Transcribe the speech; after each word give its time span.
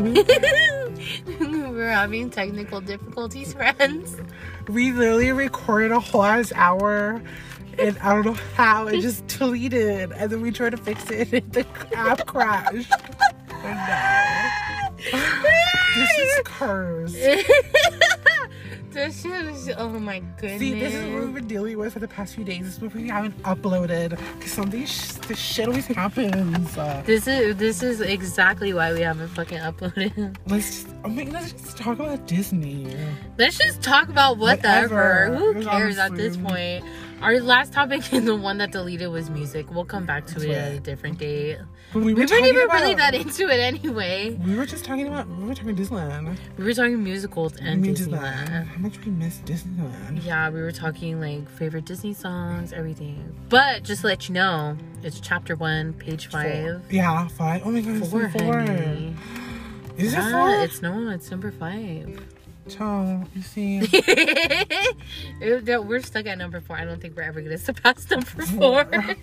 We're 1.40 1.90
having 1.90 2.30
technical 2.30 2.80
difficulties, 2.80 3.52
friends. 3.52 4.16
We 4.68 4.92
literally 4.92 5.32
recorded 5.32 5.92
a 5.92 6.00
whole 6.00 6.22
ass 6.22 6.52
hour 6.54 7.22
and 7.78 7.98
I 7.98 8.14
don't 8.14 8.24
know 8.26 8.36
how 8.54 8.86
it 8.88 9.00
just 9.00 9.26
deleted. 9.26 10.12
And 10.12 10.30
then 10.30 10.40
we 10.40 10.50
tried 10.50 10.70
to 10.70 10.76
fix 10.76 11.10
it 11.10 11.32
and 11.32 11.52
the 11.52 11.66
app 11.94 12.26
crashed. 12.26 12.92
Oh 13.62 14.96
no. 15.12 15.20
This 15.96 16.18
is 16.18 16.40
cursed. 16.44 17.16
This 18.92 19.22
shit 19.22 19.44
is, 19.46 19.70
oh 19.76 19.88
my 19.88 20.20
goodness. 20.38 20.58
See, 20.60 20.78
this 20.78 20.94
is 20.94 21.12
what 21.14 21.24
we've 21.24 21.34
been 21.34 21.46
dealing 21.46 21.78
with 21.78 21.92
for 21.92 21.98
the 21.98 22.08
past 22.08 22.34
few 22.34 22.44
days. 22.44 22.64
This 22.64 22.76
is 22.76 22.80
what 22.80 22.94
we 22.94 23.08
haven't 23.08 23.40
uploaded. 23.42 24.10
Because 24.36 24.52
something, 24.52 24.84
sh- 24.84 25.12
this 25.28 25.38
shit 25.38 25.68
always 25.68 25.86
happens. 25.86 26.76
Uh, 26.76 27.02
This 27.06 27.26
is 27.26 27.56
this 27.56 27.82
is 27.82 28.00
exactly 28.00 28.72
why 28.72 28.92
we 28.92 29.00
haven't 29.00 29.28
fucking 29.28 29.58
uploaded. 29.58 30.36
let's 30.46 30.82
just, 30.84 30.94
I 31.04 31.08
mean, 31.08 31.30
let's 31.32 31.52
just 31.52 31.76
talk 31.76 31.98
about 31.98 32.26
Disney. 32.26 32.94
Let's 33.38 33.58
just 33.58 33.82
talk 33.82 34.08
about 34.08 34.38
whatever. 34.38 35.30
Whatever. 35.30 35.52
Who 35.54 35.64
cares 35.64 35.98
at 35.98 36.14
this 36.16 36.36
point? 36.36 36.84
Our 37.22 37.38
last 37.40 37.72
topic 37.72 38.12
and 38.12 38.26
the 38.26 38.34
one 38.36 38.58
that 38.58 38.72
deleted 38.72 39.08
was 39.10 39.30
music. 39.30 39.70
We'll 39.70 39.84
come 39.84 40.06
back 40.06 40.26
to 40.28 40.34
That's 40.34 40.44
it 40.44 40.50
at 40.50 40.72
a 40.72 40.80
different 40.80 41.18
date. 41.18 41.58
But 41.92 42.00
we 42.04 42.14
We 42.14 42.14
were 42.14 42.20
weren't 42.30 42.46
even 42.46 42.62
about, 42.64 42.80
really 42.82 42.94
that 42.94 43.14
into 43.16 43.48
it 43.48 43.58
anyway. 43.58 44.38
We 44.46 44.54
were 44.54 44.64
just 44.64 44.84
talking 44.84 45.08
about, 45.08 45.26
we 45.28 45.44
were 45.44 45.54
talking 45.54 45.74
Disneyland. 45.74 46.36
We 46.56 46.64
were 46.64 46.72
talking 46.72 47.02
musicals 47.02 47.56
and 47.56 47.82
mean, 47.82 47.96
Disneyland. 47.96 48.66
How 48.66 48.78
much 48.78 49.04
we 49.04 49.10
miss 49.10 49.38
Disneyland. 49.38 50.24
Yeah, 50.24 50.50
we 50.50 50.60
were 50.62 50.70
talking 50.70 51.20
like 51.20 51.48
favorite 51.50 51.86
Disney 51.86 52.14
songs, 52.14 52.72
everything. 52.72 53.34
But 53.48 53.82
just 53.82 54.02
to 54.02 54.06
let 54.06 54.28
you 54.28 54.34
know, 54.34 54.76
it's 55.02 55.18
chapter 55.18 55.56
one, 55.56 55.92
page 55.94 56.28
five. 56.28 56.80
Yeah, 56.90 57.26
five. 57.28 57.62
Oh 57.64 57.72
my 57.72 57.80
god, 57.80 57.96
it's 57.96 58.08
Four, 58.10 58.28
four. 58.30 58.60
honey. 58.60 59.16
Is 59.96 60.12
it 60.12 60.16
Yeah, 60.18 60.30
four? 60.30 60.64
it's 60.64 60.80
no, 60.82 61.10
it's 61.10 61.28
number 61.30 61.50
five. 61.50 62.24
Child, 62.68 63.26
you 63.34 63.42
see. 63.42 63.80
It- 65.42 65.64
that- 65.66 65.86
we're 65.86 66.02
stuck 66.02 66.26
at 66.26 66.38
number 66.38 66.60
four. 66.60 66.76
I 66.76 66.84
don't 66.84 67.00
think 67.00 67.16
we're 67.16 67.22
ever 67.22 67.40
gonna 67.40 67.58
surpass 67.68 68.08
number 68.10 68.26
four. 68.46 68.84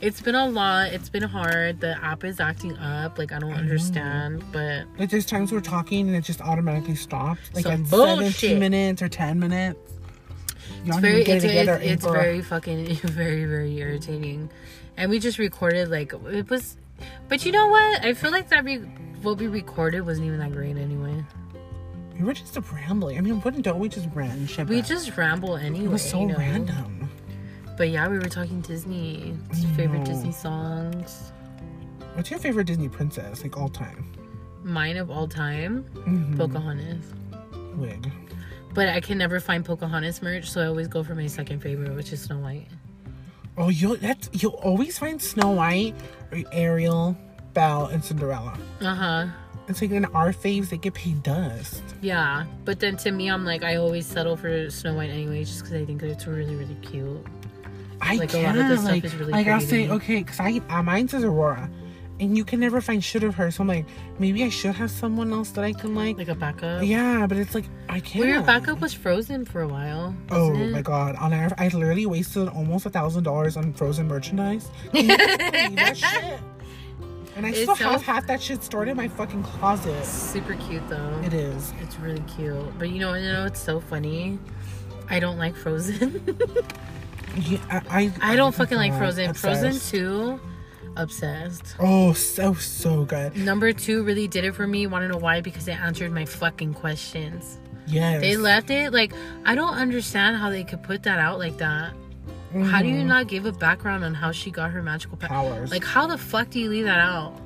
it's 0.00 0.20
been 0.20 0.34
a 0.34 0.48
lot. 0.48 0.92
It's 0.92 1.08
been 1.08 1.22
hard. 1.22 1.80
The 1.80 2.02
app 2.04 2.24
is 2.24 2.40
acting 2.40 2.76
up. 2.78 3.18
Like 3.18 3.32
I 3.32 3.38
don't 3.38 3.52
understand, 3.52 4.44
but 4.52 4.86
Like 4.98 5.10
there's 5.10 5.26
times 5.26 5.52
we're 5.52 5.60
talking 5.60 6.06
and 6.08 6.16
it 6.16 6.22
just 6.22 6.40
automatically 6.40 6.94
stops. 6.94 7.40
Like 7.54 7.64
Some 7.64 7.84
at 7.84 7.90
bullshit. 7.90 8.34
17 8.34 8.58
minutes 8.58 9.02
or 9.02 9.08
10 9.08 9.38
minutes. 9.38 9.78
It's 10.84 10.96
very, 10.98 11.22
it's, 11.22 11.44
it 11.44 11.68
it's, 11.68 11.84
it's 11.84 12.04
very 12.04 12.40
fucking, 12.40 12.94
very, 13.02 13.44
very 13.44 13.76
irritating. 13.78 14.50
And 14.96 15.10
we 15.10 15.18
just 15.18 15.38
recorded 15.38 15.88
like 15.90 16.12
it 16.12 16.48
was, 16.48 16.76
but 17.28 17.44
you 17.44 17.52
know 17.52 17.68
what? 17.68 18.04
I 18.04 18.14
feel 18.14 18.30
like 18.30 18.48
that 18.50 18.64
re- 18.64 18.78
what 19.22 19.38
we 19.38 19.46
recorded 19.46 20.02
wasn't 20.02 20.26
even 20.26 20.38
that 20.38 20.52
great 20.52 20.76
anyway. 20.76 21.24
We 22.18 22.24
were 22.24 22.34
just 22.34 22.58
rambling. 22.72 23.16
I 23.16 23.20
mean, 23.20 23.40
wouldn't 23.42 23.64
don't 23.64 23.78
we 23.78 23.88
just 23.88 24.08
rant 24.12 24.50
shit? 24.50 24.66
We 24.68 24.82
just 24.82 25.16
ramble 25.16 25.56
anyway. 25.56 25.84
It 25.84 25.90
was 25.90 26.08
so 26.08 26.20
you 26.20 26.26
know? 26.28 26.36
random. 26.36 26.97
But 27.78 27.90
yeah, 27.90 28.08
we 28.08 28.18
were 28.18 28.24
talking 28.24 28.60
Disney. 28.60 29.34
Favorite. 29.76 30.04
Disney 30.04 30.32
songs. 30.32 31.32
What's 32.14 32.30
your 32.30 32.40
favorite 32.40 32.66
Disney 32.66 32.88
princess, 32.88 33.42
like 33.42 33.56
all 33.56 33.68
time? 33.68 34.12
Mine 34.64 34.96
of 34.96 35.10
all 35.10 35.28
time, 35.28 35.84
Mhm. 35.94 36.36
Pocahontas. 36.36 37.14
Wig. 37.76 38.10
But 38.74 38.88
I 38.88 39.00
can 39.00 39.16
never 39.16 39.38
find 39.40 39.64
Pocahontas 39.64 40.20
merch, 40.20 40.50
so 40.50 40.60
I 40.60 40.66
always 40.66 40.88
go 40.88 41.02
for 41.04 41.14
my 41.14 41.28
second 41.28 41.60
favorite, 41.60 41.94
which 41.94 42.12
is 42.12 42.20
Snow 42.20 42.38
White. 42.40 42.66
Oh, 43.56 43.68
you'll 43.70 43.96
that's 43.96 44.28
you'll 44.32 44.52
always 44.62 44.98
find 44.98 45.22
Snow 45.22 45.52
White 45.52 45.94
Ariel, 46.52 47.16
Belle, 47.54 47.86
and 47.86 48.04
Cinderella. 48.04 48.58
Uh 48.80 48.94
huh. 48.94 49.26
It's 49.68 49.80
like 49.82 49.90
in 49.92 50.04
our 50.06 50.32
faves, 50.32 50.70
they 50.70 50.78
get 50.78 50.94
paid 50.94 51.22
dust. 51.22 51.82
Yeah. 52.00 52.44
But 52.64 52.80
then 52.80 52.96
to 52.98 53.10
me, 53.12 53.28
I'm 53.30 53.44
like, 53.44 53.62
I 53.62 53.76
always 53.76 54.06
settle 54.06 54.36
for 54.36 54.68
Snow 54.70 54.94
White 54.94 55.10
anyway, 55.10 55.44
just 55.44 55.60
because 55.60 55.74
I 55.74 55.84
think 55.84 56.02
it's 56.02 56.26
really, 56.26 56.56
really 56.56 56.76
cute. 56.82 57.24
I 58.00 58.16
Like, 58.16 58.30
a 58.30 58.32
can't. 58.38 58.58
lot 58.58 58.70
of 58.72 58.84
like, 58.84 59.04
is 59.04 59.14
really 59.16 59.32
like 59.32 59.46
I'll 59.48 59.60
say, 59.60 59.88
okay, 59.88 60.18
because 60.18 60.38
I 60.40 60.60
uh, 60.68 60.82
mine 60.82 61.08
says 61.08 61.24
Aurora, 61.24 61.68
and 62.20 62.36
you 62.36 62.44
can 62.44 62.60
never 62.60 62.80
find 62.80 63.02
shit 63.02 63.22
of 63.24 63.34
her. 63.36 63.50
So 63.50 63.62
I'm 63.62 63.68
like, 63.68 63.86
maybe 64.18 64.42
I 64.44 64.48
should 64.48 64.74
have 64.74 64.90
someone 64.90 65.32
else 65.32 65.50
that 65.50 65.64
I 65.64 65.72
can 65.72 65.94
like. 65.94 66.16
Like 66.18 66.28
a 66.28 66.34
backup. 66.34 66.82
yeah, 66.84 67.26
but 67.26 67.36
it's 67.38 67.54
like 67.54 67.64
I 67.88 68.00
can't. 68.00 68.24
Well, 68.24 68.34
your 68.34 68.42
backup 68.42 68.80
was 68.80 68.94
Frozen 68.94 69.44
for 69.46 69.62
a 69.62 69.68
while. 69.68 70.14
Oh 70.30 70.50
wasn't 70.50 70.72
my 70.72 70.82
god! 70.82 71.16
On 71.16 71.32
our, 71.32 71.50
I 71.58 71.68
literally 71.68 72.06
wasted 72.06 72.48
almost 72.48 72.86
a 72.86 72.90
thousand 72.90 73.24
dollars 73.24 73.56
on 73.56 73.72
Frozen 73.72 74.06
merchandise. 74.08 74.68
Can 74.92 75.08
you 75.10 75.16
believe 75.16 75.76
that 75.76 75.96
shit? 75.96 76.40
And 77.36 77.46
I 77.46 77.50
It's 77.50 77.62
still 77.62 77.76
so- 77.76 77.84
have 77.90 78.02
half 78.02 78.26
that 78.26 78.42
shit 78.42 78.64
stored 78.64 78.88
in 78.88 78.96
my 78.96 79.06
fucking 79.08 79.42
closet. 79.44 80.04
Super 80.04 80.54
cute 80.54 80.88
though. 80.88 81.20
It 81.24 81.32
is. 81.34 81.72
It's 81.80 81.96
really 82.00 82.22
cute. 82.36 82.56
But 82.78 82.90
you 82.90 82.98
know, 82.98 83.14
you 83.14 83.30
know, 83.32 83.44
it's 83.46 83.60
so 83.60 83.78
funny. 83.80 84.38
I 85.10 85.20
don't 85.20 85.38
like 85.38 85.54
Frozen. 85.56 86.20
Yeah, 87.40 87.58
I, 87.70 87.82
I, 88.20 88.32
I 88.32 88.36
don't 88.36 88.54
fucking 88.54 88.76
like 88.76 88.92
Frozen. 88.94 89.34
Frozen 89.34 89.66
obsessed. 89.70 89.90
2, 89.90 90.40
obsessed. 90.96 91.76
Oh, 91.78 92.12
so 92.12 92.54
so 92.54 93.04
good. 93.04 93.36
Number 93.36 93.72
2 93.72 94.02
really 94.02 94.26
did 94.28 94.44
it 94.44 94.54
for 94.54 94.66
me. 94.66 94.86
Want 94.86 95.02
to 95.04 95.08
know 95.08 95.18
why? 95.18 95.40
Because 95.40 95.68
it 95.68 95.78
answered 95.78 96.12
my 96.12 96.24
fucking 96.24 96.74
questions. 96.74 97.58
Yes. 97.86 98.20
They 98.20 98.36
left 98.36 98.70
it 98.70 98.92
like 98.92 99.12
I 99.44 99.54
don't 99.54 99.74
understand 99.74 100.36
how 100.36 100.50
they 100.50 100.64
could 100.64 100.82
put 100.82 101.02
that 101.04 101.18
out 101.18 101.38
like 101.38 101.56
that. 101.58 101.94
How 102.52 102.80
do 102.82 102.88
you 102.88 103.02
Mhm. 103.02 103.06
not 103.06 103.28
give 103.28 103.44
a 103.44 103.52
background 103.52 104.04
on 104.04 104.14
how 104.14 104.32
she 104.32 104.50
got 104.50 104.70
her 104.70 104.82
magical 104.82 105.16
power? 105.18 105.28
powers? 105.50 105.70
Like 105.70 105.84
how 105.84 106.06
the 106.06 106.16
fuck 106.18 106.50
do 106.50 106.58
you 106.60 106.70
leave 106.70 106.84
that 106.86 106.98
out? 106.98 107.38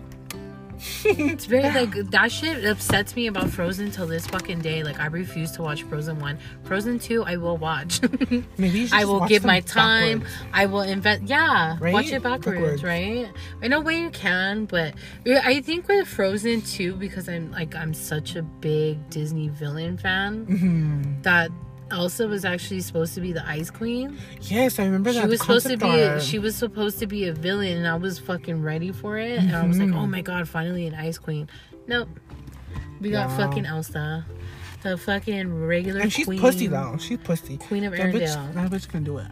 It's 1.04 1.44
very 1.46 1.62
like 1.72 1.94
that 2.10 2.32
shit 2.32 2.64
upsets 2.64 3.14
me 3.14 3.26
about 3.26 3.50
Frozen 3.50 3.90
till 3.92 4.06
this 4.06 4.26
fucking 4.26 4.60
day. 4.60 4.82
Like 4.82 4.98
I 4.98 5.06
refuse 5.06 5.50
to 5.52 5.62
watch 5.62 5.82
Frozen 5.84 6.18
one. 6.18 6.38
Frozen 6.64 6.98
two, 6.98 7.22
I 7.24 7.36
will 7.36 7.56
watch. 7.56 8.00
Maybe 8.58 8.80
you 8.80 8.88
I 8.92 9.04
will 9.04 9.26
give 9.26 9.44
my 9.44 9.60
time. 9.60 10.20
backwards. 10.20 10.44
I 10.52 10.66
will 10.66 10.82
invest. 10.82 11.22
Yeah, 11.24 11.76
Right? 11.80 11.92
watch 11.94 12.10
it 12.12 12.22
backwards, 12.22 12.58
Backwards. 12.58 12.84
right? 12.84 13.28
In 13.62 13.72
a 13.72 13.80
way, 13.80 13.98
you 14.00 14.10
can, 14.10 14.64
but 14.66 14.94
I 15.26 15.60
think 15.60 15.88
with 15.88 16.08
Frozen 16.08 16.62
two, 16.62 16.94
because 16.94 17.28
I'm 17.28 17.50
like 17.52 17.74
I'm 17.74 17.94
such 17.94 18.34
a 18.36 18.42
big 18.42 19.08
Disney 19.10 19.48
villain 19.48 19.96
fan 19.98 20.46
Mhm. 20.46 21.22
that 21.22 21.50
Elsa 21.92 22.26
was 22.26 22.44
actually 22.44 22.80
supposed 22.80 23.14
to 23.14 23.20
be 23.20 23.32
the 23.32 23.46
Ice 23.48 23.70
Queen. 23.70 24.18
Yes, 24.42 24.78
I 24.78 24.84
remember 24.86 25.12
that. 25.12 25.20
She 25.22 25.26
was 25.28 25.40
supposed 25.40 25.66
to 25.68 25.76
be. 25.76 25.88
A, 26.00 26.20
she 26.20 26.38
was 26.38 26.56
supposed 26.56 26.98
to 27.00 27.06
be 27.06 27.26
a 27.28 27.32
villain, 27.32 27.76
and 27.78 27.86
I 27.86 27.94
was 27.96 28.18
fucking 28.18 28.62
ready 28.62 28.90
for 28.92 29.18
it. 29.18 29.38
And 29.38 29.54
I 29.54 29.66
was 29.66 29.78
like, 29.78 29.88
Mhm. 29.90 29.96
oh 29.96 30.06
my 30.06 30.22
god, 30.22 30.48
finally 30.48 30.86
an 30.86 30.94
Ice 30.94 31.18
Queen. 31.18 31.48
Nope, 31.86 32.08
we 33.00 33.10
got 33.10 33.28
Wow. 33.30 33.36
fucking 33.36 33.66
Elsa, 33.66 34.24
the 34.82 34.96
fucking 34.96 35.52
regular 35.66 36.00
And 36.00 36.12
she's 36.12 36.26
queen. 36.26 36.40
pussy 36.40 36.66
though. 36.68 36.96
She's 36.98 37.18
pussy. 37.18 37.56
Queen 37.58 37.84
of 37.84 37.92
That 37.92 38.12
bitch, 38.14 38.28
Arendelle. 38.36 38.54
that 38.54 38.70
bitch 38.70 38.88
can 38.88 39.04
do 39.04 39.18
it. 39.18 39.26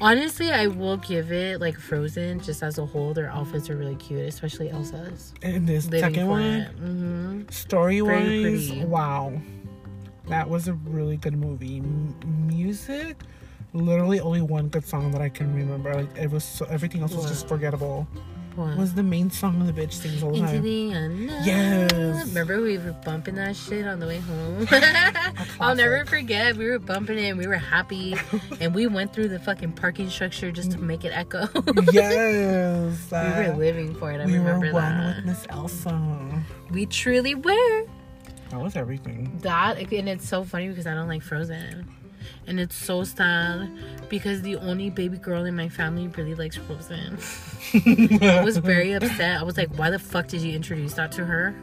Honestly, 0.00 0.50
I 0.50 0.66
will 0.66 0.96
give 0.96 1.30
it 1.32 1.60
like 1.60 1.78
Frozen 1.78 2.40
just 2.40 2.62
as 2.62 2.78
a 2.78 2.84
whole. 2.86 3.14
Their 3.14 3.30
outfits 3.30 3.70
are 3.70 3.76
really 3.76 3.94
cute, 3.96 4.20
especially 4.22 4.68
Elsa's. 4.70 5.32
And 5.42 5.66
this 5.66 5.86
Living 5.86 6.00
second 6.14 6.28
one, 6.28 6.42
it. 6.42 6.68
hmm 6.72 7.42
story 7.50 8.00
Very 8.00 8.42
wise, 8.56 8.68
pretty. 8.70 8.84
wow, 8.86 9.32
that 10.30 10.48
was 10.48 10.68
a 10.68 10.74
really 10.74 11.16
good 11.16 11.36
movie. 11.36 11.78
M- 11.78 12.14
music, 12.46 13.16
literally 13.72 14.20
only 14.20 14.40
one 14.40 14.68
good 14.68 14.86
song 14.86 15.10
that 15.12 15.20
I 15.20 15.28
can 15.28 15.54
remember. 15.54 15.94
Like 15.94 16.16
it 16.16 16.30
was, 16.30 16.44
so, 16.44 16.66
everything 16.66 17.02
else 17.02 17.14
was 17.14 17.26
just 17.26 17.48
forgettable. 17.48 18.06
What? 18.56 18.76
Was 18.76 18.94
the 18.94 19.02
main 19.02 19.30
song 19.30 19.64
the 19.64 19.72
bitch 19.72 19.92
sings 19.92 20.22
all 20.22 20.32
the 20.32 20.40
time? 20.40 20.62
the. 20.62 21.30
Yes. 21.44 22.28
Remember 22.28 22.60
we 22.60 22.78
were 22.78 22.92
bumping 23.04 23.36
that 23.36 23.54
shit 23.54 23.86
on 23.86 24.00
the 24.00 24.06
way 24.06 24.18
home? 24.18 24.66
I'll 25.60 25.76
never 25.76 26.04
forget. 26.04 26.56
We 26.56 26.68
were 26.68 26.80
bumping 26.80 27.18
it 27.18 27.28
and 27.28 27.38
we 27.38 27.46
were 27.46 27.54
happy. 27.54 28.16
and 28.60 28.74
we 28.74 28.86
went 28.88 29.12
through 29.12 29.28
the 29.28 29.38
fucking 29.38 29.72
parking 29.72 30.10
structure 30.10 30.50
just 30.50 30.72
to 30.72 30.78
make 30.78 31.04
it 31.04 31.12
echo. 31.14 31.48
yes, 31.92 33.08
we 33.12 33.16
were 33.16 33.52
uh, 33.52 33.56
living 33.56 33.94
for 33.94 34.10
it. 34.10 34.20
I 34.20 34.26
we 34.26 34.38
were 34.38 34.46
remember 34.46 34.72
one 34.72 34.98
that. 34.98 35.16
with 35.16 35.24
Miss 35.26 35.46
Elsa. 35.48 36.42
We 36.70 36.86
truly 36.86 37.36
were. 37.36 37.86
That 38.50 38.60
was 38.60 38.76
everything. 38.76 39.38
That 39.42 39.78
and 39.78 40.08
it's 40.08 40.28
so 40.28 40.44
funny 40.44 40.68
because 40.68 40.86
I 40.86 40.94
don't 40.94 41.08
like 41.08 41.22
Frozen, 41.22 41.86
and 42.46 42.60
it's 42.60 42.74
so 42.76 43.04
sad 43.04 43.70
because 44.08 44.42
the 44.42 44.56
only 44.56 44.90
baby 44.90 45.16
girl 45.18 45.44
in 45.44 45.56
my 45.56 45.68
family 45.68 46.08
really 46.08 46.34
likes 46.34 46.56
Frozen. 46.56 47.18
I 48.22 48.42
was 48.44 48.56
very 48.58 48.92
upset. 48.92 49.40
I 49.40 49.42
was 49.44 49.56
like, 49.56 49.68
"Why 49.78 49.90
the 49.90 49.98
fuck 49.98 50.26
did 50.28 50.42
you 50.42 50.54
introduce 50.54 50.94
that 50.94 51.12
to 51.12 51.24
her?" 51.24 51.54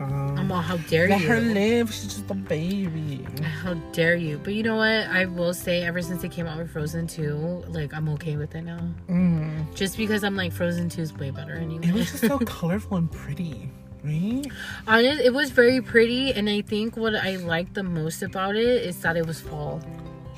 I'm 0.00 0.52
all, 0.52 0.60
"How 0.60 0.76
dare 0.76 1.04
you 1.06 1.10
Let 1.12 1.20
her 1.22 1.40
you? 1.40 1.54
live. 1.54 1.92
She's 1.92 2.04
just 2.14 2.30
a 2.30 2.34
baby. 2.34 3.26
How 3.62 3.74
dare 3.92 4.14
you?" 4.14 4.38
But 4.38 4.54
you 4.54 4.62
know 4.62 4.76
what? 4.76 5.06
I 5.08 5.24
will 5.24 5.54
say, 5.54 5.82
ever 5.82 6.00
since 6.02 6.22
they 6.22 6.28
came 6.28 6.46
out 6.46 6.58
with 6.58 6.70
Frozen 6.70 7.06
2, 7.08 7.64
like 7.68 7.92
I'm 7.94 8.08
okay 8.10 8.36
with 8.36 8.54
it 8.54 8.62
now. 8.62 8.80
Mm. 9.08 9.74
Just 9.74 9.96
because 9.96 10.22
I'm 10.24 10.36
like 10.36 10.52
Frozen 10.52 10.90
2 10.90 11.00
is 11.02 11.12
way 11.14 11.30
better 11.30 11.54
anyway. 11.54 11.88
It 11.88 11.94
was 11.94 12.10
just 12.10 12.20
so 12.26 12.38
colorful 12.44 12.96
and 12.98 13.10
pretty, 13.10 13.70
right? 14.04 14.44
Honest, 14.86 15.20
it 15.22 15.32
was 15.32 15.50
very 15.50 15.80
pretty, 15.80 16.32
and 16.32 16.48
I 16.48 16.60
think 16.62 16.96
what 16.96 17.14
I 17.14 17.36
liked 17.36 17.74
the 17.74 17.82
most 17.82 18.22
about 18.22 18.56
it 18.56 18.82
is 18.84 19.00
that 19.02 19.16
it 19.16 19.26
was 19.26 19.40
fall. 19.40 19.80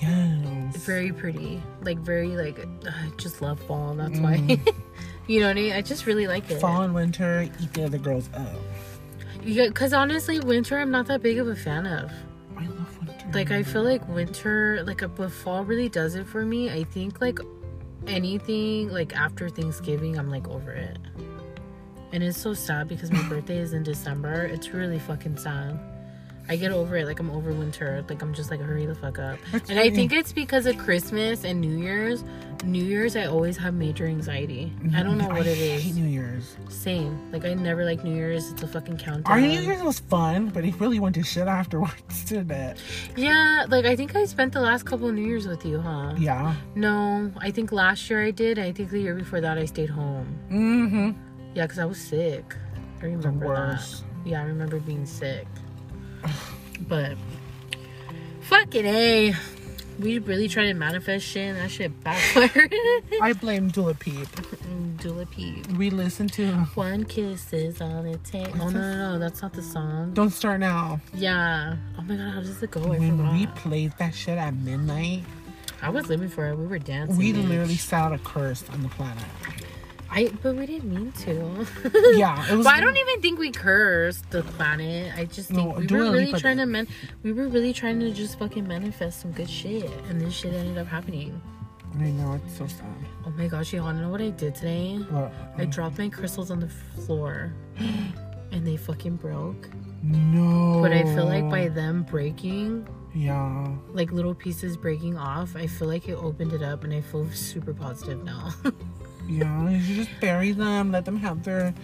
Yes. 0.03 0.77
very 0.85 1.13
pretty 1.13 1.63
like 1.83 1.99
very 1.99 2.37
like 2.37 2.59
I 2.85 3.11
just 3.17 3.41
love 3.41 3.61
fall 3.61 3.95
that's 3.95 4.19
why 4.19 4.37
Mm. 4.37 4.75
you 5.29 5.41
know 5.41 5.47
what 5.47 5.57
I 5.57 5.61
mean 5.61 5.73
I 5.73 5.81
just 5.81 6.05
really 6.05 6.27
like 6.27 6.51
it 6.51 6.61
Fall 6.61 6.83
and 6.83 6.93
winter, 6.95 7.49
eat 7.63 7.73
the 7.73 7.85
other 7.85 7.97
girls 7.99 8.29
up. 8.35 8.49
Yeah, 9.43 9.69
because 9.69 9.93
honestly, 9.93 10.41
winter 10.41 10.79
I'm 10.79 10.91
not 10.91 11.07
that 11.07 11.23
big 11.23 11.39
of 11.39 11.49
a 11.49 11.55
fan 11.57 11.87
of. 11.87 12.11
I 12.57 12.67
love 12.67 12.99
winter. 12.99 13.27
Like 13.33 13.51
I 13.51 13.63
feel 13.63 13.83
like 13.85 14.07
winter, 14.09 14.83
like 14.85 15.03
uh, 15.03 15.09
but 15.09 15.31
fall 15.31 15.65
really 15.65 15.89
does 15.89 16.17
it 16.17 16.27
for 16.27 16.45
me. 16.45 16.71
I 16.71 16.85
think 16.85 17.21
like 17.21 17.39
anything 18.07 18.89
like 18.91 19.15
after 19.17 19.49
Thanksgiving, 19.49 20.19
I'm 20.19 20.29
like 20.29 20.49
over 20.49 20.73
it. 20.73 20.99
And 22.15 22.23
it's 22.23 22.39
so 22.39 22.55
sad 22.55 22.87
because 22.87 23.11
my 23.11 23.29
birthday 23.29 23.59
is 23.59 23.73
in 23.73 23.83
December. 23.83 24.45
It's 24.45 24.69
really 24.73 25.01
fucking 25.01 25.37
sad. 25.37 25.77
I 26.49 26.55
get 26.55 26.71
over 26.71 26.97
it. 26.97 27.07
Like 27.07 27.19
I'm 27.19 27.31
over 27.31 27.53
winter. 27.53 28.05
Like 28.09 28.23
I'm 28.23 28.33
just 28.33 28.53
like 28.53 28.61
hurry 28.61 28.87
the 28.87 28.95
fuck 28.95 29.19
up. 29.19 29.37
That's 29.51 29.69
and 29.69 29.81
I 29.81 29.91
think 29.91 30.13
it's 30.13 30.33
because 30.33 30.67
of 30.67 30.79
Christmas 30.79 31.43
and 31.43 31.61
New 31.61 31.77
Year's. 31.77 32.23
New 32.65 32.85
Year's 32.85 33.17
I 33.17 33.25
always 33.25 33.57
have 33.57 33.75
major 33.75 34.07
anxiety. 34.07 34.73
I 34.95 35.03
don't 35.03 35.19
know 35.19 35.27
what 35.27 35.39
I 35.39 35.51
it 35.51 35.59
is. 35.59 35.83
hate 35.83 35.95
New 35.97 36.07
Year's. 36.07 36.57
Same. 36.69 37.33
Like 37.33 37.45
I 37.45 37.55
never 37.55 37.85
like 37.85 38.05
New 38.05 38.15
Year's. 38.15 38.53
It's 38.53 38.63
a 38.63 38.69
fucking 38.69 38.99
countdown. 38.99 39.33
Our 39.33 39.41
New 39.41 39.61
Year's 39.61 39.83
was 39.83 39.99
fun, 39.99 40.51
but 40.51 40.65
it 40.65 40.79
really 40.79 41.01
went 41.01 41.17
to 41.17 41.25
shit 41.25 41.49
afterwards, 41.61 42.25
didn't 42.27 42.53
it? 42.53 42.79
Yeah, 43.17 43.67
like 43.69 43.87
I 43.87 43.97
think 43.97 44.15
I 44.15 44.25
spent 44.27 44.53
the 44.53 44.61
last 44.61 44.85
couple 44.85 45.09
of 45.09 45.15
New 45.15 45.27
Years 45.27 45.49
with 45.49 45.65
you, 45.67 45.81
huh? 45.81 46.15
Yeah. 46.17 46.55
No, 46.77 47.33
I 47.39 47.51
think 47.51 47.73
last 47.73 48.09
year 48.09 48.25
I 48.25 48.31
did. 48.31 48.59
I 48.59 48.71
think 48.71 48.91
the 48.91 49.01
year 49.01 49.15
before 49.15 49.41
that 49.41 49.59
I 49.59 49.65
stayed 49.65 49.91
home. 49.91 50.39
Mm-hmm. 50.51 51.24
Yeah, 51.55 51.63
because 51.65 51.79
I 51.79 51.85
was 51.85 51.99
sick. 52.01 52.57
I 52.99 53.03
The 53.03 53.09
remember 53.11 53.47
worst. 53.47 54.03
that. 54.25 54.29
Yeah, 54.31 54.41
I 54.41 54.45
remember 54.45 54.79
being 54.81 55.07
sick. 55.07 55.47
But 56.89 57.17
fuck 58.41 58.75
it, 58.75 58.85
a, 58.85 59.35
we 60.01 60.19
really 60.19 60.49
try 60.49 60.65
to 60.67 60.75
manifest 60.75 61.25
shit 61.27 61.51
and 61.51 61.59
that 61.59 61.71
shit 61.71 62.03
backfired. 62.03 62.75
I 63.23 63.33
blame 63.35 63.69
Dula 63.69 63.95
Peep. 63.95 64.27
Dula 64.99 65.27
Peep. 65.27 65.67
We 65.73 65.91
listened 65.91 66.33
to 66.35 66.49
One 66.75 67.05
kiss 67.05 67.53
is 67.53 67.81
all 67.81 68.05
it 68.05 68.25
takes. 68.25 68.49
Oh 68.59 68.69
no, 68.71 68.81
no, 68.81 69.13
no, 69.13 69.19
that's 69.19 69.43
not 69.43 69.53
the 69.53 69.63
song. 69.63 70.13
Don't 70.15 70.31
Start 70.31 70.61
Now. 70.61 71.01
Yeah. 71.15 71.77
Oh 71.99 72.03
my 72.03 72.17
god, 72.17 72.33
how 72.35 72.41
does 72.41 72.63
it 72.63 72.71
go? 72.71 72.81
When 72.81 73.33
we 73.33 73.47
played 73.49 73.93
that 73.99 74.15
shit 74.15 74.39
at 74.39 74.55
midnight, 74.55 75.23
I 75.83 75.91
was 75.91 76.09
living 76.09 76.29
for 76.29 76.49
it. 76.49 76.57
We 76.57 76.67
were 76.67 76.79
dancing. 76.79 77.17
we 77.17 77.33
literally 77.33 77.79
out 77.93 78.13
a 78.13 78.19
curse 78.19 78.65
on 78.73 78.83
the 78.83 78.89
planet. 78.89 79.23
I 80.15 80.31
but 80.43 80.55
we 80.55 80.67
didn't 80.67 80.95
mean 80.95 81.11
to. 81.25 81.67
Yeah, 82.17 82.47
it 82.51 82.57
was. 82.57 82.65
But 82.65 82.75
I 82.75 82.81
don't 82.81 82.97
even 82.97 83.21
think 83.21 83.39
we 83.39 83.51
cursed 83.51 84.31
the 84.31 84.43
planet. 84.43 85.13
I 85.19 85.25
just 85.25 85.49
think 85.51 85.59
No, 85.59 85.75
we 85.79 85.87
were 85.87 86.13
really 86.13 86.33
trying 86.33 86.59
to 86.59 86.67
man. 86.67 86.87
We 87.25 87.33
were 87.33 87.49
really 87.49 87.73
trying 87.73 87.99
to 88.01 88.13
just 88.13 88.39
fucking 88.39 88.67
manifest 88.67 89.21
some 89.23 89.33
good 89.33 89.51
shit, 89.51 89.91
and 90.09 90.21
this 90.21 90.33
shit 90.33 90.55
ended 90.55 90.79
up 90.79 90.87
happening. 90.87 91.41
I 91.99 92.11
know 92.11 92.35
it's 92.35 92.57
so 92.57 92.67
sad. 92.67 92.87
Oh 93.27 93.31
my 93.31 93.49
gosh, 93.49 93.73
you 93.73 93.81
wanna 93.83 94.03
know 94.03 94.09
what 94.09 94.21
I 94.21 94.31
did 94.31 94.55
today? 94.55 94.99
But, 95.11 95.33
I 95.59 95.67
mm. 95.67 95.73
dropped 95.73 95.99
my 95.99 96.09
crystals 96.09 96.51
on 96.51 96.61
the 96.61 96.69
floor, 97.07 97.53
and 98.53 98.67
they 98.67 98.77
fucking 98.77 99.17
broke. 99.17 99.69
no. 100.03 100.81
But 100.83 100.93
I 100.93 101.03
feel 101.05 101.27
like 101.27 101.49
by 101.51 101.69
them 101.69 102.03
breaking, 102.03 102.87
Yeah. 103.15 103.69
like 103.93 104.11
little 104.13 104.35
pieces 104.35 104.77
breaking 104.77 105.17
off, 105.17 105.55
I 105.57 105.67
feel 105.69 105.89
like 105.89 106.09
it 106.09 106.15
opened 106.15 106.53
it 106.53 106.63
up, 106.63 106.85
and 106.85 106.93
I 106.93 107.01
feel 107.01 107.29
super 107.31 107.73
positive 107.75 108.23
now. 108.25 108.51
Yeah. 109.29 109.69
You 109.71 109.81
should 109.83 109.97
just 109.97 110.21
bury 110.21 110.53
them. 110.53 110.93
Let 110.93 111.05
them 111.05 111.17
have 111.19 111.43
their 111.45 111.75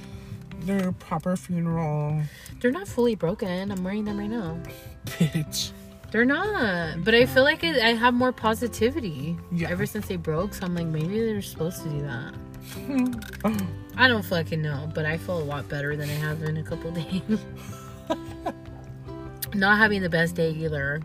their 0.60 0.92
proper 0.92 1.37
funeral. 1.37 2.20
They're 2.60 2.70
not 2.70 2.87
fully 2.87 3.14
broken. 3.14 3.70
I'm 3.72 3.82
wearing 3.82 4.04
them 4.04 4.19
right 4.19 4.28
now. 4.31 4.58
Bitch. 5.06 5.72
They're 6.10 6.25
not, 6.25 7.04
but 7.04 7.14
I 7.14 7.25
feel 7.25 7.44
like 7.44 7.62
it, 7.62 7.76
I 7.81 7.94
have 7.94 8.12
more 8.14 8.32
positivity 8.32 9.38
Yeah. 9.52 9.70
ever 9.70 9.87
since 9.87 10.08
they 10.08 10.16
broke. 10.16 10.54
So 10.54 10.66
I'm 10.66 10.75
like, 10.75 10.87
maybe 10.88 11.20
they're 11.20 11.40
supposed 11.40 11.82
to 11.84 11.88
do 11.88 12.02
that. 12.02 12.34
Oh, 13.44 13.56
I 13.96 14.06
don't 14.08 14.25
fucking 14.25 14.60
know, 14.60 14.90
but 14.94 15.06
I 15.06 15.16
feel 15.16 15.38
a 15.38 15.42
lot 15.42 15.69
better 15.69 15.96
than 15.96 16.08
I 16.10 16.14
have 16.14 16.42
in 16.42 16.56
a 16.58 16.62
couple 16.62 16.90
days. 16.92 17.22
Not 19.54 19.78
having 19.78 20.02
the 20.02 20.10
best 20.10 20.34
day 20.34 20.50
either. 20.50 21.00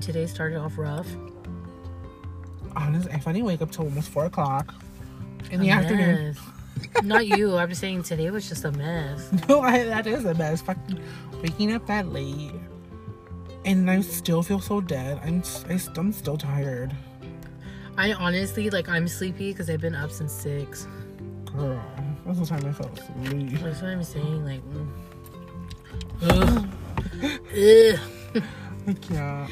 Today 0.00 0.26
started 0.26 0.58
off 0.58 0.76
rough. 0.76 1.06
Honestly, 2.76 3.12
if 3.12 3.26
I 3.26 3.32
didn't 3.32 3.46
wake 3.46 3.62
up 3.62 3.70
till 3.72 3.84
almost 3.86 4.10
four 4.10 4.26
o'clock 4.26 4.74
in 5.50 5.60
the 5.60 5.68
A 5.70 5.72
afternoon. 5.72 6.24
mess. 6.34 6.38
Not 7.02 7.26
you. 7.26 7.56
I'm 7.56 7.68
just 7.70 7.80
saying 7.80 8.02
today 8.02 8.30
was 8.30 8.48
just 8.48 8.64
a 8.64 8.72
mess. 8.72 9.30
No, 9.48 9.60
I, 9.60 9.84
that 9.84 10.06
is 10.06 10.24
a 10.26 10.34
mess. 10.34 10.60
Fucking 10.62 11.00
waking 11.42 11.72
up 11.74 11.86
that 11.86 12.08
late, 12.12 12.52
and 13.64 13.90
I 13.90 14.00
still 14.02 14.42
feel 14.42 14.60
so 14.60 14.80
dead. 14.80 15.18
I'm 15.24 15.42
I, 15.70 15.80
I'm 15.96 16.12
still 16.12 16.36
tired, 16.36 16.94
I 17.96 18.12
honestly 18.12 18.68
like 18.70 18.88
I'm 18.90 19.08
sleepy 19.08 19.52
because 19.52 19.70
I've 19.70 19.80
been 19.80 19.94
up 19.94 20.10
since 20.10 20.32
six. 20.32 20.86
girl. 21.46 21.82
That's 22.26 22.40
the 22.40 22.46
time 22.46 22.66
I 22.66 22.72
fell 22.72 22.90
asleep. 22.92 23.50
That's 23.60 23.80
what 23.80 23.90
I'm 23.90 24.02
saying. 24.04 24.44
Like, 24.44 24.60
mm. 24.70 24.88
Ugh. 26.22 26.68
Ugh. 28.36 28.42
I 28.88 28.92
can't. 28.92 29.50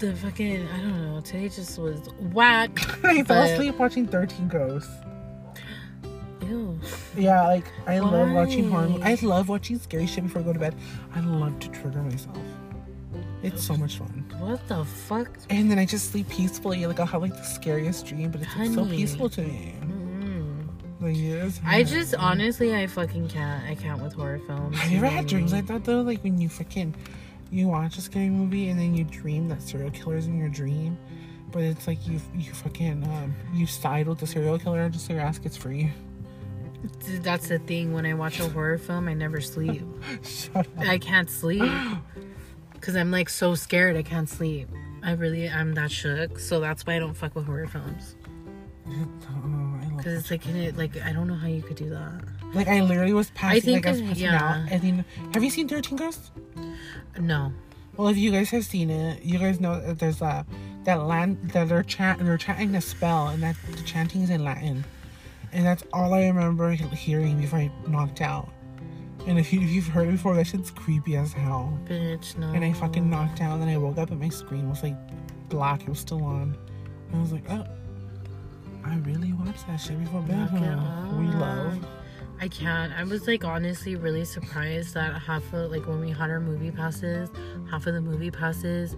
The 0.00 0.14
fucking 0.16 0.66
I 0.66 0.76
don't 0.78 1.12
know. 1.12 1.20
Today 1.20 1.50
just 1.50 1.78
was 1.78 2.08
whack. 2.32 2.70
I 3.04 3.22
fell 3.22 3.42
asleep 3.42 3.74
watching 3.76 4.06
Thirteen 4.06 4.48
Ghosts. 4.48 4.90
Ew. 6.48 6.80
Yeah, 7.18 7.46
like 7.46 7.66
I 7.86 7.98
love 7.98 8.32
watching 8.32 8.70
horror. 8.70 8.88
I 9.02 9.18
love 9.20 9.50
watching 9.50 9.78
scary 9.78 10.06
shit 10.06 10.24
before 10.24 10.40
I 10.40 10.44
go 10.46 10.54
to 10.54 10.58
bed. 10.58 10.74
I 11.14 11.20
love 11.20 11.58
to 11.58 11.68
trigger 11.68 12.00
myself. 12.00 12.38
It's 13.42 13.62
so 13.62 13.76
much 13.76 13.98
fun. 13.98 14.24
What 14.38 14.66
the 14.68 14.86
fuck? 14.86 15.38
And 15.50 15.70
then 15.70 15.78
I 15.78 15.84
just 15.84 16.12
sleep 16.12 16.30
peacefully. 16.30 16.86
Like 16.86 16.98
I'll 16.98 17.04
have 17.04 17.20
like 17.20 17.36
the 17.36 17.44
scariest 17.44 18.06
dream, 18.06 18.30
but 18.30 18.40
it's 18.40 18.56
like, 18.56 18.70
so 18.70 18.86
peaceful 18.86 19.28
to 19.28 19.42
me. 19.42 19.74
Mm-mm. 19.82 20.66
Like 21.02 21.14
yes. 21.14 21.60
I 21.66 21.82
just 21.82 22.14
honestly, 22.14 22.74
I 22.74 22.86
fucking 22.86 23.28
can't. 23.28 23.68
I 23.68 23.74
can't 23.74 24.02
with 24.02 24.14
horror 24.14 24.40
films. 24.46 24.78
Have 24.78 24.90
you 24.90 24.96
ever 24.96 25.08
had 25.08 25.26
dreams 25.26 25.52
like 25.52 25.66
that 25.66 25.84
though? 25.84 26.00
Like 26.00 26.24
when 26.24 26.40
you 26.40 26.48
freaking 26.48 26.94
you 27.50 27.68
watch 27.68 27.98
a 27.98 28.00
scary 28.00 28.30
movie 28.30 28.68
and 28.68 28.78
then 28.78 28.94
you 28.94 29.04
dream 29.04 29.48
that 29.48 29.62
serial 29.62 29.90
killer's 29.90 30.26
in 30.26 30.38
your 30.38 30.48
dream, 30.48 30.98
but 31.50 31.62
it's 31.62 31.86
like 31.86 32.06
you 32.06 32.20
you 32.34 32.52
fucking 32.52 33.04
um 33.04 33.34
you 33.52 33.66
side 33.66 34.06
with 34.06 34.18
the 34.18 34.26
serial 34.26 34.58
killer 34.58 34.88
just 34.88 35.06
so 35.06 35.12
your 35.12 35.22
ass 35.22 35.38
gets 35.38 35.56
free. 35.56 35.90
That's 37.22 37.48
the 37.48 37.58
thing. 37.58 37.92
When 37.92 38.06
I 38.06 38.14
watch 38.14 38.40
a 38.40 38.48
horror 38.48 38.78
film, 38.78 39.08
I 39.08 39.14
never 39.14 39.40
sleep. 39.40 39.82
Shut 40.22 40.56
up. 40.56 40.66
I 40.78 40.98
can't 40.98 41.28
sleep 41.28 41.70
because 42.72 42.96
I'm 42.96 43.10
like 43.10 43.28
so 43.28 43.54
scared. 43.54 43.96
I 43.96 44.02
can't 44.02 44.28
sleep. 44.28 44.68
I 45.02 45.12
really, 45.12 45.48
I'm 45.48 45.74
that 45.74 45.90
shook. 45.90 46.38
So 46.38 46.60
that's 46.60 46.86
why 46.86 46.96
I 46.96 46.98
don't 46.98 47.14
fuck 47.14 47.34
with 47.34 47.46
horror 47.46 47.66
films. 47.66 48.16
Because 49.96 50.18
it's 50.18 50.30
like, 50.30 50.46
it, 50.46 50.78
like 50.78 50.96
I 51.02 51.12
don't 51.12 51.28
know 51.28 51.34
how 51.34 51.46
you 51.46 51.60
could 51.60 51.76
do 51.76 51.90
that. 51.90 52.22
Like 52.54 52.68
I 52.68 52.80
literally 52.80 53.12
was 53.12 53.30
passing. 53.30 53.60
think 53.62 53.84
like 53.84 53.86
I 53.86 53.92
was 53.92 54.02
passing 54.02 54.24
yeah. 54.24 54.62
out. 54.64 54.72
And 54.72 54.82
then, 54.82 55.04
have 55.34 55.44
you 55.44 55.50
seen 55.50 55.68
Thirteen 55.68 55.96
Ghosts? 55.96 56.30
No. 57.18 57.52
Well, 57.96 58.08
if 58.08 58.16
you 58.16 58.30
guys 58.30 58.50
have 58.50 58.64
seen 58.64 58.90
it, 58.90 59.22
you 59.22 59.38
guys 59.38 59.60
know 59.60 59.80
that 59.80 59.98
there's 59.98 60.22
a 60.22 60.46
that 60.84 61.02
land 61.02 61.50
that 61.52 61.68
they're 61.68 61.82
chant 61.82 62.24
they're 62.24 62.38
chanting 62.38 62.74
a 62.74 62.80
spell, 62.80 63.28
and 63.28 63.42
that 63.42 63.56
the 63.70 63.82
chanting 63.82 64.22
is 64.22 64.30
in 64.30 64.44
Latin, 64.44 64.84
and 65.52 65.66
that's 65.66 65.84
all 65.92 66.14
I 66.14 66.26
remember 66.26 66.70
hearing 66.72 67.40
before 67.40 67.58
I 67.58 67.70
knocked 67.86 68.20
out. 68.20 68.48
And 69.26 69.38
if, 69.38 69.52
you, 69.52 69.60
if 69.60 69.68
you've 69.68 69.86
heard 69.86 70.08
it 70.08 70.12
before, 70.12 70.34
that 70.36 70.46
shit's 70.46 70.70
creepy 70.70 71.16
as 71.16 71.32
hell. 71.32 71.78
Bitch, 71.84 72.38
no. 72.38 72.48
And 72.48 72.64
I 72.64 72.72
fucking 72.72 73.08
knocked 73.08 73.42
out, 73.42 73.52
and 73.52 73.62
then 73.62 73.68
I 73.68 73.76
woke 73.76 73.98
up 73.98 74.10
and 74.10 74.18
my 74.18 74.30
screen 74.30 74.68
was 74.68 74.82
like 74.82 74.96
black. 75.50 75.82
It 75.82 75.88
was 75.88 75.98
still 75.98 76.24
on. 76.24 76.56
And 77.08 77.16
I 77.16 77.20
was 77.20 77.32
like, 77.32 77.44
oh, 77.50 77.66
I 78.84 78.96
really 78.98 79.32
watched 79.34 79.66
that 79.66 79.76
shit 79.76 79.98
before 80.00 80.22
bed. 80.22 80.50
We 80.52 81.26
love. 81.26 81.78
I 82.40 82.48
can't. 82.48 82.92
I 82.94 83.04
was 83.04 83.26
like 83.26 83.44
honestly 83.44 83.96
really 83.96 84.24
surprised 84.24 84.94
that 84.94 85.12
half 85.20 85.52
of 85.52 85.70
like 85.70 85.86
when 85.86 86.00
we 86.00 86.10
had 86.10 86.30
our 86.30 86.40
movie 86.40 86.70
passes, 86.70 87.28
half 87.70 87.86
of 87.86 87.92
the 87.94 88.00
movie 88.00 88.30
passes, 88.30 88.96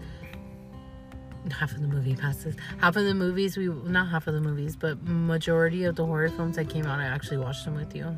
half 1.51 1.73
of 1.73 1.81
the 1.83 1.89
movie 1.89 2.15
passes, 2.15 2.55
half 2.79 2.95
of 2.97 3.05
the 3.05 3.15
movies 3.15 3.57
we 3.57 3.67
not 3.67 4.09
half 4.09 4.27
of 4.29 4.35
the 4.35 4.41
movies, 4.41 4.77
but 4.77 5.03
majority 5.03 5.85
of 5.85 5.97
the 5.97 6.07
horror 6.07 6.29
films 6.29 6.55
that 6.57 6.69
came 6.71 6.87
out, 6.87 7.01
I 7.01 7.05
actually 7.07 7.39
watched 7.39 7.65
them 7.65 7.75
with 7.75 7.95
you. 7.97 8.17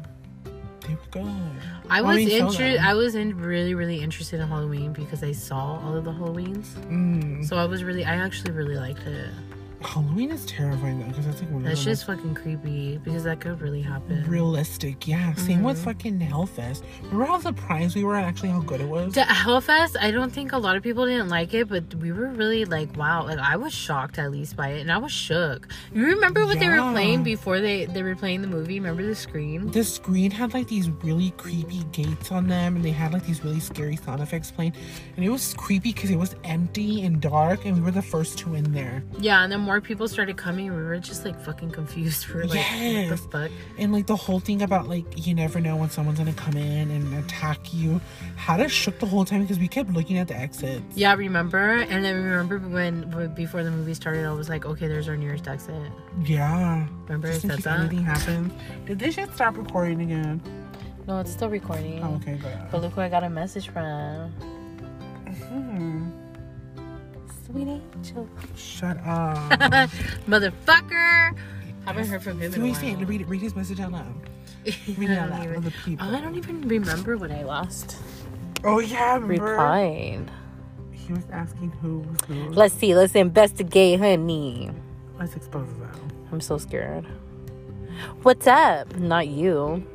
They 0.86 0.92
were 0.94 1.00
good. 1.10 1.32
I 1.88 2.02
was 2.02 2.18
interested. 2.18 2.76
I 2.78 2.92
was 2.92 3.14
in 3.14 3.38
really 3.38 3.74
really 3.74 4.02
interested 4.02 4.40
in 4.40 4.46
Halloween 4.48 4.92
because 4.92 5.22
I 5.22 5.32
saw 5.32 5.80
all 5.82 5.96
of 5.96 6.04
the 6.04 6.12
Halloweens, 6.12 6.66
Mm. 6.90 7.46
so 7.48 7.56
I 7.56 7.64
was 7.64 7.82
really 7.82 8.04
I 8.04 8.16
actually 8.16 8.52
really 8.52 8.76
liked 8.76 9.06
it. 9.06 9.30
Halloween 9.86 10.30
is 10.30 10.44
terrifying 10.46 10.98
though, 11.00 11.06
because 11.08 11.26
that's 11.26 11.40
like 11.40 11.50
one 11.50 11.62
of 11.62 11.68
That's 11.68 11.84
the 11.84 11.90
just 11.90 12.06
fucking 12.06 12.34
creepy 12.34 12.98
because 12.98 13.24
that 13.24 13.40
could 13.40 13.60
really 13.60 13.82
happen. 13.82 14.24
realistic. 14.28 15.06
Yeah, 15.06 15.34
same 15.34 15.62
with 15.62 15.76
Mm-hmm. 15.76 15.84
fucking 15.84 16.18
Hellfest. 16.20 16.82
Remember 17.04 17.26
how 17.26 17.40
surprised 17.40 17.94
we 17.96 18.04
were 18.04 18.16
at 18.16 18.24
actually 18.24 18.48
how 18.50 18.60
good 18.60 18.80
it 18.80 18.88
was? 18.88 19.14
The 19.14 19.20
Hellfest, 19.22 19.96
I 20.00 20.10
don't 20.10 20.30
think 20.32 20.52
a 20.52 20.58
lot 20.58 20.76
of 20.76 20.82
people 20.82 21.06
didn't 21.06 21.28
like 21.28 21.54
it, 21.54 21.68
but 21.68 21.94
we 21.96 22.12
were 22.12 22.28
really 22.28 22.64
like, 22.64 22.96
wow. 22.96 23.24
Like 23.26 23.38
I 23.38 23.56
was 23.56 23.72
shocked 23.74 24.18
at 24.18 24.30
least 24.30 24.56
by 24.56 24.68
it, 24.70 24.80
and 24.80 24.90
I 24.92 24.98
was 24.98 25.12
shook. 25.12 25.68
You 25.92 26.06
remember 26.06 26.46
what 26.46 26.58
they 26.58 26.68
were 26.68 26.76
Yeah. 26.76 26.92
playing 26.92 27.22
before 27.22 27.60
they 27.60 27.86
they 27.86 28.02
were 28.02 28.16
playing 28.16 28.42
the 28.42 28.48
movie? 28.48 28.80
Remember 28.80 29.04
the 29.04 29.14
screen? 29.14 29.70
the 29.70 29.84
screen 29.84 30.30
had 30.30 30.54
like 30.54 30.68
these 30.68 30.88
really 31.02 31.30
creepy 31.36 31.82
gates 31.92 32.32
on 32.32 32.46
them, 32.48 32.76
and 32.76 32.84
they 32.84 32.90
had 32.90 33.12
like 33.12 33.26
these 33.26 33.44
really 33.44 33.60
scary 33.60 33.96
sound 33.96 34.20
effects 34.20 34.50
playing, 34.50 34.72
and 35.16 35.24
it 35.24 35.28
was 35.28 35.54
creepy 35.54 35.92
because 35.92 36.10
it 36.10 36.16
was 36.18 36.34
empty 36.44 37.02
and 37.04 37.20
dark, 37.20 37.64
and 37.64 37.74
we 37.76 37.80
were 37.82 37.90
the 37.90 38.02
first 38.02 38.38
two 38.38 38.54
in 38.54 38.72
there. 38.72 39.02
Yeah, 39.18 39.42
and 39.42 39.52
then 39.52 39.66
more 39.74 39.80
people 39.80 40.06
started 40.06 40.36
coming, 40.36 40.72
we 40.72 40.82
were 40.84 40.98
just 41.00 41.24
like 41.24 41.38
fucking 41.40 41.70
confused. 41.72 42.28
We 42.28 42.34
were 42.34 42.40
like, 42.46 42.50
what 42.58 42.78
Yes. 42.80 43.10
the 43.10 43.16
fuck? 43.28 43.50
And 43.76 43.92
like 43.92 44.06
the 44.06 44.14
whole 44.14 44.38
thing 44.38 44.62
about 44.62 44.88
like 44.88 45.26
you 45.26 45.34
never 45.34 45.60
know 45.60 45.74
when 45.76 45.90
someone's 45.90 46.18
gonna 46.18 46.32
come 46.32 46.56
in 46.56 46.90
and 46.92 47.12
attack 47.24 47.74
you 47.74 48.00
had 48.36 48.60
us 48.60 48.70
shook 48.70 49.00
the 49.00 49.06
whole 49.06 49.24
time 49.24 49.42
because 49.42 49.58
we 49.58 49.66
kept 49.66 49.90
looking 49.90 50.16
at 50.18 50.28
the 50.28 50.36
exits. 50.36 50.84
Yeah, 50.96 51.14
remember? 51.14 51.58
And 51.90 52.04
then 52.04 52.14
remember 52.22 52.58
when, 52.60 53.10
when 53.10 53.34
before 53.34 53.64
the 53.64 53.70
movie 53.72 53.94
started, 53.94 54.24
I 54.26 54.32
was 54.32 54.48
like, 54.48 54.64
okay, 54.64 54.86
there's 54.86 55.08
our 55.08 55.16
nearest 55.16 55.48
exit. 55.48 55.90
Yeah. 56.24 56.86
Remember 57.06 57.26
I 57.28 57.32
Just 57.32 57.44
in 57.44 57.50
said 57.50 57.58
that? 57.62 57.80
anything 57.80 58.04
happens. 58.04 58.52
Did 58.86 59.00
this 59.00 59.16
shit 59.16 59.32
stop 59.34 59.56
recording 59.56 60.00
again? 60.02 60.40
No, 61.08 61.18
it's 61.18 61.32
still 61.32 61.50
recording. 61.50 62.00
Oh, 62.02 62.14
okay, 62.22 62.36
good. 62.36 62.58
But 62.70 62.80
look 62.80 62.92
who 62.92 63.00
I 63.00 63.08
got 63.08 63.24
a 63.24 63.28
message 63.30 63.68
from. 63.70 64.30
Hmm. 65.50 66.10
Sweet 67.46 67.68
angel. 67.68 68.28
Shut 68.56 68.96
up. 69.06 69.50
Motherfucker! 70.26 71.36
Haven't 71.84 72.06
heard 72.06 72.22
from 72.22 72.40
him 72.40 72.52
so 72.52 72.56
in 72.60 72.62
a 72.66 72.70
while. 72.70 72.80
say 72.80 72.94
read, 73.04 73.28
read 73.28 73.40
his 73.42 73.54
message 73.54 73.80
out 73.80 73.92
loud. 73.92 74.14
Read 74.96 75.10
I 75.10 75.12
it 75.12 75.18
out 75.18 75.28
don't 75.28 75.30
loud 75.30 75.42
even- 75.44 75.54
for 75.54 75.60
the 75.60 75.74
people. 75.84 76.06
Oh, 76.08 76.16
I 76.16 76.20
don't 76.22 76.36
even 76.36 76.66
remember 76.66 77.16
what 77.18 77.30
I 77.30 77.44
last 77.44 77.98
Oh 78.64 78.78
yeah, 78.78 79.14
remember? 79.16 79.44
replied. 79.50 80.30
He 80.92 81.12
was 81.12 81.24
asking 81.30 81.70
who 81.82 81.98
was 81.98 82.16
who. 82.26 82.48
Let's 82.48 82.72
see. 82.74 82.94
Let's 82.94 83.14
investigate, 83.14 84.00
honey. 84.00 84.70
Let's 85.18 85.36
expose 85.36 85.68
that. 85.80 85.94
I'm 86.32 86.40
so 86.40 86.56
scared. 86.56 87.04
What's 88.22 88.46
up? 88.46 88.96
Not 88.96 89.28
you. 89.28 89.86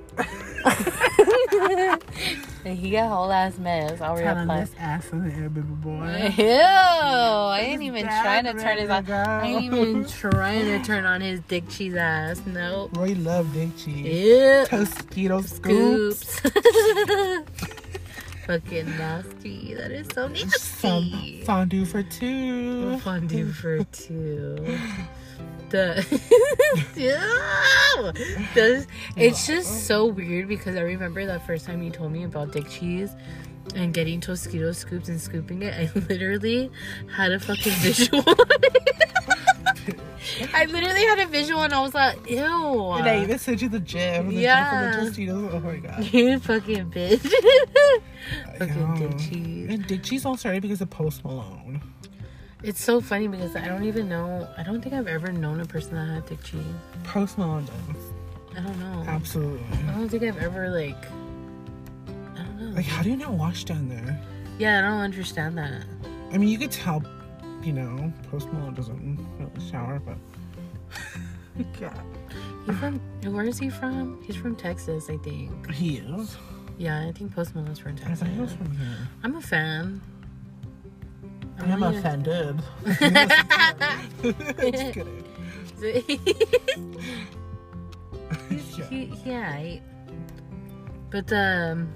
And 2.66 2.78
he 2.78 2.92
got 2.92 3.06
a 3.06 3.10
whole 3.10 3.32
ass 3.32 3.58
mess. 3.58 4.02
I'll 4.02 4.18
Telling 4.18 4.48
this 4.48 4.72
ass 4.78 5.10
in 5.12 5.28
the 5.28 5.34
air, 5.36 5.50
baby 5.50 5.68
boy. 5.68 6.34
Ew! 6.38 6.46
I 6.46 7.60
ain't 7.62 7.82
even 7.82 8.06
trying 8.06 8.46
to 8.46 8.54
turn 8.54 8.78
his. 8.78 8.90
I 8.90 9.46
ain't 9.46 9.64
even 9.74 10.06
trying 10.08 10.66
to 10.66 10.84
turn 10.86 11.06
on 11.06 11.22
his 11.22 11.40
dick 11.42 11.70
cheese 11.70 11.96
ass. 11.96 12.42
Nope. 12.46 12.96
Roy 12.98 13.14
loved 13.18 13.54
dick 13.54 13.76
cheese. 13.78 14.06
Ew. 14.06 14.66
Tostito 14.68 15.44
scoops. 15.44 16.42
Scoops. 16.42 17.46
Fucking 18.46 18.86
nasty. 18.98 19.76
That 19.76 19.92
is 19.92 20.08
so 20.08 20.28
Some 20.34 21.12
nasty. 21.12 21.44
fondue 21.44 21.86
for 21.86 22.04
two. 22.04 22.98
Fondue 23.00 23.52
for 23.52 23.84
two. 23.86 24.78
The. 25.70 26.06
It's 29.16 29.48
just 29.48 29.86
so 29.88 30.06
weird 30.06 30.48
because 30.48 30.76
I 30.76 30.82
remember 30.82 31.26
that 31.26 31.46
first 31.46 31.66
time 31.66 31.82
you 31.84 31.92
told 31.92 32.12
me 32.12 32.24
about 32.24 32.52
dick 32.54 32.70
cheese 32.70 33.12
and 33.76 33.94
getting 33.94 34.22
Tostitos 34.22 34.76
scoops 34.78 35.10
and 35.10 35.20
scooping 35.20 35.62
it. 35.64 35.74
I 35.74 35.92
literally 36.00 36.72
had 37.16 37.32
a 37.32 37.40
fucking 37.40 37.74
visual. 37.80 38.24
I 40.54 40.66
literally 40.66 41.02
had 41.02 41.20
a 41.20 41.28
visual 41.28 41.64
and 41.64 41.74
I 41.74 41.82
was 41.82 41.94
like, 41.94 42.30
ew. 42.30 42.38
And 42.92 43.08
I 43.08 43.24
even 43.24 43.40
sent 43.40 43.62
you 43.62 43.70
the 43.70 43.80
gif. 43.80 44.28
The 44.28 44.34
Yeah. 44.34 45.02
Of 45.02 45.16
the. 45.16 45.30
Oh 45.30 45.60
my 45.60 45.78
god. 45.78 46.04
You 46.14 46.40
fucking 46.40 46.92
bitch. 46.92 47.32
fucking 48.58 48.96
dick 48.96 49.18
cheese. 49.18 49.68
And 49.70 49.88
dick 49.88 50.04
cheese 50.04 50.26
all 50.26 50.38
started 50.38 50.62
because 50.62 50.82
of 50.82 50.90
Post 50.90 51.24
Malone. 51.24 51.82
It's 52.62 52.84
so 52.84 53.00
funny 53.00 53.28
because 53.28 53.56
I 53.56 53.68
don't 53.68 53.86
even 53.86 54.10
know. 54.10 54.48
I 54.58 54.64
don't 54.64 54.82
think 54.82 54.94
I've 54.94 55.08
ever 55.08 55.32
known 55.32 55.62
a 55.62 55.66
person 55.66 55.96
that 55.96 56.08
had 56.14 56.26
dick 56.26 56.44
cheese. 56.44 56.62
Post 57.06 57.38
Malone 57.38 57.66
does. 57.66 58.04
I 58.58 58.62
don't 58.62 58.80
know. 58.80 59.04
Absolutely. 59.08 59.66
I 59.88 59.92
don't 59.94 60.10
think 60.10 60.24
I've 60.24 60.38
ever 60.40 60.70
like. 60.70 60.98
I 62.36 62.44
don't 62.44 62.60
know. 62.60 62.76
Like, 62.76 62.86
how 62.86 63.02
do 63.02 63.10
you 63.10 63.16
not 63.18 63.32
wash 63.32 63.64
down 63.64 63.88
there? 63.88 64.20
yeah, 64.58 64.80
I 64.80 64.82
don't 64.82 65.00
understand 65.00 65.58
that. 65.58 65.84
I 66.34 66.38
mean, 66.38 66.50
you 66.50 66.58
could 66.58 66.72
tell, 66.72 67.02
you 67.64 67.72
know, 67.72 68.12
Post 68.30 68.52
Malone 68.52 68.74
doesn't 68.74 69.18
really 69.40 69.70
shower, 69.72 70.00
but. 70.06 70.18
yeah. 71.80 71.94
He 72.66 72.74
from 72.74 73.00
where 73.34 73.46
is 73.46 73.58
he 73.58 73.70
from? 73.70 74.22
He's 74.24 74.36
from 74.36 74.56
Texas, 74.56 75.10
I 75.10 75.16
think. 75.18 75.72
He 75.72 75.98
is. 76.00 76.36
Yeah, 76.78 77.08
I 77.08 77.12
think 77.14 77.34
Post 77.34 77.56
Malone's 77.56 77.80
from 77.80 77.94
I 77.94 77.96
Texas. 77.96 78.20
thought 78.20 78.30
he 78.30 78.40
was 78.40 78.54
from 78.54 78.72
here. 78.78 78.98
I'm 79.24 79.36
a 79.36 79.42
fan. 79.42 80.02
I 81.62 81.66
am 81.68 81.84
offended. 81.84 82.62
Just 84.60 84.94
kidding. 84.94 85.26
Yeah. 88.78 88.86
he, 88.90 89.14
yeah, 89.26 89.52
I- 89.54 89.82
but 91.12 91.32
um, 91.34 91.90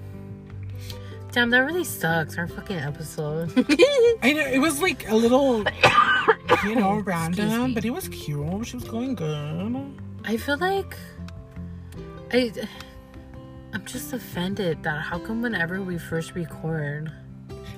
damn, 1.31 1.49
that 1.51 1.59
really 1.59 1.83
sucks. 1.83 2.37
Our 2.37 2.47
fucking 2.47 2.77
episode. 2.77 3.51
I 4.23 4.33
know 4.33 4.45
it 4.45 4.59
was 4.59 4.81
like 4.81 5.07
a 5.09 5.15
little, 5.15 5.63
you 6.65 6.75
know, 6.75 6.95
random, 7.05 7.73
but 7.73 7.85
it 7.85 7.91
was 7.91 8.07
cute. 8.09 8.65
She 8.67 8.75
was 8.75 8.85
going 8.85 9.15
good. 9.15 9.93
I 10.25 10.37
feel 10.37 10.57
like 10.57 10.95
I 12.31 12.51
I'm 13.73 13.85
just 13.85 14.13
offended 14.13 14.81
that 14.83 15.01
how 15.01 15.19
come 15.19 15.41
whenever 15.41 15.81
we 15.81 15.97
first 15.99 16.33
record, 16.33 17.11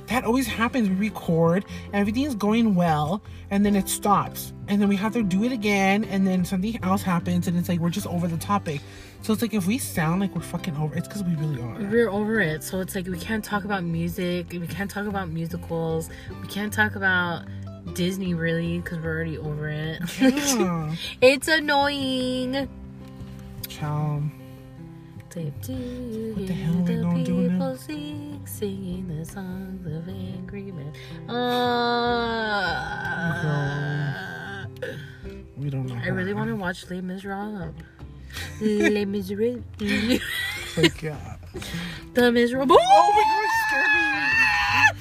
That 0.07 0.23
always 0.23 0.47
happens. 0.47 0.89
We 0.89 0.95
record, 0.95 1.65
everything's 1.93 2.35
going 2.35 2.75
well, 2.75 3.23
and 3.49 3.65
then 3.65 3.75
it 3.75 3.89
stops, 3.89 4.53
and 4.67 4.81
then 4.81 4.87
we 4.87 4.95
have 4.95 5.13
to 5.13 5.23
do 5.23 5.43
it 5.43 5.51
again, 5.51 6.03
and 6.05 6.27
then 6.27 6.45
something 6.45 6.77
else 6.83 7.01
happens, 7.01 7.47
and 7.47 7.57
it's 7.57 7.69
like 7.69 7.79
we're 7.79 7.89
just 7.89 8.07
over 8.07 8.27
the 8.27 8.37
topic. 8.37 8.81
So 9.21 9.33
it's 9.33 9.41
like 9.41 9.53
if 9.55 9.65
we 9.65 9.79
sound 9.79 10.21
like 10.21 10.35
we're 10.35 10.41
fucking 10.41 10.77
over, 10.77 10.95
it's 10.95 11.07
because 11.07 11.23
we 11.23 11.35
really 11.35 11.59
are. 11.61 11.79
we're 11.89 12.09
over 12.09 12.39
it. 12.39 12.63
So 12.63 12.79
it's 12.79 12.93
like 12.93 13.07
we 13.07 13.17
can't 13.17 13.43
talk 13.43 13.65
about 13.65 13.83
music, 13.83 14.47
we 14.51 14.67
can't 14.67 14.91
talk 14.91 15.07
about 15.07 15.29
musicals, 15.29 16.09
we 16.41 16.47
can't 16.47 16.71
talk 16.71 16.95
about 16.95 17.45
Disney 17.93 18.33
really 18.33 18.79
because 18.79 18.99
we're 18.99 19.15
already 19.15 19.37
over 19.37 19.69
it. 19.69 20.01
Yeah. 20.19 20.95
it's 21.21 21.47
annoying. 21.47 22.69
Ciao. 23.67 24.21
Say, 25.35 25.51
Do 25.61 25.73
you 25.73 26.33
What 26.33 26.47
the 26.47 26.53
hear 26.53 26.71
the 26.85 27.01
gonna 27.03 27.23
do 27.25 27.33
now? 27.41 27.49
people 27.49 27.75
sing, 27.77 28.41
singing 28.45 29.07
the 29.09 29.25
songs 29.25 29.85
of 29.85 30.07
angry 30.07 30.71
men? 30.71 30.93
Uh, 31.29 31.35
We 35.57 35.69
don't 35.69 35.87
know. 35.87 35.95
I 35.95 36.07
really 36.07 36.33
want 36.33 36.49
to 36.49 36.55
watch 36.55 36.89
Les 36.89 37.01
Miserables. 37.01 37.73
Les 38.61 39.03
Miserables. 39.05 40.21
Like, 40.77 41.01
yeah. 41.03 41.35
the 42.13 42.31
Miserable. 42.31 42.77
Oh 42.79 43.11
my 43.17 43.23
god, 44.93 44.95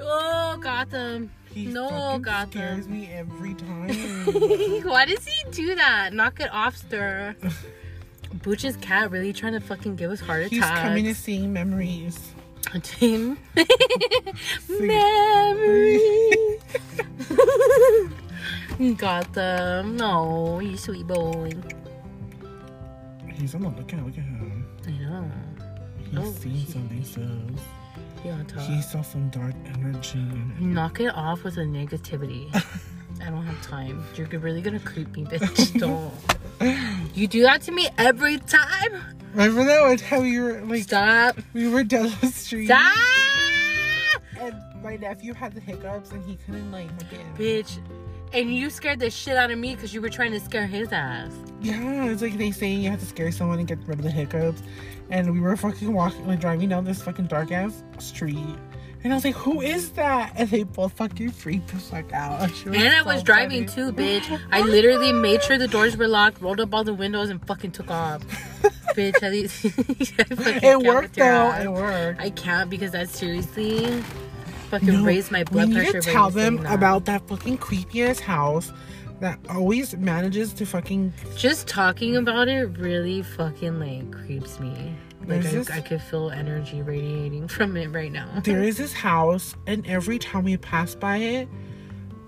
Oh, 0.00 0.56
Gotham. 0.60 1.30
He 1.54 1.66
No, 1.66 2.18
Gotham. 2.20 2.50
scares 2.50 2.88
me 2.88 3.08
every 3.12 3.54
time. 3.54 3.94
Why 4.84 5.04
does 5.04 5.24
he 5.24 5.50
do 5.52 5.74
that? 5.76 6.12
Knock 6.12 6.40
it 6.40 6.50
off, 6.52 6.76
stir. 6.76 7.36
Butch's 8.42 8.76
cat 8.76 9.10
really 9.10 9.32
trying 9.32 9.54
to 9.54 9.60
fucking 9.60 9.96
give 9.96 10.10
us 10.10 10.20
heart 10.20 10.40
attacks. 10.42 10.52
He's 10.54 10.64
coming 10.64 11.04
to 11.04 11.14
see 11.14 11.46
memories. 11.46 12.32
Tim. 12.82 13.38
Memories. 14.68 16.60
Got 18.98 19.32
them. 19.32 19.96
No, 19.96 20.58
you 20.60 20.76
sweet 20.76 21.06
boy. 21.06 21.50
He's 23.34 23.54
on 23.54 23.62
the 23.62 23.68
lookout. 23.70 24.04
Look 24.04 24.18
at 24.18 24.24
him. 24.24 24.66
I 24.86 24.90
know. 24.90 25.30
He's 26.10 26.18
Oh, 26.18 26.32
seen 26.32 26.52
he- 26.52 26.70
something, 26.72 27.04
says. 27.04 27.60
He. 28.22 28.74
He 28.74 28.82
saw 28.82 29.00
some 29.02 29.28
dark 29.30 29.54
energy. 29.74 30.18
Knock 30.58 31.00
it 31.00 31.14
off 31.14 31.44
with 31.44 31.54
the 31.54 31.62
negativity. 31.62 32.50
I 33.24 33.30
don't 33.30 33.44
have 33.44 33.60
time. 33.62 34.04
You're 34.14 34.26
really 34.40 34.60
gonna 34.62 34.80
creep 34.80 35.14
me, 35.16 35.24
bitch. 35.24 35.78
Don't. 35.78 36.12
You 37.14 37.26
do 37.28 37.42
that 37.42 37.62
to 37.62 37.72
me 37.72 37.88
every 37.98 38.38
time. 38.38 39.02
Remember 39.34 39.64
that 39.64 39.82
one 39.82 39.96
time 39.96 40.22
we 40.22 40.38
were 40.40 40.60
like 40.62 40.82
Stop. 40.84 41.36
we 41.52 41.68
were 41.68 41.84
down 41.84 42.10
the 42.20 42.28
street 42.28 42.66
Stop. 42.66 44.22
and 44.40 44.54
my 44.82 44.96
nephew 44.96 45.34
had 45.34 45.52
the 45.54 45.60
hiccups 45.60 46.10
and 46.12 46.24
he 46.24 46.36
couldn't 46.36 46.72
like 46.72 46.88
Bitch. 47.36 47.78
And 48.32 48.54
you 48.54 48.68
scared 48.70 49.00
the 49.00 49.10
shit 49.10 49.36
out 49.36 49.50
of 49.50 49.58
me 49.58 49.74
because 49.74 49.94
you 49.94 50.02
were 50.02 50.10
trying 50.10 50.32
to 50.32 50.40
scare 50.40 50.66
his 50.66 50.92
ass. 50.92 51.32
Yeah, 51.60 52.04
it's 52.04 52.22
like 52.22 52.36
they 52.36 52.50
say 52.50 52.68
you 52.70 52.90
have 52.90 53.00
to 53.00 53.06
scare 53.06 53.32
someone 53.32 53.58
and 53.58 53.66
get 53.66 53.78
rid 53.86 53.98
of 53.98 54.04
the 54.04 54.10
hiccups. 54.10 54.62
And 55.10 55.32
we 55.32 55.40
were 55.40 55.56
fucking 55.56 55.92
walking 55.92 56.26
like 56.26 56.40
driving 56.40 56.68
down 56.68 56.84
this 56.84 57.02
fucking 57.02 57.26
dark 57.26 57.52
ass 57.52 57.82
street. 57.98 58.38
And 59.04 59.12
I 59.12 59.16
was 59.16 59.24
like, 59.24 59.36
who 59.36 59.60
is 59.60 59.90
that? 59.92 60.32
And 60.36 60.48
they 60.50 60.64
both 60.64 60.92
fucking 60.94 61.30
freaked 61.30 61.68
the 61.68 61.76
fuck 61.76 62.12
out. 62.12 62.40
And 62.66 62.76
I 62.76 63.02
so 63.02 63.06
was 63.06 63.22
driving 63.22 63.68
funny. 63.68 63.92
too, 63.92 63.96
bitch. 63.96 64.40
I 64.50 64.62
literally 64.62 65.12
made 65.12 65.42
sure 65.44 65.56
the 65.56 65.68
doors 65.68 65.96
were 65.96 66.08
locked, 66.08 66.40
rolled 66.42 66.58
up 66.60 66.74
all 66.74 66.82
the 66.82 66.92
windows, 66.94 67.30
and 67.30 67.44
fucking 67.46 67.70
took 67.72 67.90
off. 67.92 68.22
bitch, 68.96 69.22
at 69.22 69.30
least 69.30 69.64
I 70.18 70.60
It 70.72 70.80
worked 70.80 71.14
though. 71.14 71.22
ass. 71.22 71.64
It 71.64 71.70
worked. 71.70 72.20
I 72.20 72.30
can't 72.30 72.68
because 72.68 72.90
that 72.90 73.08
seriously 73.08 74.02
fucking 74.70 74.88
No, 74.88 75.04
raised 75.04 75.30
my 75.30 75.44
blood 75.44 75.72
pressure. 75.72 76.00
by 76.02 76.12
tell 76.12 76.30
them 76.30 76.56
that. 76.64 76.74
about 76.74 77.04
that 77.04 77.26
fucking 77.28 77.58
creepy 77.58 78.02
ass 78.02 78.18
house 78.18 78.72
that 79.20 79.38
always 79.48 79.96
manages 79.96 80.52
to 80.54 80.66
fucking. 80.66 81.12
just 81.36 81.68
talking 81.68 82.16
about 82.16 82.48
it 82.48 82.66
really 82.78 83.22
fucking 83.22 83.78
like 83.78 84.10
creeps 84.10 84.58
me. 84.58 84.92
Like 85.28 85.46
I, 85.46 85.50
this- 85.50 85.70
I 85.70 85.80
could 85.80 86.02
feel 86.02 86.30
energy 86.30 86.82
radiating 86.82 87.48
from 87.56 87.76
it 87.76 87.88
right 87.88 88.10
now. 88.12 88.28
There 88.42 88.62
is 88.62 88.76
this 88.78 88.92
house, 88.92 89.54
and 89.66 89.86
every 89.86 90.18
time 90.18 90.44
we 90.44 90.56
pass 90.56 90.94
by 90.94 91.18
it, 91.18 91.48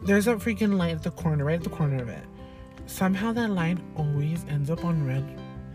there's 0.03 0.27
a 0.27 0.35
freaking 0.37 0.77
light 0.79 0.95
at 0.95 1.03
the 1.03 1.11
corner, 1.11 1.45
right 1.45 1.57
at 1.57 1.65
the 1.65 1.71
corner 1.71 2.01
of 2.03 2.09
it. 2.09 2.25
Somehow 2.87 3.33
that 3.33 3.51
light 3.51 3.79
always 3.97 4.45
ends 4.49 4.71
up 4.71 4.85
on 4.85 5.07
red 5.07 5.23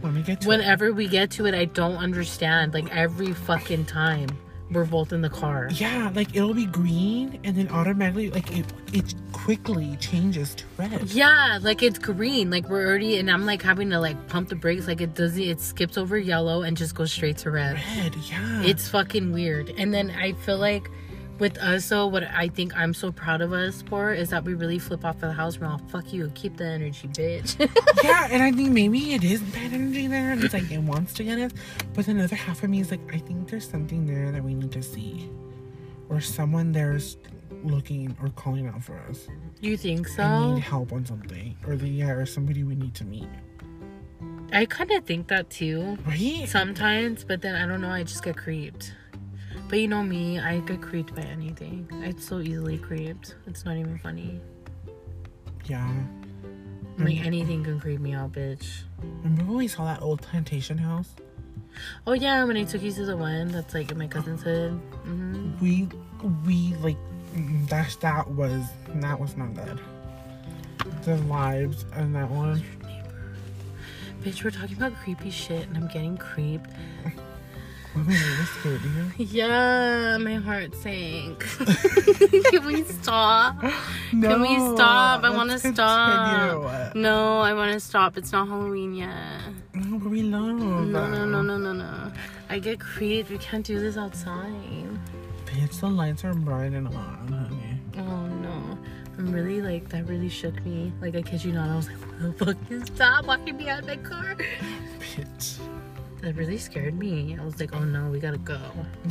when 0.01 0.13
we 0.15 0.22
get 0.22 0.41
to 0.41 0.48
it. 0.48 0.50
Whenever 0.50 0.91
we 0.94 1.08
get 1.08 1.32
to 1.32 1.46
it, 1.46 1.53
I 1.53 1.65
don't 1.65 1.98
understand. 1.98 2.74
Like 2.74 2.94
every 2.96 3.34
fucking 3.34 3.86
time 3.86 4.29
we're 4.72 4.86
both 4.86 5.14
in 5.14 5.22
the 5.22 5.30
car. 5.30 5.70
Yeah, 5.72 6.12
like 6.14 6.36
it'll 6.36 6.54
be 6.54 6.66
green 6.66 7.40
and 7.44 7.56
then 7.56 7.70
automatically 7.70 8.30
like 8.32 8.56
it 8.58 8.66
it 8.94 9.14
quickly 9.32 9.96
changes 9.98 10.56
to 10.56 10.64
red. 10.78 11.10
Yeah, 11.10 11.60
like 11.62 11.84
it's 11.84 12.00
green. 12.00 12.50
Like 12.50 12.68
we're 12.70 12.88
already, 12.88 13.18
and 13.18 13.30
I'm 13.30 13.46
like 13.46 13.62
having 13.62 13.90
to 13.92 14.00
like 14.00 14.28
pump 14.28 14.50
the 14.50 14.56
brakes. 14.56 14.88
Like 14.88 15.02
it 15.02 15.14
doesn't, 15.14 15.42
it 15.42 15.60
skips 15.60 15.98
over 15.98 16.18
yellow 16.18 16.64
and 16.64 16.76
just 16.76 16.96
goes 16.96 17.12
straight 17.12 17.38
to 17.40 17.52
red. 17.52 17.76
Red, 17.76 18.16
yeah. 18.16 18.64
It's 18.64 18.88
fucking 18.88 19.32
weird. 19.32 19.74
And 19.78 19.94
then 19.94 20.10
I 20.12 20.34
feel 20.34 20.58
like 20.58 20.90
with 21.39 21.58
us, 21.58 21.89
though, 21.89 22.08
what 22.08 22.24
I 22.24 22.48
think 22.48 22.75
I'm 22.75 22.94
so 22.94 23.12
proud 23.12 23.42
of 23.42 23.54
us 23.54 23.82
for 23.84 24.13
is 24.13 24.30
that 24.30 24.44
we 24.44 24.54
really 24.54 24.80
flip 24.80 25.04
off 25.04 25.15
of 25.15 25.22
the 25.22 25.34
house. 25.34 25.60
We're 25.60 25.68
all, 25.68 25.82
fuck 25.89 26.13
you, 26.13 26.32
keep 26.36 26.58
the 26.58 26.65
energy, 26.65 27.08
bitch. 27.10 27.60
yeah, 28.04 28.27
and 28.32 28.42
I 28.42 28.51
think 28.51 28.72
maybe 28.72 29.13
it 29.13 29.24
is 29.24 29.42
bad 29.42 29.74
energy 29.74 30.08
there, 30.08 30.32
and 30.32 30.44
it's 30.44 30.54
like 30.54 30.72
it 30.72 30.80
wants 30.80 31.13
to 31.15 31.24
get 31.24 31.39
us. 31.39 31.51
But 31.94 32.08
another 32.08 32.36
half 32.36 32.63
of 32.63 32.70
me 32.70 32.80
is 32.80 32.92
like, 32.92 33.01
I 33.13 33.18
think 33.18 33.50
there's 33.50 33.70
something 33.70 34.06
there 34.06 34.32
that 34.32 34.44
we 34.44 34.54
need 34.54 34.72
to 34.72 34.82
see, 34.82 35.30
or 36.10 36.22
someone 36.22 36.72
there's 36.72 37.18
looking 37.63 38.15
or 38.22 38.30
calling 38.30 38.68
out 38.68 38.84
for 38.84 38.98
us. 39.10 39.27
you 39.60 39.77
think 39.77 40.08
so? 40.08 40.24
I 40.24 40.54
need 40.56 40.63
help 40.63 40.94
on 40.94 41.06
something, 41.06 41.58
or 41.68 41.75
the 41.75 41.88
yeah, 41.88 42.12
or 42.12 42.25
somebody 42.25 42.63
we 42.63 42.75
need 42.75 42.94
to 42.96 43.06
meet. 43.06 43.27
I 44.54 44.65
kind 44.65 44.92
of 44.92 45.06
think 45.06 45.27
that 45.27 45.50
too. 45.50 45.98
Right? 46.06 46.46
Sometimes, 46.48 47.24
but 47.24 47.42
then 47.42 47.56
I 47.56 47.68
don't 47.68 47.82
know, 47.82 47.89
I 47.89 48.04
just 48.04 48.24
get 48.24 48.38
creeped. 48.38 48.94
But 49.75 49.82
you 49.82 49.89
know 49.89 50.03
me, 50.03 50.39
I 50.39 50.62
get 50.62 50.82
creeped 50.82 51.13
by 51.13 51.24
anything. 51.24 51.86
I'm 52.01 52.17
so 52.17 52.39
easily 52.39 52.77
creeped. 52.77 53.36
It's 53.46 53.65
not 53.65 53.75
even 53.75 53.98
funny. 53.98 54.39
Yeah. 55.65 55.86
Like 56.98 57.15
Mm. 57.17 57.25
anything 57.25 57.63
can 57.65 57.82
creep 57.82 58.00
me 58.00 58.13
out, 58.13 58.32
bitch. 58.32 58.84
Remember 59.22 59.44
when 59.44 59.58
we 59.58 59.67
saw 59.67 59.84
that 59.84 60.01
old 60.01 60.22
plantation 60.22 60.77
house? 60.77 61.10
Oh 62.08 62.13
yeah, 62.13 62.41
when 62.46 62.55
I 62.55 62.63
took 62.63 62.84
you 62.84 62.91
to 62.94 63.03
the 63.05 63.17
one 63.17 63.50
that's 63.50 63.74
like 63.74 63.91
in 63.91 63.98
my 63.98 64.08
cousin's 64.08 64.44
hood. 64.44 64.79
hmm 65.03 65.58
We 65.60 65.89
we 66.48 66.74
like 66.75 66.96
that 67.67 67.98
that 68.00 68.32
was 68.32 68.63
that 69.03 69.20
was 69.20 69.36
not 69.36 69.55
good. 69.55 69.82
The 71.03 71.17
vibes 71.27 71.84
in 71.98 72.13
that 72.13 72.32
one. 72.32 72.63
Bitch, 74.24 74.41
we're 74.46 74.51
talking 74.51 74.77
about 74.77 74.94
creepy 75.03 75.32
shit 75.32 75.67
and 75.67 75.75
I'm 75.75 75.88
getting 75.89 76.15
creeped. 76.15 76.70
What 77.96 78.08
was 78.08 78.22
really 78.22 78.46
scared 78.46 78.82
you? 78.84 79.25
Yeah, 79.25 80.18
my 80.18 80.36
heart 80.36 80.75
sank. 80.75 81.40
Can 82.52 82.66
we 82.66 82.84
stop? 82.84 83.64
No, 84.12 84.28
Can 84.30 84.42
we 84.42 84.75
stop? 84.75 85.24
I 85.24 85.30
want 85.30 85.52
to 85.52 85.60
stop. 85.60 86.52
continue. 86.92 87.02
No, 87.02 87.40
I 87.40 87.54
want 87.54 87.72
to 87.72 87.80
stop. 87.80 88.18
It's 88.18 88.34
not 88.34 88.50
Halloween 88.50 88.96
yet. 88.96 89.14
No, 89.74 89.98
but 89.98 90.10
we 90.10 90.24
love. 90.24 90.58
No, 90.58 90.84
no, 90.84 91.25
no, 91.25 91.42
no, 91.42 91.58
no, 91.58 91.72
no. 91.72 92.12
I 92.50 92.60
get 92.60 92.82
creeped. 92.82 93.30
We 93.30 93.38
can't 93.38 93.66
do 93.66 93.80
this 93.80 93.96
outside. 93.96 94.52
Bitch, 95.46 95.80
the 95.80 95.88
lights 95.88 96.25
are 96.25 96.34
bright 96.34 96.74
and 96.74 96.88
on, 96.90 97.28
honey. 97.30 97.80
Oh 97.98 98.28
no. 98.28 98.78
I'm 99.18 99.32
really 99.32 99.62
like, 99.62 99.88
that 99.90 100.06
really 100.10 100.28
shook 100.28 100.66
me. 100.66 100.92
Like, 101.00 101.16
I 101.16 101.22
kid 101.22 101.46
you 101.46 101.54
not. 101.54 101.70
I 101.70 101.75
was 101.78 101.88
like, 101.88 101.98
what 101.98 102.38
the 102.38 102.46
fuck 102.46 102.58
is 102.70 102.84
stop 102.94 103.25
walking 103.25 103.56
me 103.56 103.70
out 103.70 103.80
of 103.80 103.88
my 103.88 103.96
car? 103.96 104.36
Bitch. 105.00 105.60
That 106.25 106.36
really 106.38 106.58
scared 106.58 106.98
me. 106.98 107.38
I 107.39 107.46
was 107.46 107.60
like, 107.60 107.75
oh 107.75 107.84
no, 107.84 108.10
we 108.10 108.20
gotta 108.20 108.39
go. 108.39 108.60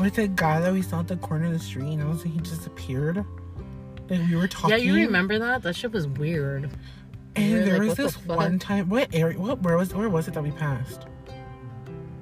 With 0.01 0.17
that 0.17 0.35
guy 0.35 0.59
that 0.59 0.73
we 0.73 0.83
saw 0.83 0.99
at 0.99 1.07
the 1.07 1.15
corner 1.17 1.47
of 1.47 1.53
the 1.53 1.61
street, 1.61 1.93
and 1.93 2.03
I 2.03 2.07
was 2.07 2.25
like, 2.25 2.35
he 2.35 2.41
disappeared. 2.41 3.25
Like 4.11 4.21
we 4.29 4.35
were 4.35 4.49
talking. 4.49 4.71
Yeah, 4.71 4.83
you 4.83 4.95
remember 4.97 5.39
that? 5.39 5.63
That 5.63 5.77
shit 5.77 5.93
was 5.93 6.09
weird. 6.09 6.71
And 7.37 7.53
We 7.53 7.61
there 7.61 7.79
like, 7.79 7.89
was 7.91 7.97
this 7.97 8.27
one 8.27 8.59
time. 8.59 8.89
What 8.89 9.15
area? 9.15 9.39
What? 9.39 9.63
Where 9.63 9.77
was? 9.77 9.95
Where 9.95 10.09
was 10.09 10.27
it 10.27 10.35
that 10.35 10.43
we 10.43 10.51
passed? 10.51 11.07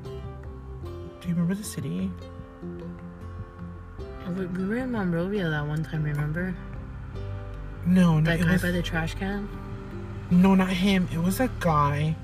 Do 0.05 0.11
you 1.29 1.35
remember 1.35 1.55
the 1.55 1.65
city? 1.65 2.11
Oh, 4.27 4.33
we, 4.33 4.45
we 4.45 4.69
were 4.69 4.77
in 4.77 4.93
Monrovia 4.93 5.49
that 5.49 5.67
one 5.67 5.83
time, 5.83 6.03
remember? 6.03 6.55
No, 7.87 8.21
no, 8.21 8.31
That 8.31 8.45
guy 8.45 8.53
was 8.53 8.61
by 8.61 8.73
the 8.73 8.83
trash 8.83 9.15
can? 9.15 9.49
no, 10.31 10.55
not 10.55 10.69
him. 10.69 11.09
It 11.15 11.19
was 11.19 11.41
a 11.41 11.49
guy. 11.61 12.15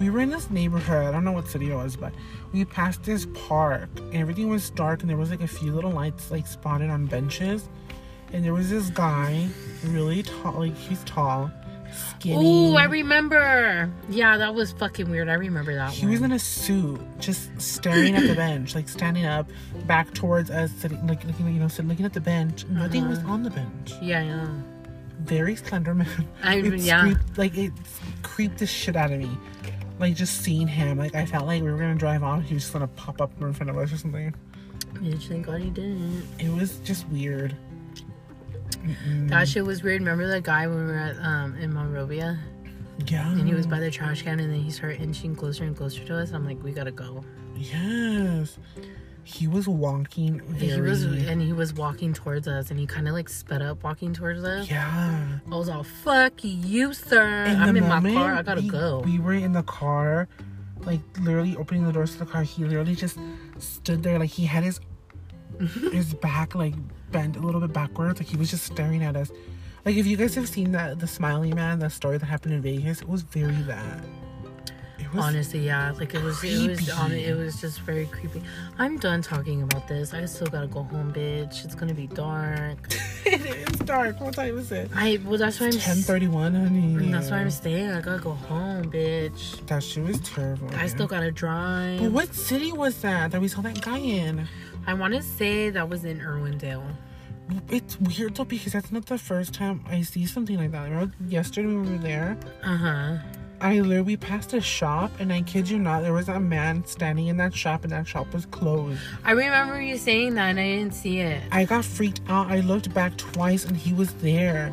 We 0.00 0.10
were 0.10 0.20
in 0.20 0.30
this 0.30 0.50
neighborhood. 0.50 1.06
I 1.06 1.12
don't 1.12 1.24
know 1.24 1.32
what 1.32 1.46
city 1.48 1.70
it 1.70 1.74
was, 1.74 1.96
but 1.96 2.12
we 2.52 2.64
passed 2.64 3.04
this 3.04 3.26
park, 3.34 3.88
and 3.96 4.16
everything 4.16 4.48
was 4.48 4.70
dark, 4.70 5.00
and 5.02 5.08
there 5.10 5.16
was 5.16 5.30
like 5.30 5.40
a 5.42 5.46
few 5.48 5.72
little 5.72 5.90
lights 5.92 6.30
like 6.30 6.46
spotted 6.46 6.90
on 6.90 7.06
benches, 7.06 7.68
and 8.32 8.44
there 8.44 8.52
was 8.52 8.70
this 8.70 8.90
guy, 8.90 9.48
really 9.86 10.22
tall, 10.24 10.54
like 10.54 10.76
he's 10.76 11.02
tall, 11.04 11.50
skinny. 12.18 12.44
Ooh, 12.72 12.74
I 12.74 12.84
remember. 12.84 13.88
Yeah, 14.10 14.36
that 14.36 14.52
was 14.54 14.72
fucking 14.72 15.08
weird. 15.08 15.28
I 15.28 15.34
remember 15.34 15.74
that 15.76 15.92
He 15.92 16.06
one. 16.06 16.12
was 16.12 16.22
in 16.22 16.32
a 16.32 16.38
suit, 16.40 17.00
just 17.20 17.48
staring 17.62 18.16
at 18.16 18.26
the 18.26 18.34
bench, 18.34 18.74
like 18.74 18.88
standing 18.88 19.24
up, 19.26 19.48
back 19.86 20.12
towards 20.12 20.50
us, 20.50 20.72
sitting, 20.72 21.06
like 21.06 21.24
looking, 21.24 21.46
you 21.54 21.60
know, 21.60 21.68
sitting, 21.68 21.88
looking 21.88 22.04
at 22.04 22.12
the 22.12 22.20
bench. 22.20 22.66
Nothing 22.66 23.08
was 23.08 23.20
Uh-huh. 23.20 23.32
on 23.32 23.42
the 23.44 23.50
bench. 23.50 23.92
yeah, 24.02 24.22
yeah. 24.22 24.48
Very 25.20 25.54
slender 25.54 25.94
man. 25.94 26.08
I- 26.42 26.56
It 26.58 26.80
yeah. 26.80 27.00
creeped- 27.02 27.38
like 27.38 27.56
it 27.56 27.72
creeped 28.22 28.58
the 28.58 28.66
shit 28.66 28.96
out 28.96 29.12
of 29.12 29.20
me. 29.20 29.30
Like 29.98 30.14
just 30.14 30.42
seeing 30.42 30.66
him, 30.66 30.98
like 30.98 31.14
I 31.14 31.24
felt 31.24 31.46
like 31.46 31.62
we 31.62 31.70
were 31.70 31.78
gonna 31.78 31.94
drive 31.94 32.22
off. 32.22 32.44
He 32.44 32.54
was 32.54 32.64
just 32.64 32.72
gonna 32.72 32.88
pop 32.88 33.20
up 33.20 33.30
in 33.40 33.52
front 33.52 33.70
of 33.70 33.78
us 33.78 33.92
or 33.92 33.96
something. 33.96 34.34
Bitch, 34.94 35.28
thank 35.28 35.46
God 35.46 35.60
he 35.60 35.70
didn't. 35.70 36.26
It 36.38 36.50
was 36.50 36.78
just 36.78 37.08
weird. 37.08 37.54
Mm-mm. 38.84 39.28
That 39.28 39.48
shit 39.48 39.64
was 39.64 39.82
weird. 39.82 40.00
Remember 40.00 40.26
that 40.26 40.42
guy 40.42 40.66
when 40.66 40.78
we 40.78 40.92
were 40.92 40.98
at 40.98 41.16
um 41.18 41.56
in 41.56 41.72
Monrovia 41.72 42.38
yeah. 43.06 43.30
and 43.30 43.46
he 43.46 43.54
was 43.54 43.66
by 43.66 43.80
the 43.80 43.90
trash 43.90 44.22
can 44.22 44.40
and 44.40 44.52
then 44.52 44.60
he 44.60 44.70
started 44.70 45.00
inching 45.00 45.34
closer 45.34 45.64
and 45.64 45.76
closer 45.76 46.04
to 46.04 46.18
us. 46.18 46.32
I'm 46.32 46.44
like, 46.44 46.62
we 46.62 46.72
gotta 46.72 46.92
go. 46.92 47.24
Yes. 47.56 48.58
He 49.24 49.48
was 49.48 49.66
walking 49.66 50.40
very. 50.46 50.74
He 50.74 50.80
was 50.80 51.02
and 51.02 51.40
he 51.40 51.52
was 51.52 51.72
walking 51.72 52.12
towards 52.12 52.46
us 52.46 52.70
and 52.70 52.78
he 52.78 52.86
kind 52.86 53.08
of 53.08 53.14
like 53.14 53.28
sped 53.28 53.62
up 53.62 53.82
walking 53.82 54.12
towards 54.12 54.44
us. 54.44 54.70
yeah. 54.70 55.38
I 55.50 55.56
was 55.56 55.68
all, 55.68 55.82
"Fuck 55.82 56.32
you, 56.42 56.92
sir! 56.92 57.44
In 57.44 57.56
I'm 57.56 57.74
the 57.74 57.82
in 57.82 57.88
my 57.88 58.12
car. 58.12 58.34
I 58.34 58.42
gotta 58.42 58.60
we, 58.60 58.68
go." 58.68 59.02
We 59.04 59.18
were 59.18 59.32
in 59.32 59.52
the 59.52 59.62
car, 59.62 60.28
like 60.80 61.00
literally 61.20 61.56
opening 61.56 61.86
the 61.86 61.92
doors 61.92 62.12
to 62.12 62.18
the 62.20 62.26
car. 62.26 62.42
He 62.42 62.64
literally 62.64 62.94
just 62.94 63.18
stood 63.58 64.02
there, 64.02 64.18
like 64.18 64.30
he 64.30 64.44
had 64.44 64.62
his 64.62 64.80
his 65.92 66.14
back 66.14 66.54
like 66.54 66.74
bent 67.10 67.36
a 67.36 67.40
little 67.40 67.60
bit 67.60 67.72
backwards, 67.72 68.20
like 68.20 68.28
he 68.28 68.36
was 68.36 68.50
just 68.50 68.64
staring 68.64 69.02
at 69.02 69.16
us. 69.16 69.30
Like 69.84 69.96
if 69.96 70.06
you 70.06 70.16
guys 70.16 70.34
have 70.34 70.48
seen 70.48 70.72
that 70.72 70.98
the 70.98 71.06
Smiley 71.06 71.52
Man, 71.52 71.78
that 71.80 71.92
story 71.92 72.18
that 72.18 72.26
happened 72.26 72.54
in 72.54 72.62
Vegas, 72.62 73.00
it 73.02 73.08
was 73.08 73.22
very 73.22 73.54
that. 73.62 74.04
Honestly, 75.18 75.60
yeah, 75.60 75.92
like 75.92 76.14
it 76.14 76.22
was, 76.22 76.42
it 76.42 76.68
was, 76.68 76.90
creepy. 76.90 77.24
it 77.24 77.36
was 77.36 77.60
just 77.60 77.80
very 77.80 78.06
creepy. 78.06 78.42
I'm 78.78 78.98
done 78.98 79.22
talking 79.22 79.62
about 79.62 79.88
this. 79.88 80.14
I 80.14 80.24
still 80.26 80.46
gotta 80.46 80.66
go 80.66 80.82
home, 80.82 81.12
bitch. 81.12 81.64
It's 81.64 81.74
gonna 81.74 81.94
be 81.94 82.06
dark. 82.06 82.78
it 83.24 83.40
is 83.44 83.78
dark. 83.80 84.20
What 84.20 84.34
time 84.34 84.58
is 84.58 84.72
it? 84.72 84.90
I 84.94 85.20
well, 85.24 85.38
that's 85.38 85.60
why 85.60 85.66
I'm. 85.66 85.72
Ten 85.72 85.96
thirty 85.96 86.28
one, 86.28 86.54
honey. 86.54 87.10
That's 87.10 87.30
why 87.30 87.38
I'm 87.38 87.50
staying. 87.50 87.90
I 87.90 88.00
gotta 88.00 88.22
go 88.22 88.32
home, 88.32 88.90
bitch. 88.90 89.66
That 89.66 89.82
shit 89.82 90.04
was 90.04 90.20
terrible. 90.20 90.68
I 90.74 90.86
still 90.86 91.06
gotta 91.06 91.30
drive. 91.30 92.00
But 92.00 92.12
what 92.12 92.34
city 92.34 92.72
was 92.72 93.00
that 93.02 93.30
that 93.32 93.40
we 93.40 93.48
saw 93.48 93.60
that 93.62 93.80
guy 93.80 93.98
in? 93.98 94.46
I 94.86 94.94
want 94.94 95.14
to 95.14 95.22
say 95.22 95.70
that 95.70 95.88
was 95.88 96.04
in 96.04 96.18
Irwindale. 96.20 96.84
It's 97.68 98.00
weird 98.00 98.36
though 98.36 98.44
because 98.44 98.72
that's 98.72 98.90
not 98.90 99.06
the 99.06 99.18
first 99.18 99.54
time 99.54 99.84
I 99.88 100.02
see 100.02 100.26
something 100.26 100.56
like 100.56 100.72
that. 100.72 100.84
Remember 100.84 101.14
yesterday 101.26 101.68
we 101.68 101.76
were 101.76 101.98
there? 101.98 102.38
Uh 102.62 102.76
huh. 102.76 103.16
I 103.64 103.80
literally 103.80 104.18
passed 104.18 104.52
a 104.52 104.60
shop 104.60 105.10
and 105.18 105.32
I 105.32 105.40
kid 105.40 105.70
you 105.70 105.78
not, 105.78 106.02
there 106.02 106.12
was 106.12 106.28
a 106.28 106.38
man 106.38 106.84
standing 106.84 107.28
in 107.28 107.38
that 107.38 107.54
shop 107.54 107.82
and 107.82 107.92
that 107.92 108.06
shop 108.06 108.30
was 108.34 108.44
closed. 108.44 109.00
I 109.24 109.30
remember 109.30 109.80
you 109.80 109.96
saying 109.96 110.34
that 110.34 110.50
and 110.50 110.60
I 110.60 110.64
didn't 110.76 110.92
see 110.92 111.20
it. 111.20 111.42
I 111.50 111.64
got 111.64 111.82
freaked 111.82 112.20
out. 112.28 112.48
I 112.48 112.60
looked 112.60 112.92
back 112.92 113.16
twice 113.16 113.64
and 113.64 113.74
he 113.74 113.94
was 113.94 114.12
there. 114.16 114.70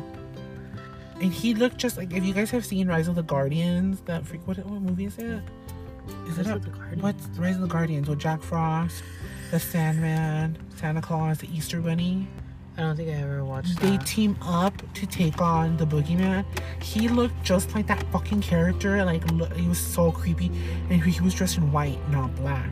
And 1.22 1.32
he 1.32 1.54
looked 1.54 1.78
just 1.78 1.96
like 1.96 2.12
if 2.12 2.22
you 2.22 2.34
guys 2.34 2.50
have 2.50 2.66
seen 2.66 2.86
Rise 2.86 3.08
of 3.08 3.14
the 3.14 3.22
Guardians, 3.22 4.02
that 4.02 4.26
freak 4.26 4.46
what 4.46 4.58
what 4.58 4.82
movie 4.82 5.06
is 5.06 5.16
it? 5.16 5.42
Is 6.28 6.36
Rise 6.36 6.38
it 6.40 6.46
a, 6.48 6.54
of 6.56 6.64
the 6.64 6.70
Guardians? 6.70 7.02
what's 7.02 7.26
Rise 7.38 7.54
of 7.54 7.62
the 7.62 7.68
Guardians 7.68 8.10
with 8.10 8.18
Jack 8.18 8.42
Frost, 8.42 9.02
the 9.50 9.58
Sandman, 9.58 10.58
Santa 10.76 11.00
Claus, 11.00 11.38
the 11.38 11.48
Easter 11.56 11.80
Bunny? 11.80 12.28
I 12.76 12.80
don't 12.82 12.96
think 12.96 13.10
I 13.10 13.12
ever 13.12 13.44
watched 13.44 13.78
They 13.80 13.96
that. 13.96 14.06
team 14.06 14.36
up 14.42 14.72
to 14.94 15.06
take 15.06 15.40
on 15.42 15.76
the 15.76 15.84
boogeyman. 15.86 16.44
He 16.82 17.08
looked 17.08 17.42
just 17.44 17.74
like 17.74 17.86
that 17.88 18.02
fucking 18.10 18.40
character. 18.40 19.04
Like 19.04 19.22
he 19.54 19.68
was 19.68 19.78
so 19.78 20.10
creepy, 20.10 20.50
and 20.88 21.02
he 21.02 21.20
was 21.20 21.34
dressed 21.34 21.58
in 21.58 21.70
white, 21.70 21.98
not 22.10 22.34
black. 22.36 22.70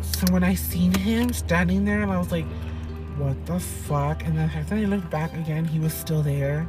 So 0.00 0.26
when 0.32 0.42
I 0.42 0.54
seen 0.54 0.92
him 0.92 1.32
standing 1.32 1.84
there, 1.84 2.02
and 2.02 2.10
I 2.10 2.18
was 2.18 2.32
like, 2.32 2.46
"What 3.16 3.46
the 3.46 3.60
fuck?" 3.60 4.24
And 4.26 4.36
then 4.36 4.50
after 4.50 4.74
I 4.74 4.84
looked 4.84 5.10
back 5.10 5.32
again, 5.34 5.64
he 5.64 5.78
was 5.78 5.92
still 5.94 6.22
there. 6.22 6.66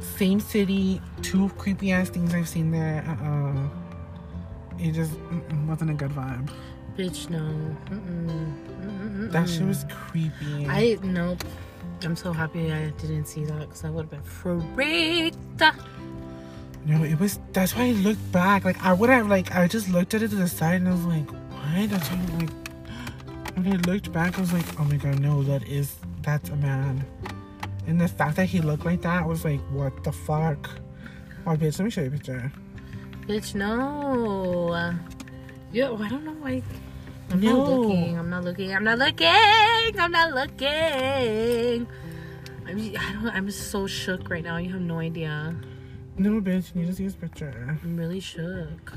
Same 0.00 0.40
city, 0.40 1.00
two 1.22 1.48
creepy 1.50 1.92
ass 1.92 2.08
things 2.10 2.34
I've 2.34 2.48
seen 2.48 2.72
there. 2.72 3.04
Uh 3.06 3.24
uh 3.24 3.68
It 4.78 4.92
just 4.92 5.12
wasn't 5.66 5.90
a 5.90 5.94
good 5.94 6.10
vibe. 6.10 6.50
Bitch, 6.98 7.30
no. 7.30 7.38
Mm-mm. 7.38 8.54
Mm-mm, 8.82 9.30
That 9.30 9.48
shit 9.48 9.64
was 9.64 9.86
creepy. 9.88 10.66
I 10.66 10.98
nope. 11.00 11.44
I'm 12.02 12.16
so 12.16 12.32
happy 12.32 12.72
I 12.72 12.90
didn't 12.90 13.26
see 13.26 13.44
that 13.44 13.60
because 13.60 13.84
I 13.84 13.90
would 13.90 14.06
have 14.06 14.10
been 14.10 14.22
freaked. 14.22 15.38
No, 16.86 17.04
it 17.04 17.20
was. 17.20 17.38
That's 17.52 17.76
why 17.76 17.84
I 17.84 17.90
looked 17.92 18.32
back. 18.32 18.64
Like 18.64 18.84
I 18.84 18.92
would 18.92 19.10
have. 19.10 19.28
Like 19.28 19.54
I 19.54 19.68
just 19.68 19.88
looked 19.88 20.12
at 20.14 20.22
it 20.22 20.30
to 20.30 20.34
the 20.36 20.48
side 20.48 20.80
and 20.80 20.88
I 20.88 20.92
was 20.92 21.04
like, 21.04 21.30
what? 21.30 21.88
That's 21.88 22.08
why, 22.08 22.16
I'm 22.16 22.38
like. 22.40 22.50
When 23.56 23.72
I 23.72 23.76
looked 23.92 24.12
back, 24.12 24.36
I 24.36 24.40
was 24.40 24.52
like, 24.52 24.66
oh 24.80 24.84
my 24.84 24.96
god, 24.96 25.20
no, 25.20 25.44
that 25.44 25.68
is 25.68 25.96
that's 26.22 26.50
a 26.50 26.56
man. 26.56 27.04
And 27.86 28.00
the 28.00 28.08
fact 28.08 28.34
that 28.36 28.46
he 28.46 28.60
looked 28.60 28.84
like 28.84 29.02
that 29.02 29.24
was 29.24 29.44
like, 29.44 29.60
what 29.70 30.02
the 30.02 30.10
fuck? 30.12 30.68
Oh, 31.46 31.56
bitch, 31.56 31.78
let 31.78 31.84
me 31.84 31.90
show 31.90 32.02
you 32.02 32.08
a 32.08 32.10
picture. 32.10 32.52
Bitch, 33.26 33.54
no. 33.54 34.94
Yo, 35.72 35.96
I 35.96 36.08
don't 36.08 36.24
know 36.24 36.32
why. 36.32 36.62
I'm 37.30 37.40
No. 37.40 37.56
not 37.56 37.68
looking. 37.68 38.18
I'm 38.18 38.30
not 38.30 38.44
looking. 38.44 38.74
I'm 38.74 38.84
not 38.84 38.98
looking. 38.98 39.26
I'm 40.00 40.10
not 40.12 40.32
looking. 40.34 41.86
I'm, 42.66 42.78
I 42.78 43.12
don't, 43.22 43.26
I'm 43.34 43.50
so 43.50 43.86
shook 43.86 44.28
right 44.30 44.42
now. 44.44 44.56
You 44.56 44.72
have 44.72 44.80
no 44.80 44.98
idea. 44.98 45.54
No, 46.16 46.40
bitch, 46.40 46.74
you 46.74 46.80
need 46.82 46.88
to 46.88 46.94
see 46.94 47.04
his 47.04 47.14
picture. 47.14 47.78
I'm 47.82 47.96
really 47.96 48.20
shook. 48.20 48.92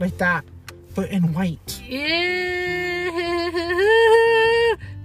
Like 0.00 0.16
that, 0.18 0.44
but 0.94 1.10
in 1.10 1.32
white. 1.32 1.82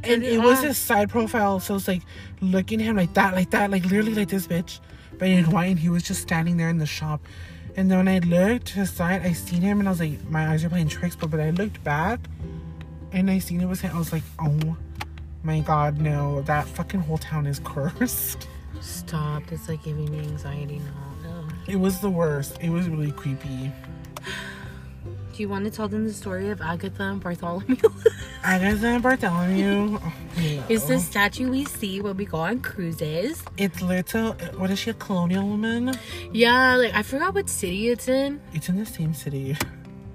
And 0.06 0.24
it 0.24 0.40
was 0.42 0.62
his 0.62 0.78
side 0.78 1.10
profile, 1.10 1.60
so 1.60 1.76
it's 1.76 1.88
like 1.88 2.02
looking 2.42 2.82
at 2.82 2.86
him 2.86 2.98
like 2.98 3.14
that, 3.14 3.34
like 3.34 3.52
that, 3.52 3.72
like 3.72 3.84
literally 3.86 4.14
like 4.14 4.28
this 4.28 4.48
bitch, 4.48 4.80
but 5.18 5.28
in 5.30 5.50
white, 5.50 5.66
and 5.68 5.80
he 5.80 5.90
was 5.90 6.04
just 6.04 6.22
standing 6.22 6.58
there 6.58 6.70
in 6.70 6.78
the 6.78 6.86
shop. 6.86 7.26
And 7.76 7.90
then 7.90 7.98
when 7.98 8.08
I 8.08 8.20
looked 8.20 8.68
to 8.68 8.80
the 8.80 8.86
side, 8.86 9.24
I 9.24 9.34
seen 9.34 9.62
him, 9.62 9.80
and 9.80 9.88
I 9.88 9.92
was 9.92 10.00
like, 10.00 10.24
my 10.30 10.48
eyes 10.48 10.64
are 10.64 10.70
playing 10.70 10.90
tricks. 10.90 11.16
But 11.16 11.32
but 11.32 11.40
I 11.40 11.50
looked 11.50 11.84
back, 11.84 12.20
and 13.12 13.30
I 13.32 13.40
seen 13.40 13.62
it 13.62 13.68
was 13.68 13.82
him. 13.82 13.96
I 13.96 13.98
was 13.98 14.12
like, 14.12 14.24
oh 14.40 14.78
my 15.44 15.60
god, 15.62 16.00
no, 16.00 16.42
that 16.44 16.68
fucking 16.68 17.02
whole 17.02 17.18
town 17.18 17.48
is 17.48 17.60
cursed. 17.64 18.48
Stop. 18.82 19.44
It's 19.52 19.68
like 19.68 19.84
giving 19.84 20.12
me 20.12 20.20
anxiety 20.20 20.80
now. 20.80 21.30
No. 21.30 21.48
It 21.68 21.78
was 21.78 22.00
the 22.00 22.10
worst. 22.10 22.58
It 22.62 22.70
was 22.70 22.88
really 22.90 23.12
creepy. 23.12 23.72
Do 25.34 25.42
you 25.42 25.50
want 25.50 25.66
to 25.66 25.72
tell 25.72 25.88
them 25.88 26.06
the 26.06 26.14
story 26.14 26.52
of 26.52 26.62
Agatha 26.62 27.02
and 27.02 27.20
Bartholomew? 27.20 27.76
Agatha 28.44 28.86
and 28.86 29.02
Bartholomew. 29.02 29.98
Oh, 30.00 30.14
no. 30.38 30.64
it's 30.70 30.86
the 30.86 31.00
statue 31.00 31.50
we 31.50 31.66
see 31.66 32.02
when 32.02 32.16
we 32.18 32.26
go 32.26 32.38
on 32.38 32.60
cruises. 32.60 33.44
It's 33.58 33.82
little. 33.82 34.34
What 34.58 34.70
is 34.70 34.78
she? 34.78 34.92
A 34.92 34.94
colonial 34.94 35.48
woman? 35.48 35.96
Yeah, 36.32 36.76
like 36.76 36.94
I 36.94 37.02
forgot 37.02 37.34
what 37.34 37.50
city 37.50 37.90
it's 37.90 38.08
in. 38.08 38.42
It's 38.54 38.70
in 38.70 38.78
the 38.78 38.86
same 38.86 39.16
city. 39.16 39.58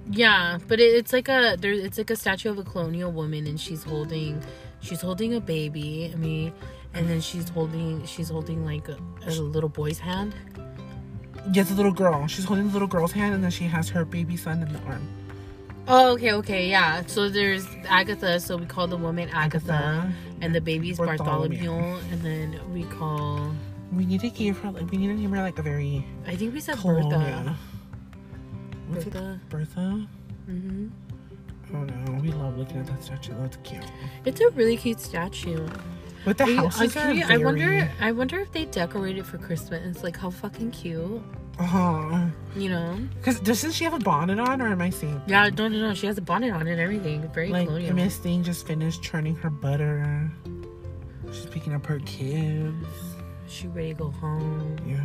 Yeah, 0.09 0.57
but 0.69 0.79
it, 0.79 0.95
it's 0.95 1.11
like 1.11 1.27
a 1.27 1.57
there. 1.59 1.73
It's 1.73 1.97
like 1.97 2.11
a 2.11 2.15
statue 2.15 2.49
of 2.49 2.57
a 2.57 2.63
colonial 2.63 3.11
woman, 3.11 3.45
and 3.45 3.59
she's 3.59 3.83
holding, 3.83 4.41
she's 4.79 5.01
holding 5.01 5.33
a 5.33 5.41
baby. 5.41 6.11
I 6.13 6.15
mean, 6.15 6.53
and 6.93 7.09
then 7.09 7.19
she's 7.19 7.49
holding, 7.49 8.05
she's 8.05 8.29
holding 8.29 8.63
like 8.63 8.87
a, 8.87 8.97
a 9.27 9.31
little 9.31 9.69
boy's 9.69 9.99
hand. 9.99 10.33
Yes, 11.51 11.71
a 11.71 11.73
little 11.73 11.91
girl. 11.91 12.27
She's 12.27 12.45
holding 12.45 12.67
the 12.67 12.73
little 12.73 12.87
girl's 12.87 13.11
hand, 13.11 13.33
and 13.33 13.43
then 13.43 13.51
she 13.51 13.65
has 13.65 13.89
her 13.89 14.05
baby 14.05 14.37
son 14.37 14.61
in 14.61 14.71
the 14.71 14.79
arm. 14.81 15.07
Oh, 15.87 16.13
okay, 16.13 16.33
okay, 16.33 16.69
yeah. 16.69 17.03
So 17.07 17.29
there's 17.29 17.65
Agatha. 17.87 18.39
So 18.39 18.57
we 18.57 18.65
call 18.65 18.87
the 18.87 18.97
woman 18.97 19.29
Agatha, 19.29 19.73
Agatha. 19.73 20.13
and 20.41 20.53
the 20.53 20.61
baby's 20.61 20.97
Bartholomew. 20.97 21.57
Bartholomew, 21.57 21.99
and 22.11 22.21
then 22.21 22.59
we 22.73 22.83
call. 22.83 23.51
We 23.91 24.05
need 24.05 24.21
to 24.21 24.29
give 24.29 24.59
her 24.59 24.69
like 24.71 24.89
we 24.91 24.97
need 24.97 25.07
to 25.07 25.13
name 25.15 25.31
her 25.31 25.41
like 25.41 25.57
a 25.57 25.63
very 25.63 26.05
I 26.27 26.35
think 26.35 26.53
we 26.53 26.59
said 26.59 26.77
colonial. 26.77 27.09
Bertha. 27.09 27.57
What's 28.89 29.05
it? 29.07 29.13
Bertha. 29.13 29.39
Bertha? 29.49 30.07
hmm 30.45 30.87
Oh 31.73 31.83
no, 31.83 32.13
we 32.21 32.31
love 32.31 32.57
looking 32.57 32.77
at 32.77 32.87
that 32.87 33.03
statue. 33.03 33.33
That's 33.41 33.57
cute. 33.57 33.83
It's 34.25 34.41
a 34.41 34.49
really 34.51 34.77
cute 34.77 34.99
statue. 34.99 35.67
But 36.25 36.37
the 36.37 36.45
houses 36.55 36.95
are 36.95 37.13
very. 37.13 37.23
I 37.23 37.37
wonder. 37.37 37.91
I 37.99 38.11
wonder 38.11 38.39
if 38.39 38.51
they 38.51 38.65
decorate 38.65 39.17
it 39.17 39.25
for 39.25 39.37
Christmas. 39.37 39.81
It's 39.85 40.03
Like 40.03 40.17
how 40.17 40.29
fucking 40.29 40.71
cute. 40.71 41.21
Uh 41.57 42.29
You 42.55 42.69
know? 42.69 42.97
Because 43.17 43.39
doesn't 43.41 43.71
she 43.73 43.83
have 43.83 43.93
a 43.93 43.99
bonnet 43.99 44.39
on, 44.39 44.61
or 44.61 44.67
am 44.67 44.81
I 44.81 44.89
seeing? 44.89 45.21
Yeah, 45.27 45.49
no, 45.49 45.67
no, 45.67 45.77
no. 45.89 45.93
She 45.93 46.07
has 46.07 46.17
a 46.17 46.21
bonnet 46.21 46.51
on 46.53 46.67
and 46.67 46.79
everything. 46.79 47.27
Very 47.33 47.49
Like 47.49 47.67
colonial. 47.67 47.95
Miss 47.95 48.17
Thing 48.17 48.43
just 48.43 48.65
finished 48.65 49.01
churning 49.03 49.35
her 49.37 49.49
butter. 49.49 50.31
She's 51.31 51.45
picking 51.45 51.73
up 51.73 51.85
her 51.85 51.99
kids. 51.99 53.08
She 53.49 53.67
ready 53.67 53.89
to 53.89 53.93
go 53.95 54.11
home. 54.11 54.77
Yeah. 54.85 54.99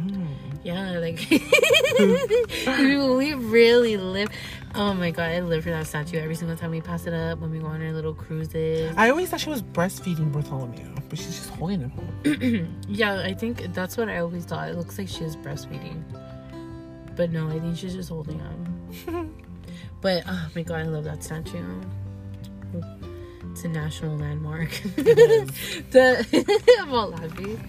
Yeah, 0.64 0.98
like 0.98 1.26
we 2.78 3.34
really 3.34 3.96
live. 3.96 4.28
Oh 4.74 4.92
my 4.92 5.10
god, 5.10 5.30
I 5.30 5.40
live 5.40 5.64
for 5.64 5.70
that 5.70 5.86
statue 5.86 6.18
every 6.18 6.34
single 6.34 6.56
time 6.56 6.70
we 6.70 6.82
pass 6.82 7.06
it 7.06 7.14
up 7.14 7.38
when 7.38 7.50
we 7.50 7.58
go 7.58 7.66
on 7.66 7.82
our 7.82 7.92
little 7.92 8.12
cruises. 8.12 8.92
I 8.96 9.08
always 9.08 9.30
thought 9.30 9.40
she 9.40 9.48
was 9.48 9.62
breastfeeding 9.62 10.30
Bartholomew, 10.30 10.94
but 11.08 11.18
she's 11.18 11.36
just 11.36 11.50
holding 11.50 11.90
him. 11.90 12.80
Yeah, 12.88 13.20
I 13.20 13.32
think 13.32 13.72
that's 13.74 13.96
what 13.96 14.08
I 14.08 14.18
always 14.18 14.44
thought. 14.44 14.68
It 14.68 14.76
looks 14.76 14.98
like 14.98 15.08
she 15.08 15.24
was 15.24 15.36
breastfeeding, 15.36 16.02
but 17.16 17.30
no, 17.30 17.48
I 17.48 17.58
think 17.60 17.78
she's 17.78 17.94
just 17.94 18.10
holding 18.10 18.38
him. 18.38 19.34
but 20.02 20.22
oh 20.26 20.48
my 20.54 20.62
god, 20.62 20.80
I 20.80 20.84
love 20.84 21.04
that 21.04 21.24
statue. 21.24 21.64
It's 23.52 23.64
a 23.64 23.68
national 23.68 24.18
landmark. 24.18 24.70
the, 24.96 26.76
I'm 26.80 26.92
all 26.92 27.08
laughing. 27.08 27.60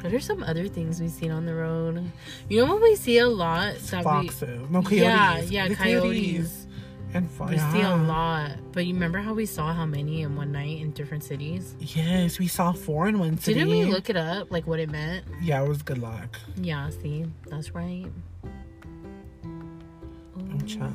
What 0.00 0.12
are 0.14 0.20
some 0.20 0.42
other 0.44 0.68
things 0.68 1.00
we've 1.00 1.10
seen 1.10 1.30
on 1.32 1.44
the 1.44 1.54
road? 1.54 2.10
You 2.48 2.64
know 2.64 2.72
what 2.74 2.82
we 2.82 2.94
see 2.94 3.18
a 3.18 3.26
lot? 3.26 3.74
That 3.90 3.98
we, 3.98 4.28
Foxes. 4.28 4.70
No, 4.70 4.80
coyotes. 4.82 4.92
Yeah, 4.92 5.40
yeah, 5.40 5.68
The 5.68 5.74
coyotes. 5.74 6.66
And 7.14 7.28
fo- 7.30 7.46
We 7.48 7.56
yeah. 7.56 7.72
see 7.72 7.80
a 7.80 7.96
lot. 7.96 8.52
But 8.72 8.84
you 8.86 8.92
remember 8.94 9.18
how 9.18 9.32
we 9.32 9.46
saw 9.46 9.72
how 9.72 9.86
many 9.86 10.22
in 10.22 10.36
one 10.36 10.52
night 10.52 10.78
in 10.80 10.90
different 10.92 11.24
cities? 11.24 11.74
Yes, 11.80 12.38
we 12.38 12.46
saw 12.46 12.72
four 12.72 13.08
in 13.08 13.18
one 13.18 13.38
city. 13.38 13.58
Didn't 13.60 13.70
we 13.70 13.84
look 13.86 14.10
it 14.10 14.16
up, 14.16 14.50
like 14.52 14.66
what 14.66 14.78
it 14.78 14.90
meant? 14.90 15.24
Yeah, 15.40 15.62
it 15.62 15.68
was 15.68 15.82
good 15.82 15.98
luck. 15.98 16.38
Yeah, 16.56 16.90
see, 16.90 17.24
that's 17.46 17.74
right. 17.74 18.06
Oh, 19.44 20.60
child. 20.66 20.92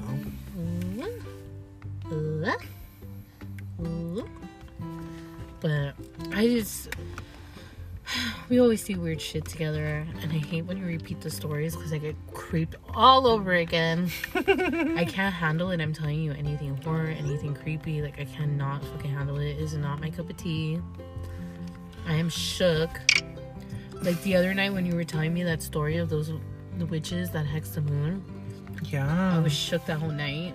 But 5.62 5.94
I 6.34 6.48
just. 6.48 6.90
We 8.50 8.60
always 8.60 8.84
see 8.84 8.96
weird 8.96 9.22
shit 9.22 9.46
together, 9.46 10.06
and 10.22 10.32
I 10.32 10.36
hate 10.38 10.66
when 10.66 10.78
you 10.78 10.86
repeat 10.86 11.22
the 11.22 11.30
stories 11.30 11.76
because 11.76 11.94
I 11.94 11.98
get 11.98 12.16
creeped 12.34 12.76
all 12.94 13.26
over 13.26 13.54
again. 13.54 14.12
I 14.36 15.06
can't 15.06 15.34
handle 15.34 15.72
it. 15.72 15.80
I'm 15.82 15.94
telling 15.94 16.20
you, 16.22 16.34
anything 16.34 16.76
horror, 16.84 17.08
anything 17.08 17.56
creepy, 17.56 18.02
like 18.02 18.20
I 18.20 18.26
cannot 18.26 18.84
fucking 18.84 19.12
handle 19.12 19.38
it. 19.38 19.52
It 19.52 19.60
is 19.60 19.76
not 19.76 20.02
my 20.02 20.10
cup 20.10 20.30
of 20.30 20.38
tea. 20.38 20.80
I 22.06 22.16
am 22.16 22.30
shook. 22.30 22.90
Like 24.02 24.22
the 24.24 24.36
other 24.36 24.54
night 24.54 24.74
when 24.74 24.86
you 24.86 24.96
were 24.96 25.06
telling 25.06 25.34
me 25.34 25.44
that 25.44 25.64
story 25.64 25.98
of 25.98 26.10
those 26.10 26.32
the 26.78 26.86
witches 26.86 27.30
that 27.32 27.46
hexed 27.46 27.76
the 27.76 27.82
moon, 27.82 28.24
Yeah. 28.84 29.36
I 29.36 29.40
was 29.40 29.54
shook 29.54 29.86
that 29.86 30.00
whole 30.00 30.12
night. 30.12 30.54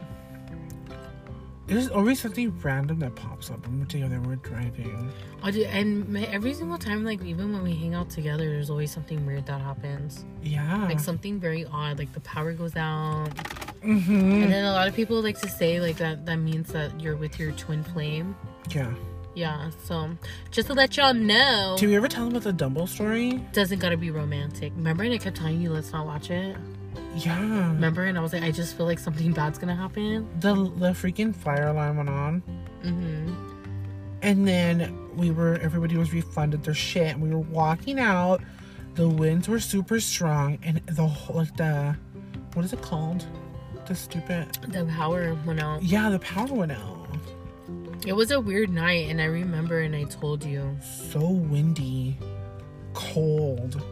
There's 1.69 1.89
always 1.91 2.19
something 2.19 2.59
random 2.63 2.99
that 3.01 3.15
pops 3.15 3.51
up 3.51 3.67
when 3.67 3.79
we're 3.79 3.85
together 3.85 4.19
we're 4.21 4.37
driving. 4.37 5.13
I 5.43 5.51
do, 5.51 5.65
and 5.65 6.17
every 6.17 6.55
single 6.55 6.79
time, 6.79 7.05
like 7.05 7.23
even 7.23 7.53
when 7.53 7.63
we 7.63 7.75
hang 7.75 7.95
out 7.95 8.09
together, 8.09 8.49
there's 8.49 8.71
always 8.71 8.91
something 8.91 9.25
weird 9.27 9.45
that 9.47 9.61
happens. 9.61 10.25
Yeah. 10.43 10.87
Like 10.87 10.99
something 10.99 11.39
very 11.39 11.67
odd, 11.67 11.99
like 11.99 12.13
the 12.15 12.21
power 12.21 12.55
goes 12.55 12.75
out, 12.75 13.29
mm-hmm. 13.83 14.43
and 14.43 14.51
then 14.51 14.65
a 14.65 14.73
lot 14.73 14.89
of 14.89 14.95
people 14.95 15.21
like 15.21 15.39
to 15.41 15.49
say 15.49 15.79
like 15.79 15.99
that 15.99 16.25
that 16.25 16.37
means 16.37 16.73
that 16.73 16.99
you're 16.99 17.17
with 17.17 17.39
your 17.39 17.53
twin 17.53 17.85
flame. 17.85 18.35
Yeah. 18.71 18.93
Yeah, 19.35 19.71
so 19.85 20.11
just 20.51 20.67
to 20.67 20.75
let 20.75 20.97
y'all 20.97 21.15
know, 21.15 21.77
Did 21.79 21.91
we 21.91 21.97
ever 21.97 22.09
tell 22.09 22.25
them 22.25 22.35
about 22.35 22.57
the 22.57 22.65
Dumbo 22.65 22.89
story? 22.89 23.45
doesn't 23.53 23.79
gotta 23.79 23.97
be 23.99 24.11
romantic. 24.11 24.73
Remember, 24.75 25.05
and 25.05 25.13
I 25.13 25.19
kept 25.19 25.37
telling 25.37 25.61
you 25.61 25.71
let's 25.71 25.93
not 25.93 26.07
watch 26.07 26.31
it. 26.31 26.57
Yeah. 27.17 27.69
Remember, 27.69 28.05
and 28.05 28.19
I 28.19 28.21
was 28.21 28.33
like, 28.33 28.43
I 28.43 28.51
just 28.51 28.77
feel 28.77 28.87
like 28.87 28.99
something 28.99 29.33
bad's 29.33 29.59
gonna 29.59 29.75
happen. 29.75 30.29
The 30.41 30.55
the 30.55 30.91
freaking 30.91 31.35
fire 31.35 31.69
alarm 31.69 31.97
went 31.97 32.09
on. 32.09 32.43
Mm-hmm. 32.83 33.35
And 34.23 34.49
then 34.49 35.17
we 35.17 35.31
were 35.31 35.55
everybody 35.57 35.97
was 35.97 36.13
refunded 36.13 36.65
their 36.65 36.75
shit 36.75 37.15
and 37.15 37.23
we 37.23 37.31
were 37.31 37.39
walking 37.39 37.99
out. 37.99 38.41
The 38.95 39.09
winds 39.09 39.49
were 39.49 39.61
super 39.61 40.01
strong 40.01 40.59
and 40.63 40.81
the 40.87 41.07
whole 41.07 41.37
like 41.37 41.57
the 41.57 41.97
what 42.55 42.65
is 42.65 42.73
it 42.73 42.83
called? 42.83 43.25
The 43.87 43.95
stupid 43.95 44.59
The 44.69 44.85
power 44.85 45.37
went 45.47 45.63
out. 45.63 45.83
Yeah, 45.83 46.11
the 46.11 46.19
power 46.19 46.53
went 46.53 46.73
out. 46.73 46.99
It 48.07 48.13
was 48.13 48.31
a 48.31 48.41
weird 48.41 48.71
night, 48.71 49.11
and 49.11 49.21
I 49.21 49.25
remember, 49.25 49.81
and 49.81 49.95
I 49.95 50.05
told 50.05 50.45
you. 50.45 50.79
So 51.11 51.21
windy, 51.21 52.17
cold. 52.95 53.83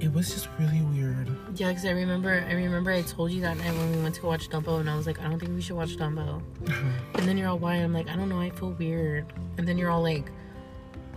It 0.00 0.12
was 0.14 0.30
just 0.30 0.48
really 0.58 0.80
weird. 0.80 1.28
Yeah, 1.54 1.68
because 1.68 1.84
I 1.84 1.90
remember, 1.90 2.44
I 2.48 2.52
remember 2.52 2.90
I 2.90 3.02
told 3.02 3.30
you 3.32 3.42
that 3.42 3.58
night 3.58 3.72
when 3.74 3.94
we 3.94 4.02
went 4.02 4.14
to 4.16 4.26
watch 4.26 4.48
Dumbo, 4.48 4.80
and 4.80 4.88
I 4.88 4.96
was 4.96 5.06
like, 5.06 5.20
I 5.20 5.24
don't 5.24 5.38
think 5.38 5.52
we 5.54 5.60
should 5.60 5.76
watch 5.76 5.96
Dumbo. 5.96 6.42
And 7.14 7.28
then 7.28 7.36
you're 7.36 7.48
all, 7.48 7.58
why? 7.58 7.74
I'm 7.74 7.92
like, 7.92 8.08
I 8.08 8.16
don't 8.16 8.30
know, 8.30 8.40
I 8.40 8.48
feel 8.48 8.70
weird. 8.70 9.30
And 9.58 9.68
then 9.68 9.76
you're 9.76 9.90
all 9.90 10.00
like, 10.02 10.32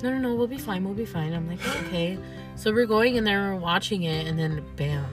no, 0.02 0.10
no, 0.10 0.17
no, 0.17 0.36
we'll 0.36 0.48
be 0.48 0.58
fine, 0.58 0.84
we'll 0.84 0.93
be 0.93 1.06
fine. 1.06 1.32
I'm 1.34 1.48
like, 1.48 1.65
okay. 1.86 2.19
So 2.56 2.74
we're 2.74 2.86
going 2.86 3.15
in 3.15 3.24
there, 3.24 3.54
we're 3.54 3.60
watching 3.60 4.04
it, 4.04 4.28
and 4.28 4.38
then 4.38 4.62
bam, 4.76 5.06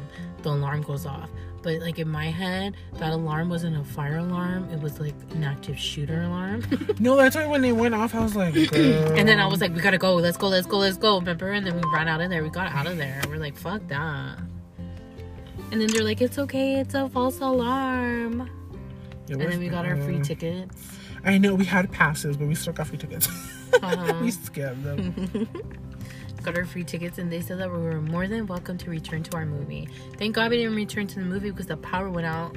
the 0.42 0.50
alarm 0.50 0.83
goes 0.83 1.06
off. 1.06 1.30
But 1.62 1.80
like 1.80 1.98
in 1.98 2.08
my 2.08 2.26
head, 2.30 2.76
that 2.94 3.12
alarm 3.12 3.50
wasn't 3.50 3.76
a 3.76 3.84
fire 3.84 4.18
alarm. 4.18 4.68
It 4.70 4.80
was 4.80 4.98
like 4.98 5.14
an 5.32 5.44
active 5.44 5.78
shooter 5.78 6.22
alarm. 6.22 6.62
No, 6.98 7.16
that's 7.16 7.34
why 7.34 7.46
when 7.46 7.62
they 7.62 7.72
went 7.72 7.94
off, 7.94 8.14
I 8.14 8.20
was 8.20 8.36
like, 8.36 8.54
and 8.72 9.28
then 9.28 9.40
I 9.40 9.46
was 9.46 9.60
like, 9.60 9.74
we 9.74 9.80
gotta 9.80 9.98
go. 9.98 10.16
Let's 10.16 10.36
go. 10.36 10.48
Let's 10.48 10.66
go. 10.66 10.78
Let's 10.78 10.96
go. 10.98 11.18
Remember? 11.18 11.50
And 11.50 11.66
then 11.66 11.74
we 11.74 11.82
ran 11.92 12.08
out 12.08 12.20
of 12.20 12.28
there. 12.30 12.42
We 12.42 12.50
got 12.50 12.70
out 12.72 12.86
of 12.86 12.96
there. 12.96 13.22
We're 13.28 13.38
like, 13.38 13.56
fuck 13.56 13.86
that. 13.88 14.38
And 15.72 15.80
then 15.80 15.88
they're 15.88 16.04
like, 16.04 16.20
it's 16.20 16.38
okay. 16.38 16.80
It's 16.80 16.94
a 16.94 17.08
false 17.08 17.40
alarm. 17.40 18.50
It 19.28 19.34
And 19.34 19.40
then 19.52 19.60
we 19.60 19.68
got 19.68 19.86
our 19.86 19.96
free 19.96 20.20
tickets. 20.20 20.98
I 21.24 21.38
know 21.38 21.54
we 21.54 21.64
had 21.64 21.90
passes, 21.92 22.36
but 22.36 22.48
we 22.48 22.54
still 22.54 22.72
got 22.72 22.86
free 22.88 22.98
tickets. 22.98 23.28
Uh-huh. 23.74 24.14
we 24.22 24.30
scammed 24.30 24.82
them. 24.82 25.48
got 26.44 26.57
our 26.57 26.64
free 26.64 26.85
tickets 26.85 27.18
and 27.18 27.31
they 27.31 27.40
said 27.40 27.59
that 27.59 27.70
we 27.70 27.79
were 27.79 28.00
more 28.00 28.26
than 28.26 28.46
welcome 28.46 28.76
to 28.79 28.90
return 28.90 29.22
to 29.24 29.37
our 29.37 29.46
movie. 29.46 29.88
Thank 30.18 30.35
God 30.35 30.50
we 30.50 30.57
didn't 30.59 30.74
return 30.76 31.07
to 31.09 31.14
the 31.20 31.24
movie 31.24 31.50
because 31.50 31.66
the 31.66 31.76
power 31.76 32.09
went 32.11 32.26
out. 32.26 32.55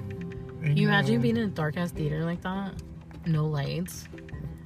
Can 0.61 0.77
you 0.77 0.87
imagine 0.87 1.21
being 1.21 1.37
in 1.37 1.43
a 1.43 1.47
dark 1.47 1.77
ass 1.77 1.91
theater 1.91 2.23
like 2.23 2.41
that? 2.41 2.73
No 3.25 3.45
lights. 3.45 4.07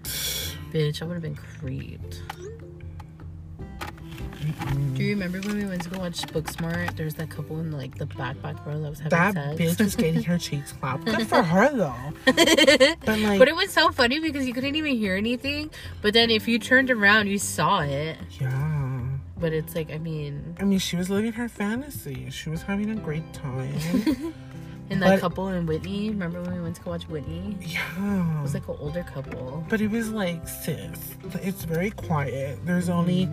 Bitch, 0.04 1.02
I 1.02 1.06
would 1.06 1.14
have 1.14 1.24
been 1.24 1.36
creeped. 1.36 2.22
Do 4.94 5.04
you 5.04 5.10
remember 5.12 5.40
when 5.42 5.58
we 5.58 5.66
went 5.66 5.82
to 5.84 5.90
go 5.90 6.00
watch 6.00 6.22
Booksmart? 6.28 6.96
There's 6.96 7.16
that 7.16 7.30
couple 7.30 7.60
in 7.60 7.72
like 7.72 7.98
the 7.98 8.06
back 8.06 8.42
back 8.42 8.66
row 8.66 8.80
that 8.82 8.90
was 8.90 9.00
having 9.00 9.10
That 9.18 9.34
sex. 9.58 9.60
bitch 9.60 9.80
was 9.84 9.96
getting 9.96 10.24
her 10.24 10.38
cheeks 10.38 10.72
clapped. 10.74 11.06
Good 11.06 11.28
for 11.28 11.44
her 11.44 11.70
though. 11.76 11.94
But 13.06 13.20
like, 13.20 13.40
but 13.40 13.48
it 13.48 13.56
was 13.56 13.72
so 13.72 13.92
funny 13.92 14.20
because 14.20 14.48
you 14.48 14.54
couldn't 14.54 14.76
even 14.76 14.96
hear 14.96 15.16
anything. 15.16 15.70
But 16.02 16.14
then 16.14 16.30
if 16.30 16.48
you 16.48 16.60
turned 16.60 16.90
around, 16.92 17.28
you 17.28 17.38
saw 17.40 17.82
it. 17.82 18.18
yeah. 18.40 18.87
But 19.39 19.54
it's 19.54 19.76
like, 19.76 19.91
I 19.91 19.97
mean, 20.00 20.56
I 20.60 20.63
mean, 20.63 20.80
she 20.80 20.95
was 20.95 21.10
living 21.10 21.34
her 21.34 21.47
fantasy. 21.47 22.30
She 22.32 22.50
was 22.50 22.63
having 22.63 22.89
a 22.89 22.95
great 22.95 23.34
time. 23.34 23.71
and 24.89 25.02
that 25.02 25.10
But- 25.10 25.19
couple 25.19 25.47
in 25.50 25.65
Whitney. 25.67 26.10
Remember 26.10 26.41
when 26.41 26.56
we 26.56 26.62
went 26.62 26.76
to 26.78 26.82
go 26.82 26.91
watch 26.91 27.08
Whitney? 27.08 27.56
It 27.62 27.67
yeah. 27.67 28.41
was 28.41 28.54
like 28.54 28.67
an 28.67 28.76
older 28.80 29.04
couple. 29.04 29.63
But 29.69 29.80
it 29.82 29.91
was 29.91 30.10
like, 30.12 30.47
sis, 30.47 31.00
it's 31.36 31.63
very 31.65 31.91
quiet. 31.91 32.60
There's 32.65 32.89
only 32.89 33.30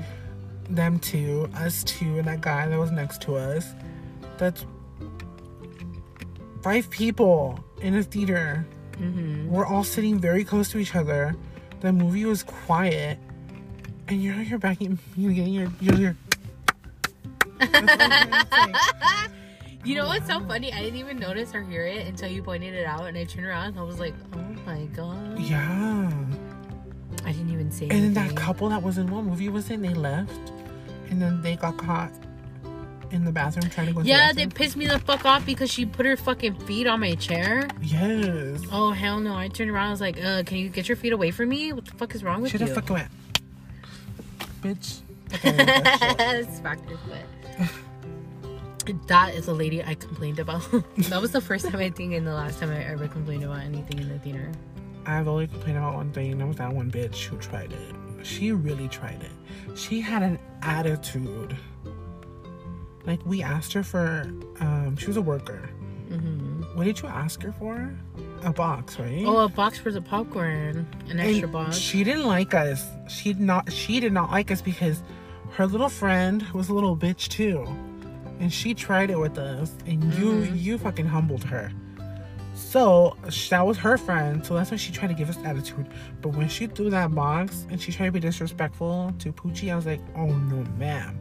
them 0.68 0.98
two, 0.98 1.48
us 1.54 1.82
two, 1.84 2.18
and 2.18 2.26
that 2.28 2.40
guy 2.42 2.66
that 2.68 2.78
was 2.78 2.90
next 2.90 3.22
to 3.22 3.36
us. 3.36 3.72
That's 4.38 4.66
five 6.62 6.88
people 6.90 7.62
in 7.80 7.94
a 7.96 8.02
theater. 8.02 8.66
hmm 8.96 9.48
We're 9.48 9.66
all 9.66 9.84
sitting 9.84 10.18
very 10.18 10.44
close 10.44 10.70
to 10.70 10.78
each 10.78 10.94
other. 10.94 11.34
The 11.80 11.92
movie 11.92 12.24
was 12.24 12.42
quiet, 12.42 13.18
and 14.08 14.22
you're 14.22 14.34
you're 14.42 14.58
backing, 14.58 14.98
you're 15.16 15.32
getting 15.32 15.52
your 15.52 15.68
you're. 15.80 15.96
your 15.96 16.16
That's 17.58 17.74
all 17.74 17.80
I'm 18.00 18.46
trying 18.48 18.72
to 18.72 18.78
say. 18.78 19.30
You 19.84 19.96
know 19.96 20.06
what's 20.06 20.26
so 20.26 20.40
funny? 20.40 20.72
I 20.72 20.80
didn't 20.80 20.98
even 20.98 21.18
notice 21.18 21.54
or 21.54 21.62
hear 21.62 21.84
it 21.84 22.06
until 22.06 22.30
you 22.30 22.42
pointed 22.42 22.72
it 22.72 22.86
out, 22.86 23.06
and 23.06 23.18
I 23.18 23.24
turned 23.24 23.46
around 23.46 23.68
and 23.68 23.78
I 23.78 23.82
was 23.82 24.00
like, 24.00 24.14
"Oh 24.34 24.38
my 24.64 24.84
god!" 24.86 25.38
yeah. 25.38 26.10
I 27.26 27.32
didn't 27.32 27.50
even 27.52 27.70
say 27.70 27.86
it. 27.86 27.92
And 27.92 28.02
then 28.02 28.14
that 28.14 28.34
couple 28.34 28.68
that 28.70 28.82
was 28.82 28.98
in 28.98 29.10
one 29.10 29.26
movie 29.26 29.48
was 29.48 29.70
it? 29.70 29.80
They 29.82 29.94
left, 29.94 30.52
and 31.10 31.20
then 31.20 31.42
they 31.42 31.56
got 31.56 31.76
caught 31.76 32.12
in 33.10 33.24
the 33.24 33.32
bathroom 33.32 33.70
trying 33.70 33.88
to 33.88 33.92
go. 33.92 34.00
to 34.00 34.04
the 34.04 34.08
Yeah, 34.08 34.32
they 34.32 34.46
pissed 34.46 34.76
me 34.76 34.86
the 34.86 34.98
fuck 34.98 35.24
off 35.24 35.44
because 35.44 35.70
she 35.70 35.84
put 35.86 36.06
her 36.06 36.16
fucking 36.16 36.60
feet 36.60 36.86
on 36.86 37.00
my 37.00 37.14
chair. 37.14 37.68
Yes. 37.82 38.62
Oh 38.72 38.92
hell 38.92 39.20
no! 39.20 39.34
I 39.34 39.48
turned 39.48 39.70
around. 39.70 39.88
I 39.88 39.90
was 39.90 40.00
like, 40.00 40.22
"Uh, 40.22 40.42
can 40.44 40.58
you 40.58 40.70
get 40.70 40.88
your 40.88 40.96
feet 40.96 41.12
away 41.12 41.30
from 41.30 41.50
me? 41.50 41.72
What 41.72 41.84
the 41.84 41.92
fuck 41.92 42.14
is 42.14 42.24
wrong 42.24 42.40
with 42.42 42.50
Should 42.50 42.60
you?" 42.62 42.66
have 42.68 42.74
fucking 42.74 42.94
went. 42.94 43.10
Bitch. 44.64 45.00
Smacked 46.56 46.88
her 46.90 46.96
foot. 46.96 47.70
That 49.06 49.34
is 49.34 49.48
a 49.48 49.52
lady 49.52 49.82
I 49.82 49.94
complained 49.94 50.38
about. 50.38 50.62
that 50.98 51.20
was 51.20 51.32
the 51.32 51.40
first 51.40 51.66
time 51.66 51.76
I 51.80 51.90
think, 51.90 52.12
and 52.14 52.26
the 52.26 52.34
last 52.34 52.60
time 52.60 52.70
I 52.70 52.82
ever 52.84 53.08
complained 53.08 53.44
about 53.44 53.60
anything 53.60 53.98
in 53.98 54.08
the 54.08 54.18
theater. 54.18 54.50
I've 55.06 55.28
only 55.28 55.46
complained 55.46 55.78
about 55.78 55.94
one 55.94 56.12
thing, 56.12 56.32
and 56.32 56.40
that 56.40 56.46
was 56.48 56.56
that 56.56 56.72
one 56.72 56.90
bitch 56.90 57.24
who 57.24 57.36
tried 57.38 57.72
it. 57.72 58.26
She 58.26 58.52
really 58.52 58.88
tried 58.88 59.22
it. 59.22 59.76
She 59.78 60.00
had 60.00 60.22
an 60.22 60.38
attitude. 60.62 61.56
Like 63.06 63.24
we 63.26 63.42
asked 63.42 63.72
her 63.74 63.82
for, 63.82 64.22
um, 64.60 64.96
she 64.98 65.06
was 65.08 65.16
a 65.18 65.22
worker. 65.22 65.68
hmm 66.08 66.62
What 66.74 66.84
did 66.84 67.00
you 67.02 67.08
ask 67.08 67.42
her 67.42 67.52
for? 67.52 67.94
A 68.44 68.52
box, 68.52 68.98
right? 68.98 69.24
Oh, 69.26 69.38
a 69.38 69.48
box 69.48 69.78
for 69.78 69.90
the 69.90 70.02
popcorn, 70.02 70.86
an 71.08 71.18
And 71.18 71.20
extra 71.20 71.48
box. 71.48 71.76
She 71.78 72.04
didn't 72.04 72.26
like 72.26 72.52
us. 72.54 72.86
She 73.08 73.32
did 73.32 73.40
not. 73.40 73.72
She 73.72 74.00
did 74.00 74.12
not 74.12 74.30
like 74.30 74.50
us 74.50 74.60
because 74.60 75.02
her 75.52 75.66
little 75.66 75.88
friend 75.88 76.42
was 76.52 76.68
a 76.68 76.74
little 76.74 76.96
bitch 76.96 77.28
too, 77.28 77.66
and 78.40 78.52
she 78.52 78.74
tried 78.74 79.08
it 79.10 79.18
with 79.18 79.38
us, 79.38 79.72
and 79.86 80.04
you 80.14 80.32
Mm-hmm. 80.32 80.56
you 80.56 80.78
fucking 80.78 81.06
humbled 81.06 81.44
her. 81.44 81.72
So 82.54 83.16
that 83.50 83.66
was 83.66 83.78
her 83.78 83.96
friend. 83.98 84.44
So 84.44 84.54
that's 84.54 84.70
why 84.70 84.76
she 84.76 84.92
tried 84.92 85.08
to 85.08 85.14
give 85.14 85.28
us 85.28 85.38
attitude. 85.44 85.86
But 86.20 86.30
when 86.36 86.48
she 86.48 86.66
threw 86.66 86.90
that 86.90 87.14
box 87.14 87.66
and 87.70 87.80
she 87.80 87.90
tried 87.92 88.06
to 88.06 88.12
be 88.12 88.20
disrespectful 88.20 89.12
to 89.20 89.32
Poochie, 89.32 89.72
I 89.72 89.76
was 89.76 89.86
like, 89.86 90.00
oh 90.16 90.26
no, 90.26 90.64
ma'am. 90.78 91.18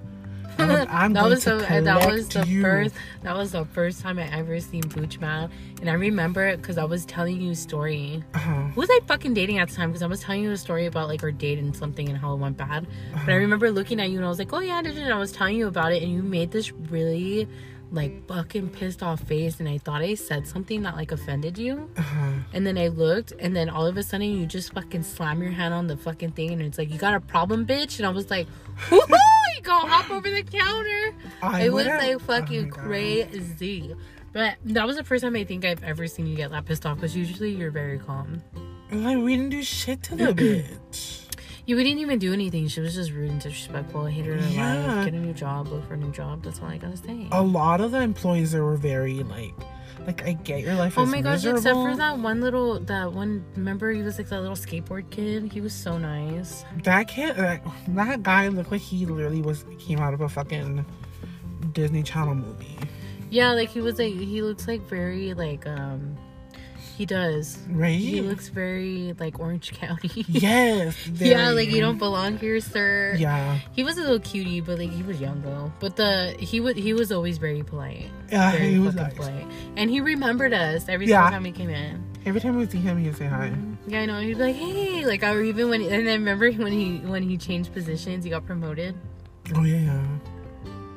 I'm, 0.60 1.14
that 1.14 1.20
going 1.22 1.30
was 1.32 1.44
to 1.46 1.56
the 1.56 1.82
that 1.84 2.10
was 2.12 2.28
the 2.30 2.46
you. 2.48 2.62
first 2.62 2.96
that 3.24 3.36
was 3.36 3.52
the 3.54 3.66
first 3.66 4.02
time 4.02 4.20
I 4.20 4.28
ever 4.32 4.60
seen 4.60 4.84
Pooch 4.84 5.20
Mal, 5.20 5.50
and 5.82 5.90
I 5.90 5.94
remember 5.94 6.46
it 6.48 6.58
because 6.62 6.78
I 6.78 6.84
was 6.84 7.06
telling 7.06 7.42
you 7.42 7.52
a 7.52 7.56
story. 7.56 8.24
Uh-huh. 8.34 8.54
Who 8.54 8.80
was 8.82 8.90
I 8.92 9.00
fucking 9.08 9.34
dating 9.34 9.60
at 9.60 9.70
the 9.70 9.76
time? 9.76 9.90
Because 9.90 10.04
I 10.04 10.08
was 10.08 10.20
telling 10.22 10.44
you 10.44 10.52
a 10.52 10.58
story 10.58 10.86
about 10.86 11.08
like 11.08 11.24
our 11.24 11.32
date 11.32 11.60
and 11.60 11.76
something 11.76 12.08
and 12.10 12.18
how 12.18 12.34
it 12.34 12.38
went 12.38 12.58
bad. 12.58 12.86
But 13.12 13.20
Uh-huh. 13.20 13.32
I 13.32 13.36
remember 13.36 13.72
looking 13.72 14.00
at 14.00 14.10
you 14.10 14.18
and 14.18 14.26
I 14.26 14.30
was 14.30 14.40
like, 14.40 14.54
oh 14.54 14.60
yeah, 14.60 14.80
and 14.80 15.14
I 15.14 15.18
was 15.18 15.32
telling 15.32 15.56
you 15.58 15.68
about 15.68 15.92
it, 15.94 16.04
and 16.04 16.12
you 16.12 16.22
made 16.24 16.52
this 16.52 16.72
really 16.72 17.48
like 17.94 18.28
fucking 18.28 18.70
pissed 18.70 19.04
off 19.04 19.22
face, 19.22 19.60
and 19.60 19.70
I 19.70 19.78
thought 19.78 20.02
I 20.02 20.16
said 20.16 20.48
something 20.48 20.82
that 20.82 20.96
like 20.96 21.12
offended 21.12 21.58
you. 21.58 21.90
Uh-huh. 21.96 22.32
And 22.52 22.66
then 22.66 22.78
I 22.78 22.88
looked, 22.88 23.34
and 23.40 23.56
then 23.56 23.70
all 23.70 23.86
of 23.86 23.96
a 23.98 24.04
sudden 24.04 24.28
you 24.28 24.46
just 24.46 24.74
fucking 24.74 25.04
slam 25.04 25.42
your 25.42 25.52
hand 25.52 25.74
on 25.74 25.88
the 25.88 25.96
fucking 25.96 26.32
thing, 26.32 26.52
and 26.52 26.62
it's 26.64 26.78
like, 26.78 26.92
you 26.92 26.98
got 26.98 27.14
a 27.14 27.20
problem, 27.20 27.66
bitch? 27.66 28.00
And 28.00 28.06
I 28.06 28.10
was 28.10 28.30
like, 28.30 28.48
woohoo! 28.90 29.18
You 29.56 29.62
go 29.62 29.78
hop 29.78 30.10
over 30.10 30.28
the 30.32 30.42
counter. 30.42 31.16
I 31.44 31.66
it 31.66 31.72
was 31.72 31.86
like 31.86 32.16
oh 32.16 32.20
fucking 32.20 32.70
God. 32.70 32.80
crazy. 32.80 33.94
But 34.32 34.56
that 34.66 34.88
was 34.88 34.96
the 34.96 35.04
first 35.04 35.24
time 35.24 35.36
I 35.36 35.44
think 35.44 35.64
I've 35.64 35.84
ever 35.84 36.08
seen 36.08 36.26
you 36.26 36.36
get 36.36 36.50
that 36.50 36.66
pissed 36.66 36.88
off, 36.88 36.98
because 36.98 37.16
usually 37.16 37.52
you're 37.52 37.70
very 37.70 38.00
calm. 38.00 38.42
Like 38.92 39.18
we 39.20 39.36
didn't 39.38 39.52
do 39.52 39.62
shit 39.62 40.02
to 40.04 40.16
the 40.16 40.24
bitch. 40.34 41.23
You 41.66 41.78
didn't 41.78 42.00
even 42.00 42.20
do 42.20 42.34
anything. 42.34 42.68
She 42.68 42.82
was 42.82 42.94
just 42.96 43.12
rude 43.12 43.32
and 43.32 43.40
disrespectful. 43.40 44.02
I 44.02 44.12
hated 44.12 44.40
her 44.42 44.48
Yeah. 44.50 44.96
life. 44.96 45.06
Get 45.06 45.14
a 45.14 45.18
new 45.18 45.34
job. 45.34 45.70
Look 45.70 45.88
for 45.88 45.94
a 45.94 45.98
new 45.98 46.12
job. 46.12 46.44
That's 46.44 46.60
all 46.62 46.68
I 46.68 46.78
gotta 46.78 46.98
say. 46.98 47.28
a 47.32 47.42
lot 47.42 47.80
of 47.82 47.92
the 47.92 48.02
employees 48.02 48.52
there 48.52 48.64
were 48.66 48.76
very 48.76 49.24
like 49.24 49.54
like 50.06 50.26
I 50.28 50.34
get 50.34 50.60
your 50.62 50.76
life 50.76 50.94
is 50.94 50.98
Oh 50.98 51.06
my 51.06 51.22
gosh! 51.22 51.46
Except 51.46 51.76
for 51.78 51.96
that 51.96 52.18
one 52.20 52.42
little, 52.42 52.80
that 52.82 53.14
one. 53.14 53.46
Remember, 53.56 53.90
he 53.92 54.02
was 54.02 54.18
like 54.18 54.28
that 54.28 54.42
little 54.42 54.58
skateboard 54.58 55.10
kid. 55.12 55.54
He 55.54 55.62
was 55.62 55.72
so 55.74 55.98
nice. 55.98 56.66
that 56.84 57.08
kid 57.08 57.38
like, 57.38 57.64
that 57.90 58.22
guy 58.24 58.50
looked 58.50 58.72
like 58.72 58.82
he 58.82 59.06
literally 59.06 59.42
was 59.42 59.64
came 59.80 60.00
out 60.00 60.14
of 60.14 60.20
a 60.20 60.28
fucking 60.28 60.86
Disney 61.72 62.04
Channel 62.04 62.36
movie. 62.36 62.78
Yeah, 63.30 63.54
like 63.54 63.70
he 63.70 63.80
was 63.80 63.98
like 63.98 64.14
he 64.14 64.42
looks 64.42 64.68
like 64.68 64.82
very 64.82 65.34
like 65.34 65.66
um 65.66 66.18
he 66.98 67.06
does. 67.06 67.58
Right? 67.70 67.98
He 68.00 68.22
looks 68.22 68.50
very 68.50 69.16
like 69.20 69.40
Orange 69.40 69.72
County. 69.74 70.26
Yes. 70.28 70.96
yeah, 71.16 71.50
like 71.50 71.70
you 71.70 71.82
don't 71.82 71.98
belong 71.98 72.38
here, 72.38 72.60
sir. 72.60 73.16
Yeah. 73.18 73.60
He 73.74 73.84
was 73.84 73.98
a 73.98 74.02
little 74.02 74.20
cutie, 74.20 74.62
but 74.62 74.78
like 74.80 74.92
he 74.92 75.04
was 75.04 75.20
young 75.20 75.42
though. 75.42 75.72
But 75.80 75.96
the 75.96 76.36
he 76.40 76.60
would 76.60 76.78
he 76.78 76.94
was 76.94 77.12
always 77.12 77.38
very 77.38 77.64
polite. 77.64 78.10
Yeah, 78.32 78.52
Very 78.52 78.72
he 78.74 78.80
was 78.80 78.96
nice. 78.96 79.14
polite. 79.14 79.46
And 79.76 79.90
he 79.90 80.02
remembered 80.02 80.54
us 80.54 80.88
every 80.90 81.08
Yeah. 81.08 81.18
single 81.24 81.32
time 81.32 81.44
we 81.44 81.52
came 81.52 81.70
in. 81.70 82.04
Every 82.26 82.40
time 82.42 82.56
we 82.58 82.66
see 82.68 82.78
him 82.80 82.98
he'd 82.98 83.16
say 83.16 83.26
hi. 83.26 83.52
Yeah, 83.88 84.02
I 84.02 84.06
know. 84.06 84.20
He'd 84.22 84.38
be 84.38 84.44
like, 84.44 84.56
"Hey," 84.56 85.06
like 85.06 85.24
I 85.24 85.34
or 85.34 85.42
even 85.44 85.70
when 85.70 85.82
and 85.82 86.08
I 86.10 86.14
remember 86.14 86.50
when 86.52 86.72
he 86.72 86.98
when 87.00 87.24
he 87.24 87.38
changed 87.38 87.74
positions, 87.74 88.24
he 88.24 88.30
got 88.30 88.46
promoted, 88.46 88.96
Oh 89.56 89.64
yeah, 89.64 89.78
yeah. 89.78 90.02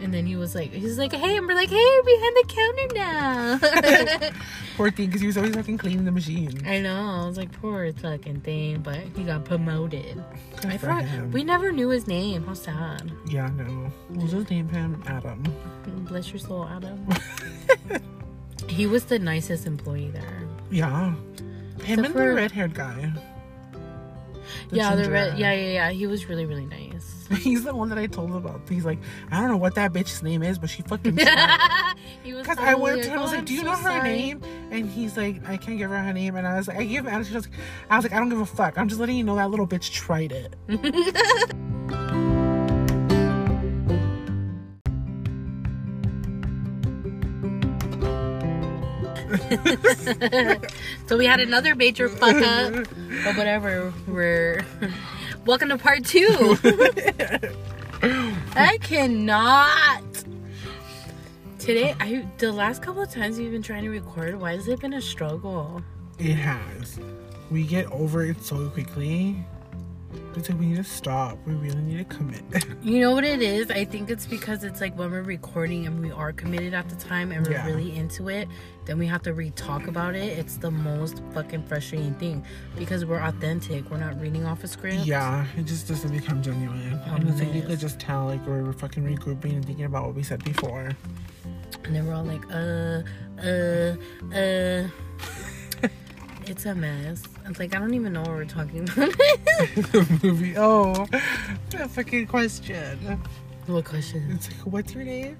And 0.01 0.13
then 0.13 0.27
he 0.27 0.37
was 0.37 0.55
like, 0.55 0.73
he 0.73 0.85
was 0.85 0.99
like, 0.99 1.13
"Hey," 1.13 1.37
and 1.37 1.47
we're 1.47 1.55
like, 1.55 1.69
"Hey, 1.71 1.77
you're 1.77 2.03
behind 2.05 2.37
the 2.37 2.45
counter 2.49 2.95
now." 2.95 4.31
Poor 4.77 4.91
thing, 4.91 5.07
because 5.07 5.21
he 5.23 5.27
was 5.27 5.37
always 5.39 5.55
fucking 5.55 5.79
cleaning 5.79 6.05
the 6.05 6.13
machine. 6.13 6.61
I 6.67 6.81
know. 6.81 7.23
I 7.23 7.27
was 7.27 7.39
like, 7.39 7.51
poor 7.51 7.91
fucking 7.95 8.41
thing, 8.43 8.81
but 8.83 8.99
he 9.17 9.25
got 9.25 9.45
promoted. 9.47 10.23
Good 10.61 10.71
I 10.71 10.77
forgot. 10.77 11.05
him. 11.05 11.31
We 11.33 11.45
never 11.45 11.73
knew 11.73 11.89
his 11.89 12.07
name. 12.07 12.45
How 12.45 12.53
sad. 12.53 13.11
Yeah, 13.27 13.49
no. 13.57 13.91
We'll 14.11 14.27
just 14.27 14.51
name 14.51 14.69
him 14.69 15.03
Adam. 15.07 15.43
Bless 16.09 16.29
your 16.31 16.41
soul, 16.41 16.69
Adam. 16.69 17.09
he 18.69 18.87
was 18.87 19.05
the 19.07 19.19
nicest 19.19 19.67
employee 19.67 20.11
there. 20.11 20.47
Yeah. 20.71 21.15
Him 21.15 21.17
Except 21.79 21.99
and 21.99 22.07
for- 22.09 22.13
the 22.29 22.35
red 22.35 22.53
haired 22.53 22.75
guy. 22.75 23.13
The 24.69 24.77
yeah, 24.77 24.95
the 24.95 25.11
red. 25.11 25.33
guy. 25.33 25.39
Yeah, 25.39 25.53
yeah, 25.55 25.73
yeah. 25.73 25.91
He 25.91 26.07
was 26.07 26.29
really, 26.29 26.45
really 26.45 26.67
nice. 26.67 27.16
He's 27.39 27.65
the 27.65 27.75
one 27.75 27.89
that 27.89 27.99
I 27.99 28.07
told 28.07 28.35
about. 28.35 28.61
He's 28.69 28.85
like, 28.85 28.99
I 29.31 29.41
don't 29.41 29.51
know 29.51 29.57
what 29.57 29.75
that 29.75 29.93
bitch's 29.93 30.23
name 30.23 30.43
is, 30.43 30.59
but 30.59 30.71
she 30.71 30.83
fucking. 30.83 31.19
Because 32.25 32.59
I 32.59 32.75
went 32.75 33.03
to 33.05 33.11
him, 33.11 33.19
I 33.19 33.23
was 33.23 33.33
"Oh, 33.33 33.37
like, 33.37 33.47
Do 33.47 33.55
you 33.55 33.61
so 33.61 33.67
know 33.67 33.73
her 33.73 33.83
sorry." 33.83 34.03
name? 34.03 34.43
And 34.71 34.89
he's 34.89 35.17
like, 35.17 35.47
I 35.49 35.57
can't 35.57 35.79
give 35.79 35.91
her 35.91 35.99
her 35.99 36.13
name. 36.13 36.37
And 36.37 36.47
I 36.47 36.57
was 36.57 36.69
like, 36.69 36.79
I 36.79 36.85
gave 36.85 37.01
him 37.01 37.07
attitude. 37.09 37.35
I 37.35 37.39
was 37.39 37.47
like, 37.49 37.59
I 37.91 37.97
was 37.97 38.05
like, 38.05 38.13
I 38.13 38.19
don't 38.19 38.29
give 38.29 38.41
a 38.41 38.47
fuck. 38.47 38.79
I'm 38.79 38.89
just 38.89 39.01
letting 39.01 39.17
you 39.17 39.25
know 39.25 39.37
that 39.37 39.51
little 39.51 39.67
bitch 39.67 39.93
tried 39.93 40.33
it. 40.33 40.55
so 51.07 51.17
we 51.17 51.27
had 51.27 51.41
another 51.41 51.75
major 51.75 52.09
fuck 52.09 52.37
up, 52.37 52.87
but 53.25 53.37
whatever. 53.37 53.93
We're 54.07 54.65
welcome 55.47 55.69
to 55.69 55.79
part 55.79 56.05
two. 56.05 56.59
I 58.57 58.79
cannot. 58.83 60.03
Today, 61.59 61.95
I 62.01 62.27
the 62.39 62.53
last 62.53 62.83
couple 62.83 63.03
of 63.03 63.11
times 63.11 63.39
we've 63.39 63.53
been 63.53 63.63
trying 63.63 63.85
to 63.85 63.91
record. 63.91 64.41
Why 64.41 64.55
has 64.55 64.67
it 64.67 64.81
been 64.81 64.95
a 64.95 65.01
struggle? 65.01 65.83
It 66.19 66.35
has. 66.35 66.99
We 67.51 67.65
get 67.65 67.87
over 67.93 68.25
it 68.25 68.43
so 68.43 68.69
quickly. 68.71 69.37
Like 70.37 70.49
we 70.59 70.67
need 70.67 70.77
to 70.77 70.85
stop. 70.85 71.39
We 71.47 71.55
really 71.55 71.81
need 71.81 71.99
to 72.09 72.17
commit. 72.17 72.43
You 72.83 73.01
know 73.01 73.13
what 73.13 73.25
it 73.25 73.43
is? 73.43 73.71
I 73.71 73.85
think 73.85 74.11
it's 74.11 74.27
because 74.27 74.63
it's 74.63 74.81
like 74.81 74.97
when 74.97 75.11
we're 75.11 75.23
recording 75.23 75.87
and 75.87 76.01
we 76.01 76.11
are 76.13 76.33
committed 76.33 76.73
at 76.75 76.89
the 76.89 76.95
time 76.97 77.33
and 77.33 77.45
we're 77.47 77.55
Yeah. 77.55 77.67
really 77.67 77.97
into 77.97 78.29
it, 78.29 78.47
then 78.85 78.99
we 78.99 79.07
have 79.07 79.23
to 79.23 79.33
re-talk 79.33 79.87
about 79.89 80.15
it. 80.15 80.39
It's 80.39 80.57
the 80.59 80.71
most 80.71 81.23
fucking 81.33 81.65
frustrating 81.65 82.15
thing 82.15 82.45
because 82.77 83.05
we're 83.05 83.21
authentic. 83.21 83.91
We're 83.91 83.97
not 83.97 84.21
reading 84.21 84.45
off 84.45 84.63
a 84.63 84.69
script. 84.69 85.05
yeah, 85.07 85.47
it 85.57 85.65
just 85.65 85.89
doesn't 85.89 86.13
become 86.13 86.43
genuine. 86.43 87.01
Oh, 87.09 87.17
it's 87.23 87.41
like 87.41 87.55
you 87.55 87.63
could 87.63 87.81
just 87.81 87.99
tell 87.99 88.27
like 88.27 88.45
we're 88.47 88.73
fucking 88.75 89.03
regrouping 89.05 89.53
and 89.55 89.65
thinking 89.65 89.87
about 89.87 90.05
what 90.07 90.15
we 90.15 90.23
said 90.23 90.45
before. 90.45 90.91
And 91.85 91.95
then 91.95 92.07
we're 92.07 92.15
all 92.15 92.25
like, 92.25 92.45
uh, 92.53 93.03
uh, 93.43 93.97
uh. 94.37 94.89
it's 96.47 96.67
a 96.67 96.75
mess. 96.75 97.23
It's 97.49 97.59
like 97.59 97.75
I 97.75 97.79
don't 97.79 97.95
even 97.95 98.13
know 98.13 98.21
what 98.23 98.31
we're 98.31 98.45
talking 98.45 98.81
about. 98.81 98.95
the 98.97 100.19
movie. 100.23 100.55
Oh, 100.57 101.07
that 101.71 101.91
fucking 101.91 102.27
question. 102.27 102.99
what 103.67 103.85
question? 103.85 104.31
It's 104.33 104.49
like, 104.51 104.67
what's 104.67 104.95
your 104.95 105.05
name? 105.05 105.37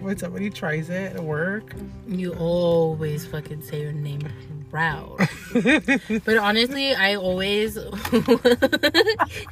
When 0.00 0.16
somebody 0.16 0.48
tries 0.48 0.90
it 0.90 1.16
at 1.16 1.20
work. 1.22 1.74
You 2.06 2.34
always 2.34 3.26
fucking 3.26 3.62
say 3.62 3.82
your 3.82 3.92
name 3.92 4.20
proud. 4.70 5.16
but 6.24 6.36
honestly, 6.36 6.94
I 6.94 7.16
always 7.16 7.74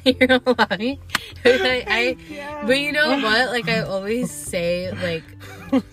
you're 0.05 0.39
lying. 0.45 0.99
I, 1.45 1.83
I 1.87 2.17
Yeah. 2.29 2.63
but 2.65 2.79
you 2.79 2.91
know 2.93 3.09
what? 3.19 3.49
Like 3.49 3.67
I 3.67 3.81
always 3.81 4.31
say 4.31 4.91
like 5.01 5.23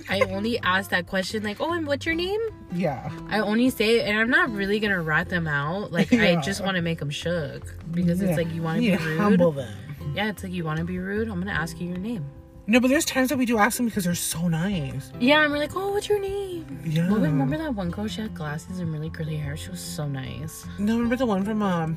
I 0.09 0.21
only 0.21 0.59
ask 0.61 0.91
that 0.91 1.07
question 1.07 1.43
like, 1.43 1.61
"Oh, 1.61 1.73
and 1.73 1.87
what's 1.87 2.07
your 2.07 2.15
name?" 2.15 2.41
Yeah. 2.73 3.11
I 3.29 3.41
only 3.41 3.71
say 3.71 3.99
it, 4.01 4.09
and 4.09 4.19
I'm 4.19 4.31
not 4.31 4.51
really 4.51 4.81
gonna 4.81 5.01
rat 5.03 5.29
them 5.29 5.47
out. 5.47 5.93
Like 5.93 6.13
I 6.13 6.37
just 6.41 6.63
want 6.63 6.77
to 6.77 6.83
make 6.83 6.99
them 6.99 7.11
shook 7.11 7.75
because 7.91 8.21
Yeah. 8.23 8.29
it's 8.29 8.37
like 8.39 8.53
you 8.55 8.63
want 8.63 8.77
to 8.83 8.83
be 8.83 8.97
rude. 8.97 9.19
Humble 9.21 9.53
them. 9.53 9.75
Yeah, 10.15 10.29
it's 10.31 10.43
like 10.45 10.53
you 10.53 10.65
want 10.65 10.79
to 10.79 10.85
be 10.85 10.99
rude. 10.99 11.29
I'm 11.29 11.39
gonna 11.39 11.53
ask 11.53 11.81
you 11.81 11.89
your 11.89 11.99
name. 11.99 12.25
No, 12.67 12.81
but 12.81 12.89
there's 12.89 13.05
times 13.05 13.29
that 13.29 13.37
we 13.37 13.45
do 13.45 13.59
ask 13.59 13.77
them 13.77 13.85
because 13.87 14.05
they're 14.05 14.15
so 14.15 14.49
nice. 14.49 15.13
Yeah, 15.21 15.41
I'm 15.41 15.53
really 15.53 15.67
like, 15.67 15.77
oh, 15.77 15.93
what's 15.93 16.09
your 16.09 16.19
name? 16.19 16.65
Yeah. 16.83 17.11
Well, 17.11 17.21
remember 17.21 17.59
that 17.59 17.75
one 17.75 17.91
girl? 17.91 18.07
She 18.09 18.23
had 18.23 18.35
glasses 18.35 18.79
and 18.81 18.91
really 18.91 19.11
curly 19.11 19.37
hair. 19.37 19.55
She 19.57 19.69
was 19.71 19.81
so 19.81 20.09
nice. 20.09 20.65
No, 20.79 20.95
remember 20.95 21.17
the 21.17 21.27
one 21.27 21.45
from 21.45 21.61
um 21.63 21.97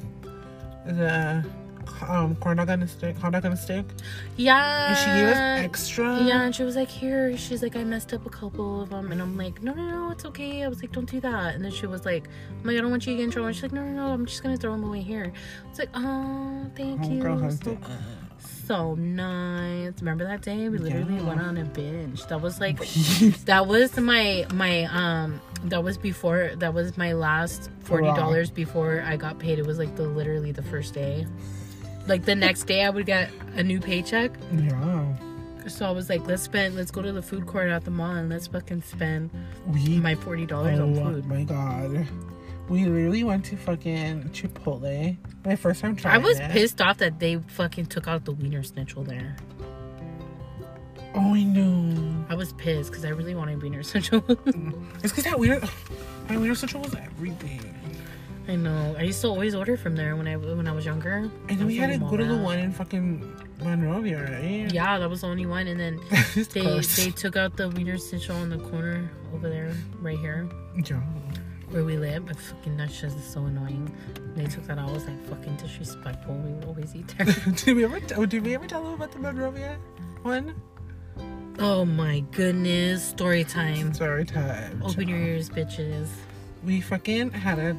the 0.86 1.46
um 2.08 2.36
corn 2.38 2.58
dog 2.58 2.70
on 2.70 2.82
a 2.84 2.88
stick, 2.88 3.20
dog 3.20 3.34
on 3.46 3.52
a 3.54 3.58
stick, 3.58 3.86
Yeah. 4.36 4.90
and 4.90 4.98
she 4.98 5.06
gave 5.06 5.28
us 5.28 5.38
extra. 5.66 6.20
Yeah, 6.22 6.42
and 6.44 6.56
she 6.56 6.64
was 6.64 6.76
like, 6.76 6.90
here. 6.90 7.36
She's 7.38 7.62
like, 7.64 7.76
I 7.76 7.84
messed 7.84 8.14
up 8.14 8.26
a 8.26 8.30
couple 8.30 8.82
of 8.82 8.90
them. 8.90 9.12
And 9.12 9.22
I'm 9.22 9.38
like, 9.38 9.62
no, 9.64 9.74
no, 9.74 9.84
no, 9.90 10.12
it's 10.12 10.26
okay. 10.26 10.64
I 10.64 10.68
was 10.68 10.82
like, 10.82 10.92
don't 10.92 11.10
do 11.10 11.20
that. 11.22 11.56
And 11.56 11.64
then 11.64 11.72
she 11.72 11.86
was 11.88 12.06
like, 12.06 12.28
I'm 12.60 12.64
like, 12.68 12.78
I 12.78 12.82
don't 12.82 12.92
want 12.92 13.06
you 13.08 13.14
to 13.14 13.18
get 13.18 13.24
in 13.26 13.32
trouble. 13.32 13.48
And 13.48 13.56
she's 13.56 13.64
like, 13.64 13.72
no, 13.74 13.84
no, 13.84 13.92
no, 14.08 14.14
I'm 14.14 14.26
just 14.26 14.44
going 14.44 14.56
to 14.56 14.62
throw 14.62 14.72
them 14.72 14.84
away 14.84 15.02
here. 15.02 15.32
It's 15.70 15.80
like, 15.80 15.90
oh, 15.94 16.66
thank 16.76 17.02
you. 17.06 17.22
Homegirl 17.24 17.42
has 17.44 17.60
So, 17.60 17.78
so 18.68 18.96
nice. 18.96 19.94
Remember 20.00 20.24
that 20.26 20.42
day? 20.42 20.70
We 20.70 20.78
literally 20.78 21.16
Yeah. 21.16 21.24
went 21.28 21.42
on 21.42 21.58
a 21.58 21.66
binge. 21.66 22.26
That 22.28 22.42
was 22.42 22.60
like, 22.60 22.78
that 23.46 23.66
was 23.68 23.98
my, 23.98 24.46
my, 24.54 24.84
um, 24.86 25.42
that 25.66 25.84
was 25.84 25.98
before, 25.98 26.52
that 26.58 26.74
was 26.74 26.98
my 26.98 27.14
last 27.14 27.70
$40 27.86 28.54
before 28.54 29.02
I 29.06 29.16
got 29.18 29.40
paid. 29.40 29.58
It 29.60 29.66
was 29.66 29.78
like 29.80 29.96
the, 29.96 30.04
literally 30.04 30.52
the 30.52 30.64
first 30.64 30.94
day. 30.94 31.26
Like 32.08 32.26
the 32.26 32.36
next 32.36 32.64
day 32.64 32.84
I 32.84 32.90
would 32.90 33.06
get 33.06 33.30
a 33.56 33.64
new 33.64 33.80
paycheck. 33.80 34.32
yeah. 34.54 35.16
So 35.68 35.86
I 35.86 35.92
was 35.92 36.08
like, 36.10 36.26
let's 36.26 36.44
spend, 36.44 36.76
let's 36.76 36.92
go 36.92 37.02
to 37.02 37.12
the 37.12 37.22
food 37.22 37.46
court 37.46 37.70
at 37.70 37.84
the 37.84 37.92
mall 37.92 38.12
and 38.16 38.30
let's 38.30 38.48
fucking 38.48 38.84
spend 38.84 39.30
We 39.68 40.00
my 40.00 40.16
forty 40.16 40.46
dollars 40.46 40.80
oh 40.80 40.84
on 40.84 40.96
food. 40.96 41.26
Oh 41.26 41.34
my 41.34 41.44
god. 41.44 42.08
We 42.70 42.86
literally 42.86 43.24
went 43.26 43.44
to 43.46 43.58
fucking 43.58 44.30
Chipotle. 44.30 45.18
My 45.46 45.56
first 45.58 45.82
time 45.82 45.96
trying 45.98 46.16
I 46.16 46.18
was 46.20 46.40
it. 46.40 46.52
pissed 46.52 46.82
off 46.82 46.98
that 47.00 47.20
they 47.20 47.36
fucking 47.48 47.88
took 47.88 48.08
out 48.08 48.24
the 48.26 48.32
wiener 48.32 48.64
schnitzel 48.64 49.04
there. 49.04 49.36
Oh, 51.16 51.34
I 51.34 51.44
know. 51.44 52.26
I 52.30 52.36
was 52.36 52.54
pissed 52.54 52.92
because 52.92 53.04
I 53.04 53.10
really 53.10 53.36
wanted 53.36 53.62
wiener 53.62 53.84
schnitzel. 53.84 54.24
It's 55.04 55.12
because 55.12 55.24
that 55.26 55.40
weird. 55.40 55.64
My 56.30 56.36
Wienerschnitzel 56.36 56.84
was 56.84 56.94
everything. 56.96 57.74
I 58.48 58.56
know. 58.56 58.96
I 58.98 59.04
used 59.04 59.20
to 59.22 59.28
always 59.28 59.54
order 59.54 59.76
from 59.76 59.96
there 59.96 60.16
when 60.16 60.28
I 60.28 60.36
when 60.38 60.68
I 60.68 60.72
was 60.72 60.86
younger. 60.86 61.30
And 61.50 61.60
then 61.60 61.68
we 61.68 61.76
had 61.78 61.90
to 61.90 62.04
on 62.06 62.10
go 62.10 62.16
to 62.18 62.24
the 62.26 62.38
one 62.38 62.60
in 62.60 62.72
fucking 62.72 63.22
Monrovia, 63.62 64.24
right? 64.24 64.72
Yeah, 64.74 64.98
that 65.00 65.10
was 65.10 65.22
the 65.22 65.28
only 65.28 65.46
one. 65.46 65.68
And 65.68 65.78
then 65.80 66.00
they 66.54 66.62
close. 66.62 66.96
they 66.96 67.12
took 67.12 67.36
out 67.36 67.58
the 67.58 67.68
wiener 67.70 67.98
schnitzel 67.98 68.38
in 68.44 68.50
the 68.50 68.58
corner 68.58 69.10
over 69.34 69.50
there, 69.50 69.74
right 70.00 70.18
here 70.18 70.48
Yeah. 70.86 71.02
where 71.72 71.84
we 71.84 71.98
live. 71.98 72.26
But 72.28 72.38
fucking 72.40 72.78
that 72.78 72.90
shit 72.90 73.12
is 73.12 73.24
so 73.26 73.44
annoying. 73.46 73.92
They 74.36 74.46
took 74.46 74.66
that 74.68 74.78
out. 74.80 74.90
I 74.90 74.94
was 74.94 75.06
like 75.06 75.22
fucking 75.28 75.58
disrespectful. 75.58 76.36
We 76.36 76.54
would 76.54 76.66
always 76.66 76.96
eat 76.96 77.08
there. 77.18 77.26
did 77.54 77.76
we 77.76 77.84
ever? 77.84 78.00
oh, 78.16 78.26
Did 78.26 78.46
we 78.46 78.56
ever 78.56 78.66
tell 78.68 78.82
them 78.84 78.94
about 78.94 79.12
the 79.12 79.20
Monrovia 79.20 79.78
one? 80.24 80.56
oh 81.60 81.84
my 81.84 82.20
goodness, 82.32 83.04
story 83.04 83.44
time. 83.44 83.94
Story 83.94 84.24
time. 84.26 84.82
Open 84.86 85.08
your 85.10 85.18
ears, 85.18 85.50
bitches. 85.50 86.08
We 86.64 86.82
fucking 86.82 87.32
had 87.32 87.56
to 87.56 87.76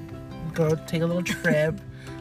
go 0.54 0.74
take 0.86 1.02
a 1.02 1.06
little 1.06 1.22
trip 1.22 1.80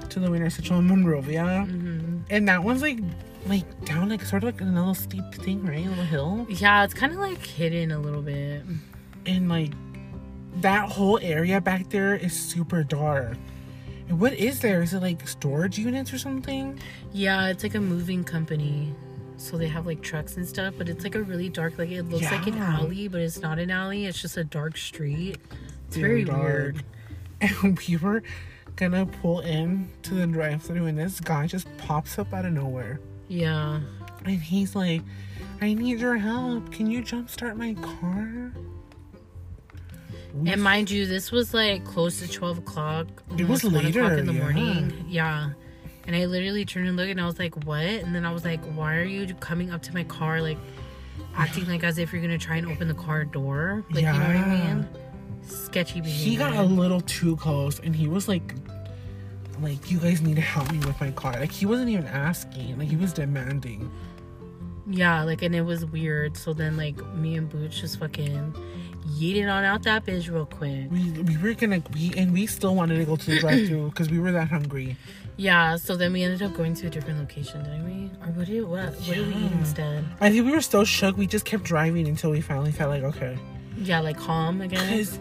to 0.09 0.19
the 0.19 0.27
Wienerschnitzel 0.27 0.79
in 0.79 0.87
Monrovia, 0.87 1.65
hmm 1.67 2.17
and 2.29 2.47
that 2.49 2.61
one's 2.63 2.81
like, 2.81 2.99
like 3.47 3.85
down 3.85 4.09
like 4.09 4.21
sort 4.23 4.43
of 4.43 4.53
like 4.53 4.61
a 4.61 4.65
little 4.65 4.93
steep 4.93 5.23
thing, 5.35 5.65
right? 5.65 5.85
A 5.85 5.89
little 5.89 6.03
hill, 6.03 6.45
Yeah, 6.49 6.83
it's 6.83 6.93
kind 6.93 7.13
of 7.13 7.19
like 7.19 7.45
hidden 7.45 7.91
a 7.91 7.99
little 7.99 8.21
bit. 8.21 8.63
and 9.25 9.47
like 9.49 9.71
that 10.61 10.89
whole 10.89 11.19
area 11.21 11.61
back 11.61 11.89
there 11.89 12.15
is 12.15 12.33
super 12.33 12.83
dark. 12.83 13.37
And 14.09 14.19
what 14.19 14.33
is 14.33 14.59
there? 14.61 14.81
Is 14.81 14.93
it 14.93 15.01
like 15.01 15.27
storage 15.27 15.77
units 15.77 16.11
or 16.13 16.17
something? 16.17 16.79
Yeah, 17.13 17.47
it's 17.49 17.61
like 17.63 17.75
a 17.75 17.79
moving 17.81 18.23
company. 18.23 18.93
So 19.37 19.57
they 19.57 19.67
have 19.67 19.85
like 19.85 20.01
trucks 20.01 20.35
and 20.37 20.47
stuff, 20.47 20.73
but 20.77 20.89
it's 20.89 21.03
like 21.03 21.13
a 21.15 21.21
really 21.21 21.47
dark, 21.49 21.77
like 21.77 21.91
it 21.91 22.03
looks 22.03 22.31
like 22.31 22.47
an 22.47 22.57
alley, 22.57 23.07
but 23.07 23.21
it's 23.21 23.39
not 23.39 23.59
an 23.59 23.69
alley. 23.69 24.05
It's 24.05 24.19
just 24.21 24.35
a 24.37 24.43
dark 24.43 24.77
street. 24.77 25.37
It's 25.87 25.95
Very 25.97 26.23
very, 26.23 26.39
weird. 26.39 26.83
And 27.41 27.77
we 27.87 27.97
were 27.97 28.23
gonna 28.75 29.05
pull 29.05 29.39
in 29.41 29.89
to 30.03 30.13
the 30.13 30.27
drive-through, 30.27 30.85
and 30.85 30.97
this 30.97 31.19
guy 31.19 31.47
just 31.47 31.67
pops 31.77 32.17
up 32.19 32.33
out 32.33 32.45
of 32.45 32.53
nowhere, 32.53 32.99
Yeah. 33.27 33.79
and 34.25 34.41
he's 34.41 34.75
like, 34.75 35.01
"I 35.61 35.73
need 35.73 35.99
your 35.99 36.17
help. 36.17 36.71
Can 36.71 36.89
you 36.89 37.01
jumpstart 37.01 37.55
my 37.57 37.73
car?" 37.75 38.51
We 40.33 40.51
And 40.51 40.61
mind 40.61 40.91
you, 40.91 41.07
this 41.07 41.31
was 41.31 41.53
like 41.53 41.83
close 41.85 42.19
to 42.19 42.27
12 42.27 42.59
o'clock. 42.59 43.07
It 43.37 43.47
was 43.47 43.63
1 43.63 43.73
o'clock 43.73 43.83
later, 43.95 44.17
in 44.17 44.25
the 44.27 44.33
yeah. 44.33 44.39
morning. 44.41 45.05
Yeah. 45.07 45.49
And 46.05 46.15
I 46.15 46.25
literally 46.25 46.63
turned 46.63 46.87
and 46.87 46.95
looked 46.95 47.09
and 47.09 47.19
I 47.19 47.25
was 47.25 47.39
like, 47.39 47.65
what? 47.65 47.79
And 47.83 48.13
then 48.13 48.23
I 48.23 48.31
was 48.31 48.45
like, 48.45 48.63
why 48.75 48.95
are 48.97 49.03
you 49.03 49.33
coming 49.35 49.71
up 49.71 49.81
to 49.83 49.93
my 49.93 50.03
car, 50.03 50.41
like 50.41 50.57
acting 51.35 51.65
like 51.65 51.83
as 51.83 51.97
if 51.97 52.13
you're 52.13 52.21
to 52.27 52.37
try 52.37 52.57
and 52.57 52.67
open 52.67 52.87
the 52.87 52.93
car 52.93 53.25
door? 53.25 53.83
Like, 53.89 54.01
you 54.03 54.11
know 54.11 54.19
what 54.19 54.21
I 54.21 54.33
Yeah. 54.35 54.73
mean? 54.75 54.87
Sketchy 55.47 56.01
behavior. 56.01 56.31
he 56.31 56.35
got 56.35 56.53
a 56.55 56.63
little 56.63 57.01
too 57.01 57.35
close, 57.37 57.79
and 57.79 57.95
he 57.95 58.07
was 58.07 58.27
like, 58.27 58.53
"Like 59.61 59.89
you 59.91 59.99
guys 59.99 60.21
need 60.21 60.35
to 60.35 60.41
help 60.41 60.71
me 60.71 60.79
with 60.79 60.99
my 60.99 61.11
car." 61.11 61.33
Like 61.33 61.51
he 61.51 61.65
wasn't 61.65 61.89
even 61.89 62.05
asking, 62.07 62.77
like 62.77 62.87
he 62.89 62.95
was 62.95 63.13
demanding. 63.13 63.91
Yeah, 64.89 65.23
like, 65.23 65.41
and 65.41 65.53
it 65.53 65.63
was 65.63 65.85
weird. 65.85 66.37
So 66.37 66.53
then, 66.53 66.77
like, 66.77 66.95
me 67.15 67.35
and 67.35 67.49
Booch 67.49 67.81
just 67.81 67.99
fucking 67.99 68.55
yeeted 69.19 69.51
on 69.51 69.63
out 69.65 69.83
that 69.83 70.05
bitch 70.05 70.31
real 70.31 70.45
quick. 70.45 70.89
We 70.89 71.11
we 71.11 71.37
were 71.37 71.53
gonna 71.53 71.81
we 71.93 72.13
and 72.15 72.31
we 72.33 72.45
still 72.45 72.75
wanted 72.75 72.97
to 72.97 73.05
go 73.05 73.15
to 73.15 73.25
the 73.31 73.39
drive-through 73.39 73.89
because 73.89 74.09
we 74.09 74.19
were 74.19 74.31
that 74.31 74.47
hungry. 74.49 74.95
Yeah, 75.35 75.75
so 75.75 75.95
then 75.95 76.13
we 76.13 76.23
ended 76.23 76.41
up 76.41 76.55
going 76.55 76.73
to 76.75 76.87
a 76.87 76.89
different 76.89 77.19
location, 77.19 77.63
didn't 77.63 77.85
we? 77.85 78.09
Or 78.25 78.31
what 78.31 78.47
did 78.47 78.63
what 78.65 78.93
what 78.93 79.15
did 79.15 79.27
we 79.27 79.33
eat 79.33 79.51
instead? 79.51 80.05
I 80.21 80.29
think 80.31 80.45
we 80.45 80.51
were 80.51 80.61
so 80.61 80.83
shook. 80.83 81.17
We 81.17 81.27
just 81.27 81.45
kept 81.45 81.63
driving 81.63 82.07
until 82.07 82.31
we 82.31 82.41
finally 82.41 82.71
felt 82.71 82.89
like 82.89 83.03
okay. 83.03 83.37
Yeah, 83.77 83.99
like 83.99 84.17
calm 84.17 84.61
again. 84.61 84.89
Because 84.89 85.19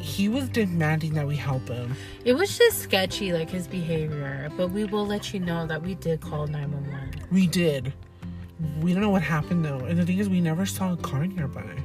he 0.00 0.28
was 0.28 0.48
demanding 0.48 1.14
that 1.14 1.26
we 1.26 1.36
help 1.36 1.68
him. 1.68 1.94
It 2.24 2.32
was 2.32 2.56
just 2.56 2.78
sketchy, 2.78 3.32
like 3.32 3.50
his 3.50 3.68
behavior. 3.68 4.50
But 4.56 4.68
we 4.68 4.84
will 4.84 5.06
let 5.06 5.32
you 5.32 5.40
know 5.40 5.66
that 5.66 5.82
we 5.82 5.94
did 5.94 6.20
call 6.20 6.46
nine 6.46 6.72
one 6.72 6.90
one. 6.90 7.10
We 7.30 7.46
did. 7.46 7.92
We 8.80 8.92
don't 8.92 9.02
know 9.02 9.10
what 9.10 9.22
happened 9.22 9.64
though. 9.64 9.80
And 9.80 9.98
the 9.98 10.04
thing 10.04 10.18
is, 10.18 10.28
we 10.28 10.40
never 10.40 10.66
saw 10.66 10.92
a 10.94 10.96
car 10.96 11.26
nearby. 11.26 11.76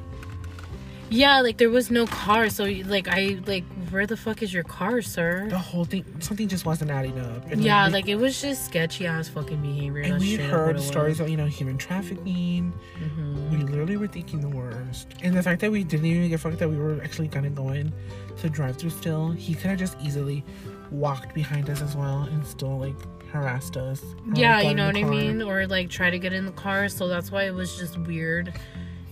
Yeah, 1.09 1.41
like 1.41 1.57
there 1.57 1.69
was 1.69 1.91
no 1.91 2.07
car, 2.07 2.49
so 2.49 2.63
like 2.63 3.07
I 3.07 3.37
like 3.45 3.63
where 3.91 4.07
the 4.07 4.17
fuck 4.17 4.41
is 4.41 4.51
your 4.53 4.63
car, 4.63 5.01
sir? 5.01 5.47
The 5.49 5.57
whole 5.57 5.85
thing, 5.85 6.03
something 6.19 6.47
just 6.47 6.65
wasn't 6.65 6.89
adding 6.91 7.19
up. 7.19 7.49
And, 7.51 7.61
Yeah, 7.63 7.85
we- 7.87 7.93
like 7.93 8.07
it 8.07 8.15
was 8.15 8.41
just 8.41 8.65
sketchy 8.65 9.05
ass 9.05 9.27
fucking 9.29 9.61
behavior. 9.61 10.01
and 10.01 10.19
we 10.19 10.33
straight 10.33 10.45
up 10.47 10.51
what 10.51 10.59
heard 10.75 10.81
stories 10.81 11.19
of 11.19 11.29
you 11.29 11.37
know 11.37 11.45
human 11.45 11.77
trafficking. 11.77 12.73
Mhm. 12.99 13.49
We 13.51 13.57
literally 13.57 13.97
were 13.97 14.07
thinking 14.07 14.41
the 14.41 14.49
worst, 14.49 15.07
and 15.21 15.35
the 15.37 15.43
fact 15.43 15.61
that 15.61 15.71
we 15.71 15.83
didn't 15.83 16.07
even 16.07 16.27
get 16.29 16.39
fucked 16.39 16.57
that 16.59 16.69
we 16.69 16.77
were 16.77 16.99
actually 17.03 17.27
kind 17.27 17.45
of 17.45 17.53
going 17.55 17.93
to 18.41 18.49
drive 18.49 18.77
through 18.77 18.89
still. 18.89 19.31
He 19.31 19.53
could 19.53 19.69
have 19.69 19.79
just 19.79 19.95
easily 20.03 20.43
walked 20.91 21.33
behind 21.35 21.69
us 21.69 21.81
as 21.81 21.95
well 21.95 22.23
and 22.23 22.45
still 22.45 22.79
like 22.79 22.95
harassed 23.31 23.77
us. 23.77 24.01
like, 24.27 24.37
Yeah, 24.37 24.61
you 24.61 24.73
know 24.73 24.87
what 24.87 24.97
I 24.97 25.03
mean? 25.03 25.41
Or 25.41 25.67
like 25.67 25.89
try 25.89 26.09
to 26.09 26.17
get 26.19 26.33
in 26.33 26.45
the 26.45 26.51
car. 26.51 26.89
So 26.89 27.07
that's 27.07 27.31
why 27.31 27.43
it 27.43 27.53
was 27.53 27.77
just 27.77 27.97
weird. 27.99 28.53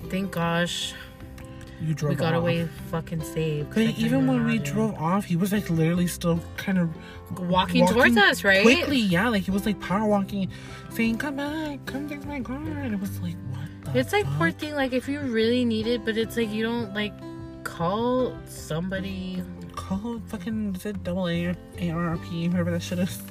Thank 0.10 0.32
gosh 0.32 0.94
You 1.86 1.94
drove. 1.94 2.12
we 2.12 2.16
got 2.16 2.34
off. 2.34 2.42
away 2.42 2.68
fucking 2.90 3.24
safe. 3.24 3.68
But 3.70 3.98
even 3.98 4.28
when 4.28 4.46
we 4.46 4.60
drove 4.60 4.96
off, 4.96 5.26
he 5.26 5.36
was 5.36 5.52
like 5.52 5.70
literally 5.70 6.08
still 6.08 6.40
kind 6.58 6.78
of 6.78 6.90
walking, 7.40 7.86
towards 7.88 8.18
us, 8.18 8.44
right? 8.44 8.64
Quickly, 8.64 8.98
yeah, 8.98 9.30
like 9.30 9.44
he 9.44 9.52
was 9.52 9.66
like 9.66 9.80
power 9.80 10.08
walking, 10.08 10.50
saying, 10.92 11.18
"Come 11.18 11.36
back, 11.38 11.86
come 11.86 12.08
fix 12.08 12.26
my 12.26 12.40
car," 12.40 12.58
and 12.58 12.94
it 12.94 13.00
was 13.00 13.20
like, 13.20 13.36
what? 13.52 13.94
The 13.94 14.00
It's 14.00 14.14
like 14.14 14.26
poor 14.38 14.52
thing. 14.52 14.76
Like 14.76 14.94
if 14.94 15.08
you 15.10 15.20
really 15.20 15.66
need 15.66 15.88
it, 15.88 16.06
but 16.06 16.18
it's 16.18 16.38
like 16.38 16.50
you 16.50 16.64
don't 16.64 16.94
like 16.94 17.14
call 17.64 18.38
somebody. 18.48 19.44
Call 19.76 20.22
fucking 20.28 20.76
is 20.76 20.86
it 20.86 21.04
double 21.04 21.28
A 21.28 21.48
or 21.48 21.56
ARP, 21.82 22.24
whoever 22.26 22.72
that 22.72 22.82
shit 22.82 23.00
is. 23.00 23.22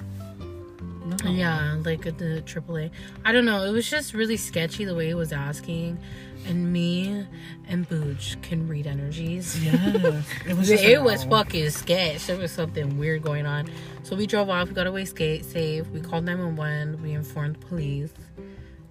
No. 1.05 1.31
Yeah, 1.31 1.77
like 1.85 2.03
the 2.03 2.43
AAA. 2.47 2.91
I 3.25 3.33
don't 3.33 3.45
know. 3.45 3.65
It 3.65 3.73
was 3.73 3.89
just 3.89 4.15
really 4.15 4.37
sketchy 4.37 4.85
the 4.85 4.95
way 4.95 5.09
he 5.09 5.15
was 5.15 5.33
asking, 5.33 5.99
and 6.47 6.73
me 6.73 7.27
and 7.69 7.89
Booch 7.89 8.41
can 8.43 8.69
read 8.69 8.87
energies. 8.87 9.63
Yeah. 9.63 10.23
It 10.47 10.55
was. 10.57 10.69
Just 10.69 10.85
it 10.85 11.03
was 11.03 11.25
oh. 11.27 11.31
fucking 11.31 11.71
sketch. 11.71 12.27
There 12.27 12.37
was 12.37 12.53
something 12.53 12.99
weird 12.99 13.23
going 13.23 13.47
on. 13.47 13.69
So 14.03 14.17
we 14.17 14.27
drove 14.27 14.49
off. 14.51 14.69
We 14.69 14.75
got 14.75 14.87
away 14.87 15.05
skate 15.05 15.45
safe. 15.45 15.89
We 15.89 16.01
called 16.01 16.25
911. 16.25 17.03
We 17.03 17.13
informed 17.13 17.57
the 17.57 17.67
police. 17.67 18.13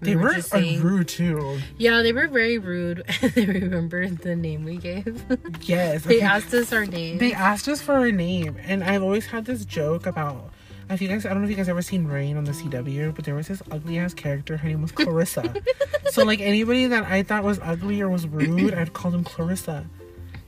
We 0.02 0.08
They 0.08 0.16
were 0.16 0.30
uh, 0.30 0.42
saying- 0.42 0.82
rude 0.82 1.08
too. 1.08 1.60
Yeah, 1.78 2.02
they 2.02 2.12
were 2.12 2.28
very 2.28 2.58
rude. 2.58 3.04
they 3.22 3.46
remembered 3.46 4.18
the 4.20 4.36
name 4.36 4.66
we 4.66 4.78
gave. 4.78 5.24
Yes. 5.62 6.04
they 6.06 6.22
asked 6.22 6.54
us 6.54 6.74
our 6.74 6.86
name. 6.86 7.20
They 7.20 7.34
asked 7.34 7.68
us 7.68 7.82
for 7.82 7.94
our 7.94 8.12
name, 8.12 8.58
and 8.64 8.84
I've 8.84 9.04
always 9.04 9.28
had 9.28 9.46
this 9.46 9.64
joke 9.66 10.06
about. 10.06 10.52
If 10.92 11.02
you 11.02 11.08
guys, 11.08 11.26
I 11.26 11.30
don't 11.30 11.40
know 11.40 11.46
if 11.46 11.50
you 11.52 11.56
guys 11.56 11.70
ever 11.70 11.82
seen 11.82 12.06
Reign 12.06 12.36
on 12.38 12.44
the 12.44 12.52
CW, 12.52 13.16
but 13.16 13.24
there 13.26 13.36
was 13.36 13.48
this 13.48 13.62
ugly 13.72 13.98
ass 13.98 14.14
character. 14.14 14.58
Her 14.58 14.68
name 14.68 14.82
was 14.82 14.92
Clarissa. 14.92 15.54
so 16.12 16.24
like 16.26 16.40
anybody 16.42 16.86
that 16.88 17.04
I 17.06 17.24
thought 17.24 17.44
was 17.44 17.60
ugly 17.64 18.02
or 18.02 18.10
was 18.10 18.28
rude, 18.28 18.74
I'd 18.74 18.94
call 18.94 19.12
them 19.12 19.24
Clarissa. 19.24 19.86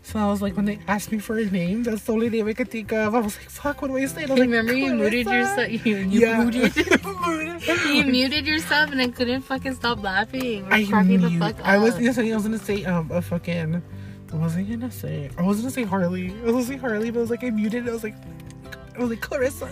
So 0.05 0.19
I 0.19 0.27
was 0.27 0.41
like, 0.41 0.57
when 0.57 0.65
they 0.65 0.79
asked 0.89 1.13
me 1.13 1.17
for 1.19 1.37
a 1.39 1.45
name, 1.45 1.83
that's 1.83 2.03
the 2.03 2.11
only 2.11 2.29
name 2.29 2.45
I 2.49 2.53
could 2.53 2.69
think 2.69 2.91
of. 2.91 3.15
I 3.15 3.19
was 3.19 3.37
like, 3.37 3.49
fuck, 3.49 3.81
what 3.81 3.87
do 3.87 3.95
I 3.95 4.05
say? 4.05 4.23
I 4.23 4.25
was 4.25 4.31
like, 4.31 4.39
Remember 4.41 4.73
you 4.73 4.93
muted 4.95 5.25
yourself. 5.27 5.71
You, 5.85 5.95
you 5.95 6.19
Yeah. 6.19 6.43
muted. 6.43 6.75
you 7.87 8.03
muted 8.03 8.45
yourself, 8.45 8.91
and 8.91 9.01
I 9.01 9.07
couldn't 9.07 9.43
fucking 9.43 9.75
stop 9.75 10.03
laughing. 10.03 10.65
We're 10.67 10.73
I 10.73 10.85
cracking 10.85 11.21
the 11.21 11.29
fuck 11.39 11.57
up. 11.57 11.65
I 11.65 11.77
was 11.77 11.93
gonna 11.93 12.31
I 12.31 12.35
was 12.35 12.43
gonna 12.43 12.59
say 12.59 12.83
um 12.83 13.09
a 13.13 13.21
fucking 13.21 13.81
what 14.31 14.41
was 14.41 14.57
I 14.57 14.63
gonna 14.63 14.91
say? 14.91 15.29
I 15.37 15.41
was 15.43 15.59
gonna 15.59 15.71
say 15.71 15.83
Harley. 15.83 16.31
I 16.41 16.51
was 16.51 16.53
gonna 16.53 16.65
say 16.65 16.77
Harley, 16.77 17.09
but 17.09 17.19
I 17.19 17.21
was 17.21 17.29
like 17.29 17.43
I 17.45 17.49
muted. 17.51 17.87
it. 17.87 17.89
I 17.89 17.93
was 17.93 18.03
like 18.03 18.15
Like 18.97 19.21
Clarissa. 19.21 19.67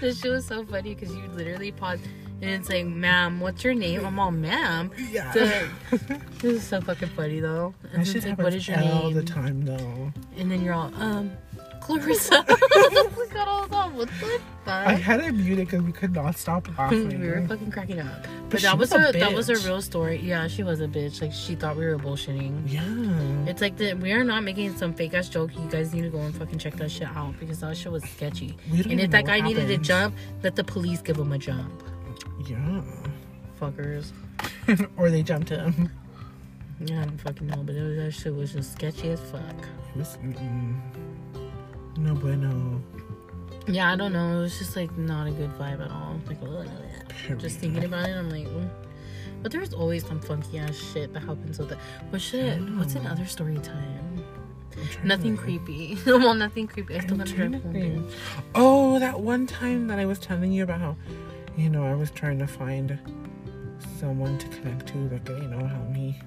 This 0.00 0.20
shit 0.20 0.30
was 0.32 0.44
so 0.46 0.64
funny 0.64 0.94
because 0.94 1.14
you 1.14 1.22
literally 1.34 1.70
paused 1.72 2.02
and 2.40 2.50
it's 2.50 2.68
like, 2.68 2.86
"Ma'am, 2.86 3.38
what's 3.40 3.62
your 3.62 3.74
name?" 3.74 4.04
I'm 4.04 4.18
all, 4.18 4.32
"Ma'am." 4.32 4.90
yeah. 5.10 5.32
So, 5.32 5.68
this 6.40 6.54
is 6.54 6.62
so 6.64 6.80
fucking 6.80 7.08
funny 7.10 7.38
though. 7.40 7.72
And 7.92 8.04
That 8.04 8.10
shit 8.10 8.24
like, 8.24 8.38
"What 8.38 8.52
is 8.54 8.66
your 8.66 8.78
all 8.78 9.04
name?" 9.04 9.14
the 9.14 9.22
time 9.22 9.64
though. 9.64 10.12
And 10.36 10.50
then 10.50 10.62
you're 10.64 10.74
all, 10.74 10.92
"Um, 10.96 11.30
Clarissa." 11.82 12.44
we 12.48 13.26
got 13.28 13.48
all 13.48 13.66
that. 13.68 13.92
What 13.92 14.08
the 14.20 14.40
I 14.66 14.92
fuck? 14.94 15.00
had 15.00 15.20
it 15.20 15.32
muted 15.32 15.66
because 15.66 15.82
we 15.82 15.92
could 15.92 16.12
not 16.14 16.36
stop 16.38 16.66
laughing. 16.78 17.20
we 17.20 17.28
were 17.28 17.44
fucking 17.46 17.70
cracking 17.70 18.00
up. 18.00 18.22
But, 18.22 18.50
But 18.50 18.62
that 18.62 18.78
was, 18.78 18.90
was 18.92 19.00
a 19.04 19.08
a, 19.08 19.12
that 19.20 19.32
was 19.34 19.48
a 19.48 19.54
bitch. 19.54 19.66
real 19.66 19.82
story. 19.82 20.20
Yeah, 20.20 20.46
she 20.48 20.62
was 20.62 20.80
a 20.80 20.86
bitch. 20.86 21.20
Like 21.20 21.32
she 21.32 21.54
thought 21.54 21.76
we 21.76 21.84
were 21.86 21.98
bullshitting. 21.98 22.62
yeah. 22.66 23.50
It's 23.50 23.60
like 23.60 23.76
that. 23.78 23.98
we 23.98 24.12
are 24.12 24.24
not 24.24 24.44
making 24.44 24.76
some 24.76 24.92
fake 24.94 25.14
ass 25.14 25.28
joke. 25.28 25.50
You 25.54 25.68
guys 25.70 25.92
need 25.92 26.02
to 26.02 26.10
go 26.10 26.18
and 26.18 26.34
fucking 26.34 26.58
check 26.58 26.74
that 26.76 26.90
shit 26.90 27.08
out 27.08 27.34
because 27.40 27.60
that 27.60 27.76
shit 27.76 27.90
was 27.92 28.02
sketchy. 28.04 28.56
And 28.70 29.00
if 29.00 29.10
that 29.10 29.24
guy 29.26 29.40
needed 29.40 29.62
to 29.62 29.66
happened. 29.72 29.84
jump, 29.84 30.14
let 30.42 30.54
the 30.56 30.64
police 30.64 31.02
give 31.02 31.16
him 31.16 31.32
a 31.32 31.38
jump. 31.38 31.82
Yeah. 32.46 32.82
Fuckers. 33.60 34.12
or 34.96 35.10
they 35.10 35.22
jumped 35.22 35.48
him. 35.50 35.90
Yeah, 36.84 37.02
I 37.02 37.04
don't 37.04 37.18
fucking 37.20 37.46
know, 37.46 37.62
but 37.62 37.74
it 37.76 37.82
was, 37.82 37.96
that 37.96 38.10
shit 38.12 38.34
was 38.34 38.52
just 38.52 38.72
sketchy 38.72 39.10
as 39.10 39.20
fuck. 39.20 39.40
It 39.94 39.98
was 39.98 40.16
mm-mm. 40.16 40.80
No 41.96 42.14
bueno. 42.14 42.80
Yeah, 43.66 43.92
I 43.92 43.96
don't 43.96 44.12
know. 44.12 44.38
It 44.38 44.42
was 44.42 44.58
just 44.58 44.74
like 44.76 44.96
not 44.98 45.26
a 45.28 45.30
good 45.30 45.50
vibe 45.58 45.84
at 45.84 45.90
all. 45.90 46.20
Like, 46.26 47.38
just 47.38 47.58
thinking 47.60 47.84
about 47.84 48.08
it, 48.08 48.12
I'm 48.16 48.28
like, 48.28 48.46
mm. 48.48 48.68
but 49.42 49.52
there's 49.52 49.72
always 49.72 50.04
some 50.04 50.20
funky 50.20 50.58
ass 50.58 50.74
shit 50.76 51.12
that 51.12 51.20
happens 51.20 51.58
with 51.58 51.72
it. 51.72 51.78
What 52.10 52.20
shit? 52.20 52.58
What's 52.76 52.94
another 52.96 53.26
story 53.26 53.58
time? 53.58 54.24
Nothing 55.04 55.36
creepy. 55.36 55.96
well, 56.06 56.34
nothing 56.34 56.66
creepy. 56.66 56.96
I 56.96 57.00
still 57.00 57.12
I'm 57.12 57.18
gotta 57.18 57.32
trying 57.34 57.50
drive 57.52 57.62
to 57.62 57.68
home. 57.68 57.72
think. 57.72 57.94
dude. 58.08 58.14
Oh, 58.54 58.98
that 58.98 59.20
one 59.20 59.46
time 59.46 59.86
that 59.88 59.98
I 59.98 60.06
was 60.06 60.18
telling 60.18 60.50
you 60.52 60.64
about 60.64 60.80
how, 60.80 60.96
you 61.56 61.68
know, 61.68 61.84
I 61.86 61.94
was 61.94 62.10
trying 62.10 62.38
to 62.38 62.46
find 62.46 62.98
someone 64.00 64.38
to 64.38 64.48
connect 64.48 64.88
to 64.88 65.08
that 65.10 65.24
could, 65.24 65.42
you 65.42 65.48
know, 65.48 65.64
help 65.64 65.88
me 65.90 66.20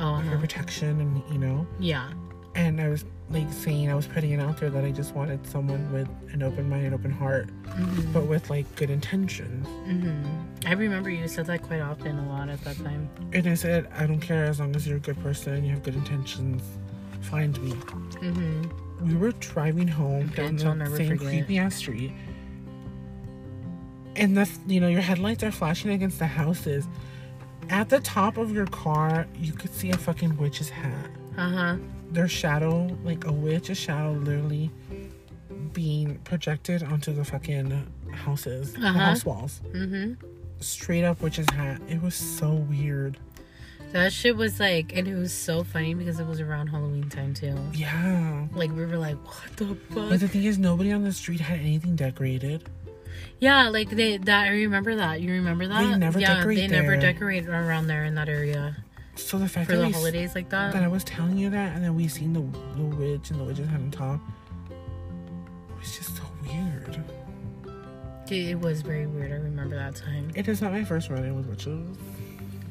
Oh, 0.00 0.20
for 0.20 0.28
uh-huh. 0.28 0.38
protection 0.38 1.00
and, 1.00 1.22
you 1.32 1.38
know, 1.38 1.66
yeah. 1.80 2.12
and 2.54 2.80
I 2.80 2.88
was 2.88 3.04
like 3.30 3.52
saying, 3.52 3.90
I 3.90 3.94
was 3.94 4.06
putting 4.06 4.30
it 4.30 4.40
out 4.40 4.58
there 4.58 4.70
that 4.70 4.84
I 4.84 4.90
just 4.90 5.14
wanted 5.14 5.46
someone 5.46 5.92
with 5.92 6.08
an 6.32 6.42
open 6.42 6.68
mind 6.68 6.86
and 6.86 6.94
open 6.94 7.10
heart, 7.10 7.50
hmm 7.68 8.12
but 8.12 8.26
with 8.26 8.48
like 8.48 8.72
good 8.76 8.90
intentions. 8.90 9.66
hmm 9.84 10.24
I 10.66 10.72
remember 10.72 11.10
you 11.10 11.28
said 11.28 11.46
that 11.46 11.62
quite 11.62 11.80
often, 11.80 12.18
a 12.18 12.28
lot 12.28 12.48
at 12.48 12.62
that 12.64 12.76
time. 12.78 13.08
And 13.32 13.46
I 13.46 13.54
said, 13.54 13.88
I 13.94 14.06
don't 14.06 14.20
care 14.20 14.44
as 14.44 14.60
long 14.60 14.74
as 14.76 14.86
you're 14.86 14.96
a 14.96 15.00
good 15.00 15.20
person, 15.22 15.64
you 15.64 15.70
have 15.72 15.82
good 15.82 15.94
intentions, 15.94 16.62
find 17.20 17.60
me. 17.62 17.72
hmm 17.72 18.62
We 19.06 19.14
were 19.14 19.32
driving 19.32 19.88
home 19.88 20.28
down 20.28 20.56
the 20.56 20.96
same 20.96 21.18
creepy 21.18 21.58
ass 21.58 21.76
street. 21.76 22.12
And 24.16 24.36
the 24.36 24.50
you 24.66 24.80
know, 24.80 24.88
your 24.88 25.00
headlights 25.00 25.42
are 25.44 25.52
flashing 25.52 25.90
against 25.92 26.18
the 26.18 26.26
houses. 26.26 26.86
At 27.70 27.88
the 27.90 28.00
top 28.00 28.38
of 28.38 28.50
your 28.52 28.66
car, 28.66 29.26
you 29.38 29.52
could 29.52 29.72
see 29.74 29.90
a 29.90 29.96
fucking 29.96 30.36
witch's 30.38 30.70
hat. 30.70 31.10
Uh 31.36 31.50
huh. 31.50 31.76
Their 32.10 32.28
shadow, 32.28 32.96
like 33.04 33.26
a 33.26 33.32
witch's 33.32 33.78
shadow, 33.78 34.12
literally 34.12 34.70
being 35.72 36.16
projected 36.24 36.82
onto 36.82 37.12
the 37.12 37.24
fucking 37.24 37.86
houses, 38.12 38.74
Uh-huh. 38.76 38.92
house 38.98 39.24
walls. 39.24 39.60
hmm 39.72 40.14
Straight 40.60 41.04
up 41.04 41.20
witch's 41.20 41.48
hat. 41.50 41.80
It 41.88 42.02
was 42.02 42.14
so 42.14 42.52
weird. 42.54 43.16
That 43.92 44.12
shit 44.12 44.36
was 44.36 44.58
like, 44.60 44.94
and 44.96 45.06
it 45.06 45.14
was 45.14 45.32
so 45.32 45.62
funny 45.64 45.94
because 45.94 46.18
it 46.18 46.26
was 46.26 46.40
around 46.40 46.66
Halloween 46.68 47.08
time 47.08 47.32
too. 47.32 47.56
Yeah. 47.72 48.46
Like 48.52 48.70
we 48.74 48.84
were 48.84 48.98
like, 48.98 49.16
what 49.24 49.56
the 49.56 49.66
fuck? 49.90 50.08
But 50.10 50.20
the 50.20 50.28
thing 50.28 50.44
is, 50.44 50.58
nobody 50.58 50.90
on 50.92 51.04
the 51.04 51.12
street 51.12 51.40
had 51.40 51.60
anything 51.60 51.94
decorated. 51.96 52.68
Yeah, 53.40 53.68
like 53.68 53.88
they 53.90 54.16
that 54.18 54.44
I 54.46 54.50
remember 54.50 54.96
that. 54.96 55.20
You 55.20 55.32
remember 55.32 55.66
that? 55.68 55.80
They 55.90 55.96
never 55.96 56.18
yeah, 56.20 56.34
decorate 56.34 56.58
they 56.58 56.66
never 56.66 56.92
there. 56.98 57.12
decorate 57.12 57.46
around 57.48 57.86
there 57.86 58.04
in 58.04 58.14
that 58.16 58.28
area 58.28 58.76
So 59.18 59.38
the 59.38 59.48
fact 59.48 59.66
for 59.68 59.76
that 59.76 59.82
the 59.82 59.86
we 59.88 59.92
holidays 59.92 60.34
like 60.34 60.48
that. 60.50 60.72
that 60.72 60.82
I 60.82 60.88
was 60.88 61.04
telling 61.04 61.36
you 61.36 61.50
that, 61.50 61.74
and 61.74 61.84
then 61.84 61.94
we 61.94 62.08
seen 62.08 62.32
the 62.32 62.40
the 62.76 62.84
witch 62.96 63.30
and 63.30 63.40
the 63.40 63.44
witch's 63.44 63.68
hat 63.68 63.80
on 63.80 63.90
top. 63.90 64.20
It 64.70 65.78
was 65.78 65.96
just 65.96 66.16
so 66.16 66.22
weird. 66.42 67.02
It, 68.30 68.32
it 68.50 68.60
was 68.60 68.82
very 68.82 69.06
weird. 69.06 69.32
I 69.32 69.36
remember 69.36 69.76
that 69.76 69.96
time. 69.96 70.30
It 70.34 70.48
is 70.48 70.60
not 70.62 70.72
my 70.72 70.84
first 70.84 71.08
run-in 71.10 71.34
with 71.36 71.46
witches. 71.46 71.96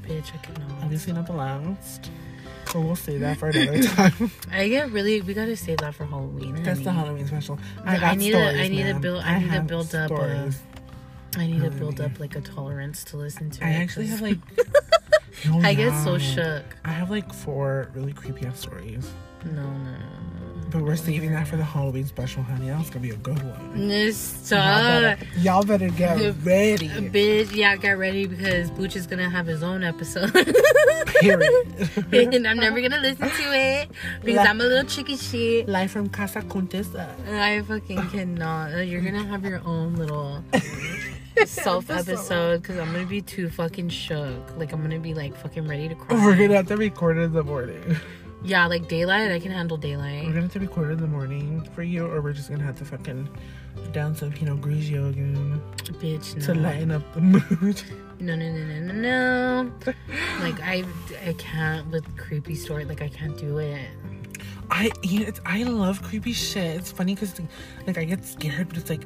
Bitch, 0.04 0.34
I 0.34 0.38
cannot. 0.38 0.72
Obviously 0.84 1.14
not 1.14 1.26
the 1.28 1.34
last. 1.34 2.10
But 2.74 2.82
we'll 2.82 2.96
say 2.96 3.18
that 3.18 3.38
for 3.38 3.48
another 3.50 3.82
time. 3.96 4.32
I 4.52 4.68
get 4.70 4.92
really. 4.92 5.22
We 5.22 5.34
gotta 5.34 5.56
save 5.58 5.78
that 5.80 5.96
for 5.96 6.06
Halloween. 6.06 6.64
That's 6.64 6.80
the. 6.82 6.92
Halloween 6.92 7.28
special. 7.28 7.60
I 7.86 7.98
I 7.98 8.16
need 8.16 8.32
to- 8.32 8.38
I 8.40 8.50
stories, 8.52 8.70
need 8.70 8.78
to 8.84 8.94
man. 8.94 9.02
build- 9.02 9.24
I 9.24 9.40
need 9.40 9.52
to 9.52 9.62
build 9.62 9.96
up 9.96 10.12
a- 10.12 10.16
stories. 10.16 10.60
I 11.38 11.46
need 11.48 11.62
to 11.62 11.70
build 11.72 12.00
up 12.02 12.20
like 12.20 12.36
a 12.36 12.42
tolerance 12.42 13.04
to 13.06 13.18
listen 13.18 13.50
to. 13.52 13.66
I 13.66 13.70
it, 13.70 13.74
actually 13.76 14.08
have 14.08 14.22
like. 14.22 14.38
Oh, 15.50 15.62
I 15.62 15.74
get 15.74 15.94
so 16.04 16.18
shook. 16.18 16.64
I 16.84 16.90
have 16.90 17.10
like 17.10 17.32
four 17.34 17.90
really 17.94 18.14
creepy 18.14 18.46
ass 18.46 18.60
stories, 18.60 19.08
No, 19.46 19.52
no, 19.62 19.68
no. 19.92 19.98
but 20.72 20.82
we're 20.82 20.96
saving 20.96 21.32
that 21.32 21.48
for 21.48 21.58
the 21.58 21.64
Halloween 21.64 22.06
special, 22.06 22.42
honey. 22.44 22.70
That's 22.70 22.90
gonna 22.90 23.02
be 23.02 23.12
a 23.12 23.16
good 23.18 23.42
one. 23.44 23.88
no. 23.88 23.96
Y'all 24.50 25.02
better, 25.02 25.26
y'all 25.38 25.64
better 25.64 25.90
get 25.90 26.34
ready. 26.44 26.90
Bitch, 26.90 27.54
yeah, 27.56 27.76
get 27.76 27.92
ready 28.00 28.26
because 28.26 28.72
Booch 28.72 28.96
is 28.96 29.06
gonna 29.06 29.30
have 29.30 29.46
his 29.46 29.62
own 29.64 29.84
episode. 29.84 30.34
Period. 31.22 31.54
and 32.34 32.48
I'm 32.48 32.58
never 32.58 32.82
gonna 32.82 33.00
listen 33.00 33.30
to 33.30 33.54
it 33.54 33.90
because 34.24 34.46
I'm 34.46 34.60
a 34.60 34.64
little 34.64 34.86
chicken 34.86 35.18
shit. 35.18 35.68
Live 35.70 35.92
from 35.92 36.10
Casa 36.10 36.42
Contessa. 36.42 37.16
I 37.30 37.62
fucking 37.62 38.10
cannot. 38.10 38.72
You're 38.88 39.02
gonna 39.02 39.24
have 39.24 39.44
your 39.46 39.62
own 39.66 39.96
little 39.96 40.44
self 41.46 41.90
episode 41.90 42.62
because 42.62 42.78
I'm 42.78 42.92
gonna 42.92 43.06
be 43.06 43.22
too 43.22 43.50
fucking 43.50 43.90
shook. 43.90 44.58
Like 44.58 44.72
I'm 44.74 44.82
gonna 44.82 45.00
be 45.00 45.14
like 45.14 45.36
fucking 45.36 45.68
ready 45.68 45.88
to 45.90 45.96
cry. 45.96 46.24
We're 46.24 46.36
gonna 46.36 46.56
have 46.56 46.68
to 46.68 46.78
record 46.78 47.18
it 47.18 47.22
in 47.22 47.34
the 47.34 47.44
morning. 47.44 47.98
Yeah, 48.44 48.68
like 48.68 48.88
daylight, 48.88 49.32
I 49.32 49.40
can 49.40 49.52
handle 49.52 49.78
daylight. 49.78 50.24
We're 50.24 50.30
gonna 50.30 50.44
have 50.44 50.54
to 50.54 50.60
record 50.60 50.92
in 50.92 51.00
the 51.00 51.08
morning 51.08 51.68
for 51.74 51.82
you, 51.82 52.06
or 52.06 52.22
we're 52.22 52.34
just 52.34 52.50
gonna 52.50 52.64
have 52.64 52.78
to 52.78 52.86
fucking 52.86 53.28
down 53.92 54.16
some 54.16 54.32
Pinot 54.32 54.62
Grigio 54.62 55.10
again 55.10 55.62
Bitch, 56.00 56.44
to 56.46 56.54
lighten 56.54 56.92
up 56.92 57.14
the 57.14 57.22
mood. 57.22 57.82
No, 58.20 58.36
no, 58.36 58.52
no, 58.52 58.64
no, 58.64 58.94
no, 58.94 59.62
no. 59.64 59.94
like 60.40 60.60
I, 60.62 60.84
I 61.28 61.34
can't 61.34 61.88
with 61.92 62.04
creepy 62.18 62.56
story. 62.56 62.84
Like 62.84 63.04
I 63.04 63.10
can't 63.10 63.38
do 63.38 63.60
it. 63.60 63.80
I 64.72 64.92
you 65.04 65.20
know, 65.20 65.28
it's, 65.28 65.40
I 65.46 65.62
love 65.62 66.02
creepy 66.02 66.34
shit. 66.34 66.78
It's 66.78 66.92
funny 66.92 67.14
because 67.14 67.40
like 67.86 68.00
I 68.00 68.06
get 68.06 68.26
scared, 68.26 68.70
but 68.70 68.78
it's 68.78 68.90
like 68.90 69.04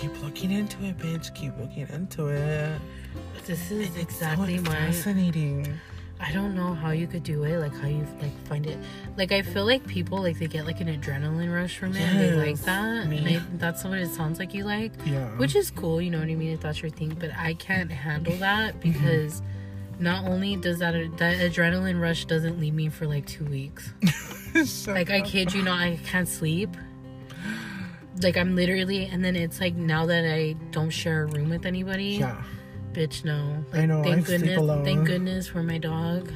keep 0.00 0.22
looking 0.22 0.50
into 0.50 0.82
it, 0.84 0.98
bitch. 0.98 1.34
Keep 1.34 1.58
looking 1.58 1.86
into 1.88 2.28
it. 2.28 2.80
This 3.46 3.70
is 3.70 3.88
It's 3.88 3.96
exactly 3.96 4.56
so 4.58 4.62
why 4.70 4.76
fascinating. 4.76 5.72
I 6.22 6.32
don't 6.32 6.54
know 6.54 6.74
how 6.74 6.90
you 6.90 7.06
could 7.06 7.22
do 7.22 7.44
it. 7.44 7.58
Like 7.58 7.74
how 7.74 7.88
you 7.88 8.06
like 8.20 8.36
find 8.46 8.66
it. 8.66 8.78
Like 9.16 9.32
I 9.32 9.40
feel 9.42 9.64
like 9.64 9.86
people 9.86 10.20
like 10.22 10.38
they 10.38 10.46
get 10.48 10.66
like 10.66 10.80
an 10.82 10.88
adrenaline 10.88 11.52
rush 11.54 11.78
from 11.78 11.96
it. 11.96 12.00
and 12.02 12.20
They 12.20 12.32
like 12.32 12.58
that. 12.60 13.06
I, 13.06 13.40
that's 13.56 13.84
what 13.84 13.98
it 13.98 14.10
sounds 14.10 14.38
like 14.38 14.52
you 14.52 14.64
like. 14.64 14.92
Yeah. 15.06 15.28
which 15.38 15.56
is 15.56 15.70
cool 15.70 16.00
you 16.02 16.10
know 16.10 16.18
what 16.18 16.28
i 16.28 16.34
mean 16.34 16.52
if 16.52 16.60
that's 16.60 16.82
your 16.82 16.90
thing 16.90 17.16
but 17.18 17.30
i 17.36 17.54
can't 17.54 17.90
handle 17.90 18.36
that 18.36 18.78
Mm-hmm. 18.80 18.92
because 18.92 19.42
not 19.98 20.24
only 20.26 20.56
does 20.56 20.78
that 20.80 20.92
that 21.18 21.36
adrenaline 21.38 22.00
rush 22.00 22.24
doesn't 22.26 22.60
leave 22.60 22.74
me 22.74 22.88
for 22.90 23.06
like 23.06 23.26
two 23.26 23.44
weeks 23.46 23.92
like 24.86 25.10
i 25.10 25.20
kid 25.22 25.52
you 25.54 25.62
not 25.62 25.80
i 25.80 25.98
can't 26.04 26.28
sleep 26.28 26.70
like 28.22 28.36
i'm 28.36 28.54
literally 28.56 29.06
and 29.06 29.24
then 29.24 29.36
it's 29.36 29.60
like 29.60 29.74
now 29.74 30.06
that 30.06 30.24
i 30.24 30.52
don't 30.70 30.90
share 30.90 31.22
a 31.22 31.26
room 31.26 31.48
with 31.48 31.64
anybody 31.64 32.18
yeah. 32.20 32.42
bitch 32.92 33.24
no 33.24 33.64
I 33.72 33.86
know, 33.86 34.02
thank 34.02 34.22
I 34.22 34.24
sleep 34.24 34.40
goodness 34.40 34.58
alone. 34.58 34.84
thank 34.84 35.06
goodness 35.06 35.46
for 35.46 35.62
my 35.62 35.78
dog 35.78 36.30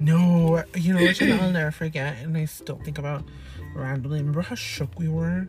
No, 0.00 0.64
you 0.74 0.92
know 0.94 1.04
what 1.04 1.22
I'll 1.22 1.50
never 1.52 1.70
forget, 1.70 2.16
and 2.22 2.36
I 2.36 2.46
still 2.46 2.78
think 2.82 2.98
about 2.98 3.24
randomly. 3.74 4.18
Remember 4.18 4.42
how 4.42 4.56
shook 4.56 4.98
we 4.98 5.08
were? 5.08 5.48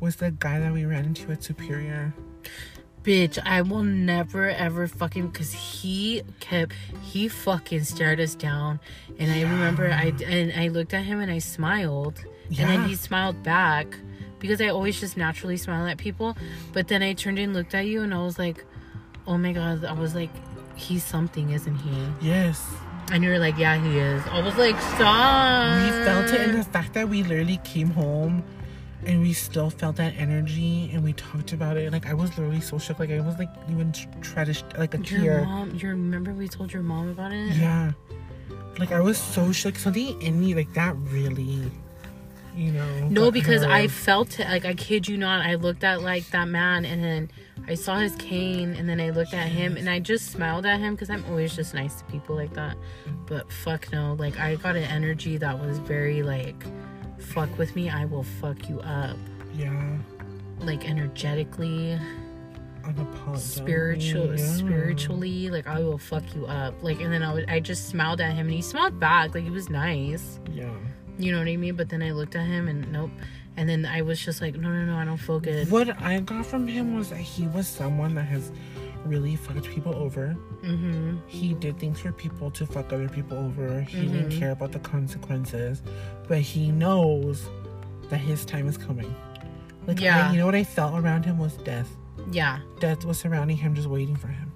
Was 0.00 0.16
the 0.16 0.30
guy 0.30 0.60
that 0.60 0.72
we 0.72 0.84
ran 0.84 1.06
into 1.06 1.32
at 1.32 1.42
Superior? 1.42 2.14
Bitch, 3.02 3.38
I 3.44 3.62
will 3.62 3.82
never 3.82 4.50
ever 4.50 4.86
fucking 4.86 5.28
because 5.28 5.52
he 5.52 6.22
kept 6.40 6.74
he 7.02 7.26
fucking 7.28 7.84
stared 7.84 8.20
us 8.20 8.34
down, 8.34 8.80
and 9.18 9.32
I 9.32 9.42
remember 9.42 9.90
I 9.90 10.12
and 10.26 10.52
I 10.52 10.68
looked 10.68 10.92
at 10.92 11.04
him 11.04 11.18
and 11.20 11.30
I 11.30 11.38
smiled, 11.38 12.22
and 12.48 12.68
then 12.68 12.86
he 12.86 12.94
smiled 12.94 13.42
back 13.42 13.98
because 14.40 14.60
I 14.60 14.68
always 14.68 14.98
just 14.98 15.16
naturally 15.16 15.56
smile 15.56 15.86
at 15.86 15.98
people, 15.98 16.36
but 16.72 16.88
then 16.88 17.02
I 17.02 17.12
turned 17.12 17.38
and 17.38 17.54
looked 17.54 17.74
at 17.74 17.86
you 17.86 18.02
and 18.02 18.12
I 18.14 18.22
was 18.22 18.38
like, 18.38 18.64
oh 19.26 19.38
my 19.38 19.52
god, 19.52 19.84
I 19.84 19.92
was 19.92 20.14
like, 20.14 20.30
he's 20.74 21.04
something, 21.04 21.50
isn't 21.50 21.76
he? 21.76 22.06
Yes. 22.20 22.64
And 23.12 23.22
you 23.24 23.30
were 23.30 23.38
like, 23.38 23.58
yeah, 23.58 23.76
he 23.82 23.98
is. 23.98 24.22
I 24.28 24.40
was 24.40 24.56
like, 24.56 24.80
stop. 24.80 25.82
We 25.84 26.04
felt 26.04 26.26
it 26.32 26.48
in 26.48 26.56
the 26.56 26.64
fact 26.64 26.94
that 26.94 27.08
we 27.08 27.22
literally 27.22 27.58
came 27.64 27.90
home 27.90 28.42
and 29.06 29.20
we 29.22 29.32
still 29.32 29.70
felt 29.70 29.96
that 29.96 30.14
energy 30.16 30.90
and 30.92 31.02
we 31.02 31.12
talked 31.14 31.52
about 31.52 31.76
it. 31.76 31.92
Like 31.92 32.06
I 32.06 32.14
was 32.14 32.30
literally 32.38 32.60
so 32.60 32.78
shook. 32.78 32.98
Like 32.98 33.10
I 33.10 33.20
was 33.20 33.36
like 33.38 33.48
even 33.70 33.92
tried 34.20 34.44
to 34.44 34.54
sh- 34.54 34.62
like 34.78 34.94
a 34.94 34.98
Your 34.98 35.04
tear. 35.38 35.44
mom, 35.44 35.74
you 35.74 35.88
remember 35.88 36.32
we 36.32 36.48
told 36.48 36.72
your 36.72 36.82
mom 36.82 37.08
about 37.08 37.32
it? 37.32 37.56
Yeah. 37.56 37.92
Like 38.78 38.92
I 38.92 39.00
was 39.00 39.18
so 39.18 39.50
shook. 39.52 39.76
Something 39.76 40.20
in 40.22 40.38
me 40.40 40.54
like 40.54 40.72
that 40.74 40.94
really, 40.96 41.70
you 42.54 42.72
know. 42.72 43.08
No, 43.08 43.30
because 43.30 43.62
I 43.62 43.86
felt 43.88 44.38
it. 44.40 44.48
Like 44.48 44.64
I 44.64 44.74
kid 44.74 45.08
you 45.08 45.16
not, 45.16 45.44
I 45.44 45.54
looked 45.54 45.84
at 45.84 46.02
like 46.02 46.28
that 46.30 46.48
man, 46.48 46.84
and 46.84 47.02
then 47.02 47.30
I 47.68 47.74
saw 47.74 47.98
his 47.98 48.14
cane, 48.16 48.74
and 48.74 48.88
then 48.88 49.00
I 49.00 49.10
looked 49.10 49.34
at 49.34 49.48
him, 49.48 49.76
and 49.76 49.88
I 49.88 49.98
just 50.00 50.30
smiled 50.32 50.66
at 50.66 50.80
him 50.80 50.94
because 50.94 51.10
I'm 51.10 51.24
always 51.26 51.54
just 51.54 51.74
nice 51.74 51.96
to 51.96 52.04
people 52.04 52.36
like 52.36 52.54
that. 52.54 52.76
But 53.26 53.52
fuck 53.52 53.90
no, 53.92 54.14
like 54.18 54.38
I 54.38 54.56
got 54.56 54.76
an 54.76 54.84
energy 54.84 55.36
that 55.38 55.58
was 55.58 55.78
very 55.78 56.22
like, 56.22 56.64
fuck 57.18 57.56
with 57.58 57.76
me, 57.76 57.88
I 57.90 58.04
will 58.06 58.24
fuck 58.24 58.68
you 58.68 58.80
up, 58.80 59.16
Yeah. 59.54 59.98
like 60.60 60.88
energetically, 60.88 61.98
spiritual, 63.36 64.36
yeah. 64.36 64.44
spiritually, 64.46 65.50
like 65.50 65.66
I 65.66 65.80
will 65.80 65.98
fuck 65.98 66.34
you 66.34 66.46
up. 66.46 66.82
Like, 66.82 67.00
and 67.00 67.12
then 67.12 67.22
I 67.22 67.32
would, 67.32 67.48
I 67.48 67.60
just 67.60 67.88
smiled 67.88 68.20
at 68.20 68.32
him, 68.32 68.46
and 68.46 68.54
he 68.54 68.62
smiled 68.62 68.98
back, 68.98 69.34
like 69.34 69.44
he 69.44 69.50
was 69.50 69.68
nice. 69.68 70.40
Yeah. 70.50 70.70
You 71.22 71.32
know 71.32 71.38
what 71.38 71.48
I 71.48 71.56
mean? 71.56 71.76
But 71.76 71.88
then 71.88 72.02
I 72.02 72.12
looked 72.12 72.34
at 72.36 72.46
him, 72.46 72.68
and 72.68 72.90
nope. 72.92 73.10
And 73.56 73.68
then 73.68 73.84
I 73.84 74.02
was 74.02 74.24
just 74.24 74.40
like, 74.40 74.54
no, 74.54 74.68
no, 74.70 74.84
no, 74.86 74.96
I 74.96 75.04
don't 75.04 75.16
feel 75.18 75.40
good. 75.40 75.70
What 75.70 76.00
I 76.00 76.20
got 76.20 76.46
from 76.46 76.66
him 76.66 76.96
was 76.96 77.10
that 77.10 77.18
he 77.18 77.46
was 77.48 77.66
someone 77.68 78.14
that 78.14 78.22
has 78.24 78.52
really 79.04 79.34
fucked 79.36 79.64
people 79.64 79.94
over. 79.94 80.36
Mm-hmm. 80.62 81.16
He 81.26 81.54
did 81.54 81.78
things 81.78 82.00
for 82.00 82.12
people 82.12 82.50
to 82.52 82.64
fuck 82.66 82.92
other 82.92 83.08
people 83.08 83.36
over. 83.36 83.80
He 83.82 83.98
Mm-hmm. 83.98 84.12
didn't 84.12 84.38
care 84.38 84.50
about 84.52 84.72
the 84.72 84.78
consequences, 84.78 85.82
but 86.28 86.38
he 86.40 86.70
knows 86.70 87.48
that 88.08 88.18
his 88.18 88.44
time 88.44 88.68
is 88.68 88.78
coming. 88.78 89.14
Like, 89.86 90.00
Yeah. 90.00 90.28
I, 90.28 90.32
you 90.32 90.38
know 90.38 90.46
what 90.46 90.54
I 90.54 90.64
felt 90.64 90.94
around 91.02 91.24
him 91.24 91.38
was 91.38 91.54
death. 91.58 91.88
Yeah. 92.30 92.60
Death 92.78 93.04
was 93.04 93.18
surrounding 93.18 93.56
him, 93.56 93.74
just 93.74 93.88
waiting 93.88 94.16
for 94.16 94.28
him. 94.28 94.49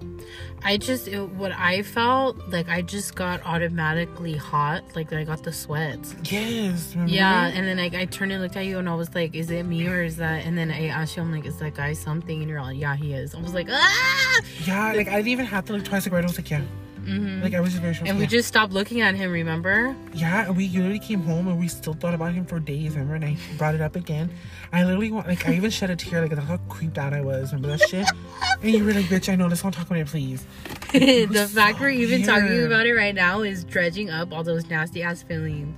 I 0.63 0.77
just, 0.77 1.07
it, 1.07 1.21
what 1.29 1.51
I 1.51 1.83
felt, 1.83 2.37
like, 2.49 2.69
I 2.69 2.81
just 2.81 3.15
got 3.15 3.45
automatically 3.45 4.35
hot. 4.35 4.83
Like, 4.95 5.13
I 5.13 5.23
got 5.23 5.43
the 5.43 5.53
sweats. 5.53 6.15
Yes. 6.23 6.93
Remember? 6.93 7.13
Yeah. 7.13 7.47
And 7.47 7.67
then 7.67 7.77
like, 7.77 7.93
I 7.93 8.05
turned 8.05 8.31
and 8.31 8.41
looked 8.41 8.55
at 8.55 8.65
you 8.65 8.79
and 8.79 8.89
I 8.89 8.95
was 8.95 9.13
like, 9.13 9.35
is 9.35 9.51
it 9.51 9.63
me 9.63 9.87
or 9.87 10.03
is 10.03 10.17
that? 10.17 10.45
And 10.45 10.57
then 10.57 10.71
I 10.71 10.87
asked 10.87 11.15
you, 11.15 11.23
I'm 11.23 11.31
like, 11.31 11.45
is 11.45 11.57
that 11.57 11.75
guy 11.75 11.93
something? 11.93 12.41
And 12.41 12.49
you're 12.49 12.59
all, 12.59 12.73
yeah, 12.73 12.95
he 12.95 13.13
is. 13.13 13.35
I 13.35 13.41
was 13.41 13.53
like, 13.53 13.67
ah! 13.69 14.41
Yeah. 14.65 14.93
Like 14.93 15.07
I 15.07 15.17
didn't 15.17 15.27
even 15.29 15.45
have 15.45 15.65
to 15.65 15.73
look 15.73 15.83
twice. 15.83 16.05
Like 16.05 16.13
right, 16.13 16.23
I 16.23 16.27
was 16.27 16.37
like, 16.37 16.49
yeah. 16.49 16.61
Hmm 17.05 17.41
Like 17.41 17.53
I 17.53 17.59
was 17.59 17.71
just 17.71 17.81
very 17.81 17.93
sure. 17.93 18.07
And 18.07 18.17
we 18.17 18.25
just 18.27 18.47
stopped 18.47 18.73
looking 18.73 19.01
at 19.01 19.15
him, 19.15 19.31
remember? 19.31 19.95
Yeah, 20.13 20.45
and 20.47 20.57
we 20.57 20.67
literally 20.69 20.99
came 20.99 21.21
home 21.21 21.47
and 21.47 21.59
we 21.59 21.67
still 21.67 21.93
thought 21.93 22.13
about 22.13 22.33
him 22.33 22.45
for 22.45 22.59
days. 22.59 22.93
Remember, 22.93 23.15
and 23.15 23.25
I 23.25 23.37
brought 23.57 23.75
it 23.75 23.81
up 23.81 23.95
again. 23.95 24.31
I 24.73 24.83
literally 24.83 25.11
want, 25.11 25.27
like, 25.27 25.47
I 25.47 25.53
even 25.53 25.69
shed 25.69 25.89
a 25.89 25.95
tear, 25.95 26.21
like, 26.21 26.31
that's 26.31 26.47
how 26.47 26.57
creeped 26.69 26.97
out 26.97 27.13
I 27.13 27.21
was. 27.21 27.53
Remember 27.53 27.77
that 27.77 27.87
shit? 27.87 28.07
and 28.61 28.71
you 28.71 28.83
were 28.83 28.93
like, 28.93 29.05
"Bitch, 29.05 29.31
I 29.31 29.35
know. 29.35 29.47
Let's 29.47 29.63
not 29.63 29.73
talk 29.73 29.85
about 29.87 29.99
it, 29.99 30.07
please." 30.07 30.45
the 30.91 31.49
fact 31.53 31.79
we're 31.79 31.89
even 31.89 32.23
talking 32.23 32.63
about 32.65 32.85
it 32.85 32.93
right 32.93 33.13
now 33.15 33.41
is 33.41 33.63
dredging 33.63 34.09
up 34.09 34.31
all 34.33 34.43
those 34.43 34.67
nasty 34.69 35.03
ass 35.03 35.21
feelings. 35.23 35.75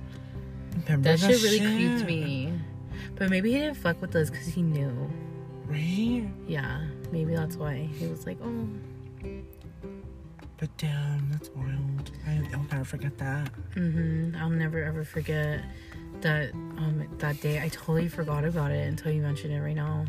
Remember 0.86 1.16
That 1.16 1.20
shit 1.20 1.42
really 1.42 1.58
shit? 1.58 1.74
creeped 1.74 2.04
me. 2.04 2.52
But 3.16 3.30
maybe 3.30 3.52
he 3.52 3.58
didn't 3.58 3.76
fuck 3.76 4.00
with 4.00 4.14
us 4.16 4.30
because 4.30 4.46
he 4.46 4.62
knew. 4.62 5.10
Right? 5.66 6.26
Yeah, 6.46 6.82
maybe 7.12 7.34
that's 7.34 7.56
why. 7.56 7.88
He 7.98 8.06
was 8.06 8.24
like, 8.26 8.38
oh. 8.42 8.68
But 10.58 10.76
damn, 10.76 11.30
that's 11.30 11.50
wild. 11.50 12.10
I, 12.26 12.42
I'll 12.52 12.64
never 12.70 12.84
forget 12.84 13.16
that. 13.18 13.48
hmm 13.74 14.34
I'll 14.38 14.50
never 14.50 14.82
ever 14.82 15.04
forget 15.04 15.62
that 16.20 16.52
um 16.52 17.06
that 17.18 17.40
day. 17.40 17.62
I 17.62 17.68
totally 17.68 18.08
forgot 18.08 18.44
about 18.44 18.72
it 18.72 18.86
until 18.88 19.12
you 19.12 19.22
mentioned 19.22 19.52
it 19.54 19.60
right 19.60 19.76
now. 19.76 20.04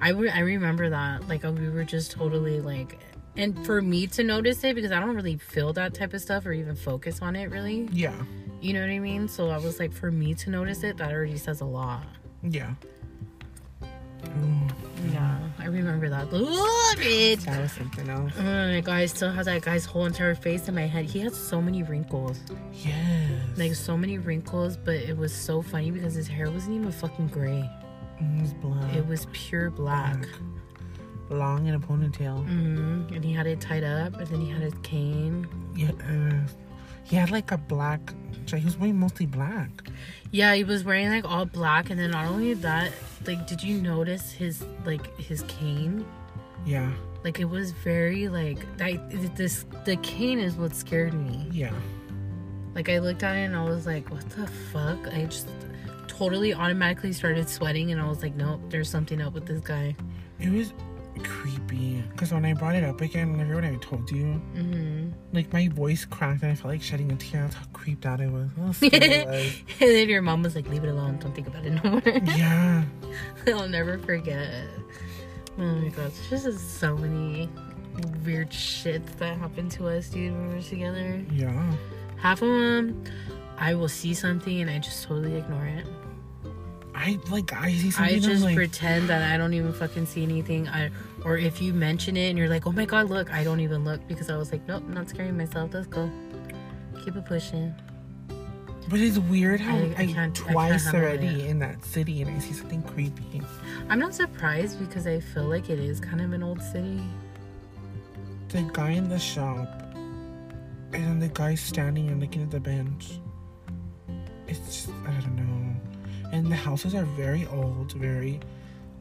I 0.00 0.10
re- 0.10 0.30
I 0.30 0.40
remember 0.40 0.90
that 0.90 1.26
like 1.28 1.42
we 1.42 1.68
were 1.68 1.84
just 1.84 2.12
totally 2.12 2.60
like, 2.60 3.00
and 3.36 3.64
for 3.66 3.82
me 3.82 4.06
to 4.08 4.22
notice 4.22 4.62
it 4.62 4.74
because 4.76 4.92
I 4.92 5.00
don't 5.00 5.14
really 5.16 5.36
feel 5.38 5.72
that 5.72 5.92
type 5.94 6.14
of 6.14 6.20
stuff 6.20 6.46
or 6.46 6.52
even 6.52 6.76
focus 6.76 7.20
on 7.20 7.34
it 7.34 7.50
really. 7.50 7.88
Yeah. 7.92 8.14
You 8.60 8.74
know 8.74 8.80
what 8.82 8.90
I 8.90 8.98
mean? 9.00 9.26
So 9.26 9.50
I 9.50 9.56
was 9.58 9.80
like, 9.80 9.92
for 9.92 10.10
me 10.12 10.34
to 10.34 10.50
notice 10.50 10.84
it, 10.84 10.98
that 10.98 11.10
already 11.12 11.38
says 11.38 11.62
a 11.62 11.64
lot. 11.64 12.04
Yeah. 12.42 12.74
Ooh, 15.70 15.74
Yeah, 15.74 15.80
I 15.80 15.84
remember 15.84 16.08
that. 16.10 16.32
Ooh, 16.32 17.44
that 17.44 17.60
was 17.62 17.72
something 17.72 18.08
else. 18.08 18.32
Oh 18.38 18.42
my 18.42 18.80
god, 18.80 18.94
I 18.94 19.06
still 19.06 19.30
have 19.30 19.44
that 19.46 19.62
guy's 19.62 19.84
whole 19.84 20.06
entire 20.06 20.34
face 20.34 20.68
in 20.68 20.74
my 20.74 20.86
head. 20.86 21.04
He 21.06 21.18
had 21.20 21.34
so 21.34 21.60
many 21.62 21.82
wrinkles. 21.82 22.38
Yes. 22.72 23.30
Like 23.56 23.74
so 23.74 23.96
many 23.96 24.18
wrinkles, 24.18 24.76
but 24.76 24.94
it 24.96 25.16
was 25.16 25.34
so 25.34 25.62
funny 25.62 25.90
because 25.90 26.14
his 26.14 26.28
hair 26.28 26.50
wasn't 26.50 26.76
even 26.76 26.92
fucking 26.92 27.28
gray. 27.28 27.68
it 28.20 28.40
was 28.42 28.52
black. 28.54 28.94
It 28.96 29.06
was 29.06 29.26
pure 29.32 29.70
black. 29.70 30.26
Long 31.30 31.66
in 31.68 31.74
a 31.74 31.80
ponytail. 31.80 32.44
hmm 32.44 33.14
And 33.14 33.24
he 33.24 33.32
had 33.32 33.46
it 33.46 33.60
tied 33.60 33.84
up, 33.84 34.14
and 34.18 34.26
then 34.26 34.40
he 34.40 34.50
had 34.50 34.62
his 34.62 34.74
cane. 34.82 35.46
Yeah. 35.76 35.92
He 37.04 37.16
had 37.16 37.30
like 37.30 37.50
a 37.52 37.58
black. 37.58 38.00
He 38.46 38.64
was 38.64 38.76
wearing 38.76 38.98
mostly 38.98 39.26
black. 39.26 39.70
Yeah, 40.32 40.54
he 40.54 40.64
was 40.64 40.82
wearing 40.84 41.08
like 41.08 41.24
all 41.24 41.44
black, 41.44 41.90
and 41.90 41.98
then 42.00 42.10
not 42.10 42.26
only 42.26 42.54
that, 42.54 42.90
like, 43.26 43.46
did 43.46 43.62
you 43.62 43.80
notice 43.80 44.30
his 44.32 44.64
like 44.84 45.16
his 45.18 45.42
cane? 45.42 46.06
Yeah. 46.64 46.90
Like 47.24 47.38
it 47.38 47.44
was 47.44 47.72
very 47.72 48.28
like 48.28 48.58
I 48.80 49.00
this 49.34 49.64
the 49.84 49.96
cane 49.96 50.38
is 50.38 50.56
what 50.56 50.74
scared 50.74 51.14
me. 51.14 51.48
Yeah. 51.52 51.72
Like 52.74 52.88
I 52.88 52.98
looked 52.98 53.22
at 53.22 53.36
it 53.36 53.44
and 53.44 53.56
I 53.56 53.64
was 53.64 53.86
like, 53.86 54.10
what 54.10 54.28
the 54.30 54.46
fuck? 54.46 54.98
I 55.12 55.24
just 55.24 55.48
totally 56.06 56.52
automatically 56.54 57.12
started 57.12 57.48
sweating, 57.48 57.92
and 57.92 58.00
I 58.00 58.06
was 58.08 58.22
like, 58.22 58.36
nope, 58.36 58.60
there's 58.68 58.90
something 58.90 59.20
up 59.22 59.32
with 59.32 59.46
this 59.46 59.60
guy. 59.60 59.96
It 60.38 60.50
was 60.50 60.72
creepy. 61.24 62.02
Because 62.12 62.32
when 62.32 62.44
I 62.44 62.52
brought 62.54 62.74
it 62.74 62.84
up 62.84 63.00
again, 63.00 63.32
remember 63.32 63.56
when 63.56 63.64
I 63.64 63.76
told 63.76 64.10
you? 64.10 64.24
hmm 64.54 65.08
Like 65.32 65.52
my 65.52 65.68
voice 65.68 66.04
cracked 66.04 66.42
and 66.42 66.52
I 66.52 66.54
felt 66.54 66.72
like 66.72 66.82
shedding 66.82 67.10
a 67.12 67.16
tear. 67.16 67.42
That's 67.42 67.54
how 67.54 67.64
creeped 67.72 68.06
out 68.06 68.20
I 68.20 68.26
was. 68.26 68.48
Was. 68.56 68.82
and 68.82 69.64
then 69.78 70.08
your 70.08 70.22
mom 70.22 70.42
was 70.42 70.54
like, 70.54 70.68
leave 70.68 70.84
it 70.84 70.88
alone, 70.88 71.18
don't 71.18 71.34
think 71.34 71.46
about 71.46 71.64
it 71.64 71.70
no 71.82 71.90
more. 71.90 72.02
Yeah. 72.36 72.84
I'll 73.46 73.68
never 73.68 73.98
forget. 73.98 74.64
Oh 75.58 75.62
my 75.62 75.88
god, 75.88 76.12
there's 76.28 76.44
just 76.44 76.78
so 76.78 76.96
many 76.96 77.48
weird 78.24 78.52
shit 78.52 79.04
that 79.18 79.36
happened 79.36 79.70
to 79.72 79.88
us, 79.88 80.08
dude, 80.08 80.32
when 80.32 80.48
we 80.48 80.54
were 80.56 80.62
together. 80.62 81.22
Yeah. 81.32 81.74
Half 82.16 82.42
of 82.42 82.48
them, 82.48 83.04
I 83.58 83.74
will 83.74 83.88
see 83.88 84.14
something 84.14 84.60
and 84.60 84.70
I 84.70 84.78
just 84.78 85.04
totally 85.04 85.36
ignore 85.36 85.66
it. 85.66 85.86
I 86.94 87.18
like 87.30 87.52
I 87.52 87.72
see 87.72 87.90
something. 87.90 88.16
I 88.16 88.18
just 88.18 88.44
like, 88.44 88.54
pretend 88.54 89.08
that 89.08 89.32
I 89.32 89.36
don't 89.38 89.54
even 89.54 89.72
fucking 89.72 90.06
see 90.06 90.22
anything. 90.22 90.68
I 90.68 90.90
or 91.24 91.36
if 91.36 91.60
you 91.60 91.72
mention 91.72 92.16
it 92.16 92.30
and 92.30 92.38
you're 92.38 92.48
like, 92.48 92.66
oh 92.66 92.72
my 92.72 92.84
god, 92.84 93.08
look, 93.10 93.32
I 93.32 93.44
don't 93.44 93.60
even 93.60 93.84
look 93.84 94.06
because 94.08 94.30
I 94.30 94.36
was 94.36 94.52
like, 94.52 94.66
nope, 94.66 94.82
not 94.88 95.08
scaring 95.08 95.36
myself. 95.36 95.72
Let's 95.74 95.86
go. 95.86 96.10
Keep 97.04 97.16
it 97.16 97.24
pushing. 97.26 97.74
but 98.88 98.98
it's 98.98 99.18
weird 99.18 99.60
how 99.60 99.76
I- 99.76 99.94
I, 99.96 100.02
I 100.02 100.06
can't- 100.06 100.40
I 100.48 100.52
twice 100.52 100.92
already 100.92 101.46
in 101.46 101.58
that 101.60 101.84
city 101.84 102.22
and 102.22 102.30
I 102.30 102.38
see 102.40 102.52
something 102.54 102.82
creepy. 102.82 103.40
I'm 103.88 103.98
not 104.00 104.14
surprised 104.14 104.78
because 104.80 105.06
I 105.06 105.20
feel 105.20 105.44
like 105.44 105.70
it 105.70 105.78
is 105.78 106.00
kind 106.00 106.20
of 106.20 106.32
an 106.32 106.42
old 106.42 106.60
city. 106.60 107.00
The 108.48 108.62
guy 108.72 108.90
in 108.90 109.08
the 109.08 109.18
shop, 109.18 109.68
and 110.92 111.04
then 111.06 111.18
the 111.20 111.28
guy 111.28 111.54
standing 111.54 112.08
and 112.08 112.20
looking 112.20 112.42
at 112.42 112.50
the 112.50 112.58
bench. 112.58 113.20
It's 114.48 114.58
just 114.66 114.88
I 115.06 115.12
don't 115.20 115.36
know. 115.36 115.80
And 116.32 116.50
the 116.50 116.56
houses 116.56 116.94
are 116.96 117.04
very 117.04 117.46
old, 117.46 117.92
very 117.92 118.40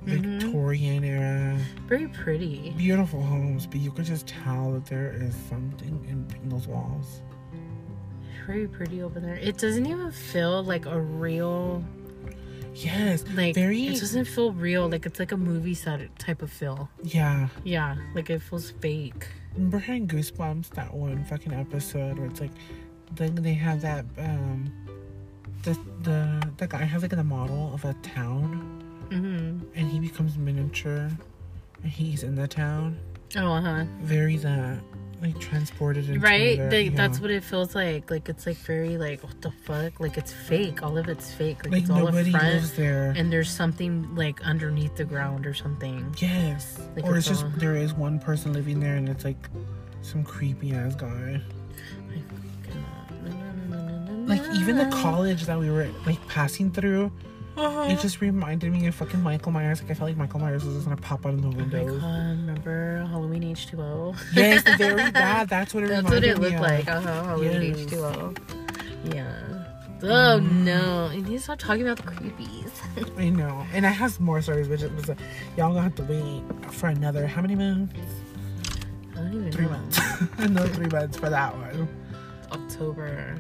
Mhm. 0.05 0.41
Victorian 0.41 1.03
era. 1.03 1.57
Very 1.87 2.07
pretty. 2.07 2.73
Beautiful 2.77 3.21
homes, 3.21 3.65
but 3.67 3.79
you 3.79 3.91
could 3.91 4.05
just 4.05 4.27
tell 4.27 4.71
that 4.73 4.85
there 4.85 5.11
is 5.11 5.35
something 5.49 6.05
in, 6.09 6.25
in 6.41 6.49
those 6.49 6.67
walls. 6.67 7.21
Very 8.47 8.67
pretty 8.67 9.01
over 9.03 9.19
there. 9.19 9.35
It 9.35 9.57
doesn't 9.57 9.85
even 9.85 10.11
feel 10.11 10.63
like 10.63 10.85
a 10.85 10.99
real 10.99 11.83
Yes, 12.73 13.23
like 13.35 13.55
very. 13.55 13.87
it 13.87 13.99
doesn't 13.99 14.25
feel 14.25 14.53
real 14.53 14.87
like 14.89 15.05
it's 15.05 15.19
like 15.19 15.31
a 15.31 15.37
movie 15.37 15.73
set 15.73 15.99
type 16.17 16.41
of 16.41 16.49
feel 16.51 16.87
yeah. 17.03 17.47
yeah 17.63 17.95
like 18.15 18.29
it 18.29 18.41
feels 18.41 18.71
fake 18.79 19.27
Remember 19.55 19.83
in 19.91 20.07
Goosebumps 20.07 20.69
that 20.75 20.93
one 20.93 21.25
fucking 21.25 21.51
episode 21.51 22.17
where 22.19 22.27
it's 22.27 22.39
like, 22.39 22.51
then 23.15 23.35
they 23.35 23.53
have 23.55 23.81
that 23.81 24.05
um, 24.19 24.71
the 25.63 25.77
the 26.03 26.51
the 26.57 26.67
guy 26.67 26.83
has 26.83 27.01
like 27.01 27.11
the 27.11 27.23
model 27.23 27.73
of 27.73 27.83
a 27.83 27.93
town, 27.95 28.78
mm-hmm. 29.09 29.59
and 29.75 29.91
he 29.91 29.99
becomes 29.99 30.37
miniature, 30.37 31.09
and 31.83 31.91
he's 31.91 32.23
in 32.23 32.35
the 32.35 32.47
town. 32.47 32.97
oh 33.37 33.53
uh-huh 33.53 33.85
Very 34.01 34.37
that 34.37 34.79
like 35.21 35.37
transported 35.37 36.07
into 36.07 36.19
right 36.21 36.57
their- 36.57 36.71
like, 36.71 36.91
yeah. 36.91 36.95
that's 36.95 37.19
what 37.19 37.29
it 37.29 37.43
feels 37.43 37.75
like 37.75 38.09
like 38.09 38.29
it's 38.29 38.45
like 38.45 38.55
very 38.55 38.97
like 38.97 39.21
what 39.21 39.41
the 39.41 39.51
fuck 39.51 39.99
like 39.99 40.17
it's 40.17 40.31
fake 40.31 40.81
all 40.81 40.97
of 40.97 41.09
it's 41.09 41.29
fake 41.33 41.57
like, 41.65 41.73
like 41.73 41.81
it's 41.81 41.89
all 41.89 42.05
nobody 42.05 42.29
a 42.29 42.31
front 42.31 42.53
lives 42.53 42.71
there. 42.73 43.13
and 43.17 43.29
there's 43.31 43.51
something 43.51 44.15
like 44.15 44.41
underneath 44.45 44.95
the 44.95 45.03
ground 45.03 45.45
or 45.45 45.53
something 45.53 46.15
yes, 46.19 46.79
Like 46.95 47.03
or 47.03 47.17
it's 47.17 47.29
it's 47.29 47.41
just 47.41 47.59
there 47.59 47.75
is 47.75 47.93
one 47.93 48.17
person 48.17 48.53
living 48.53 48.79
there, 48.79 48.95
and 48.95 49.09
it's 49.09 49.25
like 49.25 49.49
some 50.01 50.23
creepy 50.23 50.71
ass 50.73 50.95
guy. 50.95 51.41
Like 54.25 54.41
even 54.55 54.77
the 54.77 54.85
college 54.91 55.45
that 55.45 55.57
we 55.59 55.69
were 55.71 55.87
like 56.05 56.25
passing 56.27 56.71
through, 56.71 57.11
it 57.91 57.99
just 57.99 58.21
reminded 58.21 58.71
me 58.71 58.87
of 58.87 58.95
fucking 58.95 59.21
Michael 59.21 59.51
Myers. 59.51 59.81
Like 59.81 59.91
I 59.91 59.93
felt 59.93 60.09
like 60.09 60.17
Michael 60.17 60.39
Myers 60.39 60.63
was 60.63 60.75
just 60.75 60.85
gonna 60.87 60.97
pop 61.01 61.25
out 61.25 61.33
of 61.33 61.41
the 61.41 61.47
Oh 61.47 61.51
my 61.51 61.57
windows. 61.57 62.01
god, 62.01 62.15
remember 62.29 63.05
Halloween 63.09 63.43
H2O? 63.43 64.15
yes, 64.33 64.63
very 64.77 65.11
bad. 65.11 65.49
That's 65.49 65.73
what 65.73 65.83
it 65.83 65.87
That's 65.89 66.09
what 66.09 66.23
it 66.23 66.39
looked 66.39 66.55
of. 66.55 66.61
like. 66.61 66.87
Uh-huh, 66.87 67.23
Halloween 67.23 67.73
H2O. 67.75 68.37
Yeah. 69.15 69.65
Oh 70.01 70.39
no. 70.39 71.09
You 71.13 71.21
need 71.21 71.37
to 71.37 71.39
stop 71.43 71.59
talking 71.59 71.87
about 71.87 71.97
the 71.97 72.03
creepies. 72.11 72.71
I 73.17 73.29
know, 73.29 73.65
and 73.73 73.85
I 73.85 73.89
have 73.89 74.17
more 74.19 74.41
stories, 74.41 74.67
but 74.69 74.81
it 74.81 74.93
was 74.95 75.09
uh, 75.09 75.15
y'all 75.57 75.69
gonna 75.73 75.81
have 75.81 75.95
to 75.95 76.03
wait 76.03 76.73
for 76.73 76.87
another 76.87 77.27
how 77.27 77.41
many 77.41 77.55
months? 77.55 77.93
I 79.13 79.15
don't 79.17 79.33
even 79.33 79.51
Three 79.51 79.65
know. 79.65 79.71
months. 79.71 79.99
another 80.37 80.69
three 80.69 80.87
months 80.87 81.17
for 81.17 81.29
that 81.29 81.53
one. 81.57 81.89
October. 82.53 83.35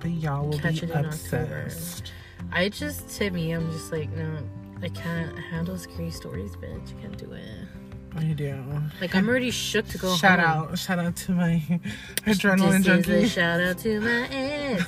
But 0.00 0.10
y'all 0.12 0.46
will 0.46 0.58
Catch 0.58 0.82
be 0.82 0.86
it 0.86 0.90
in 0.90 1.04
October. 1.06 1.62
obsessed. 1.64 2.12
I 2.54 2.68
just, 2.68 3.10
to 3.18 3.30
me, 3.30 3.50
I'm 3.52 3.70
just 3.72 3.90
like, 3.92 4.10
no, 4.12 4.38
I 4.82 4.88
can't 4.88 5.36
handle 5.38 5.76
scary 5.76 6.10
stories, 6.10 6.54
bitch. 6.56 6.96
I 6.96 7.00
can't 7.02 7.16
do 7.18 7.32
it. 7.32 7.42
I 8.16 8.24
do. 8.32 8.56
Like, 9.00 9.14
I'm 9.16 9.28
already 9.28 9.50
shook 9.50 9.88
to 9.88 9.98
go 9.98 10.14
Shout 10.14 10.38
home. 10.38 10.68
out, 10.68 10.78
shout 10.78 11.00
out 11.00 11.16
to 11.16 11.32
my 11.32 11.60
adrenaline 12.26 12.84
This 12.84 12.86
is 12.86 12.86
a 12.86 13.02
junkie. 13.02 13.28
shout 13.28 13.60
out 13.60 13.78
to 13.78 14.00
my 14.00 14.28
ex. 14.30 14.84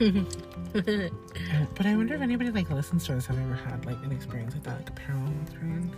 But 1.76 1.86
I 1.86 1.96
wonder 1.96 2.14
if 2.14 2.20
anybody 2.20 2.50
like 2.50 2.70
listens 2.70 3.04
to 3.06 3.16
us 3.16 3.26
have 3.26 3.38
ever 3.38 3.54
had 3.54 3.84
like 3.86 3.96
an 4.04 4.12
experience 4.12 4.54
like 4.54 4.62
that, 4.64 4.76
like 4.78 4.90
a 4.90 4.92
paranormal 4.92 5.42
experience. 5.42 5.94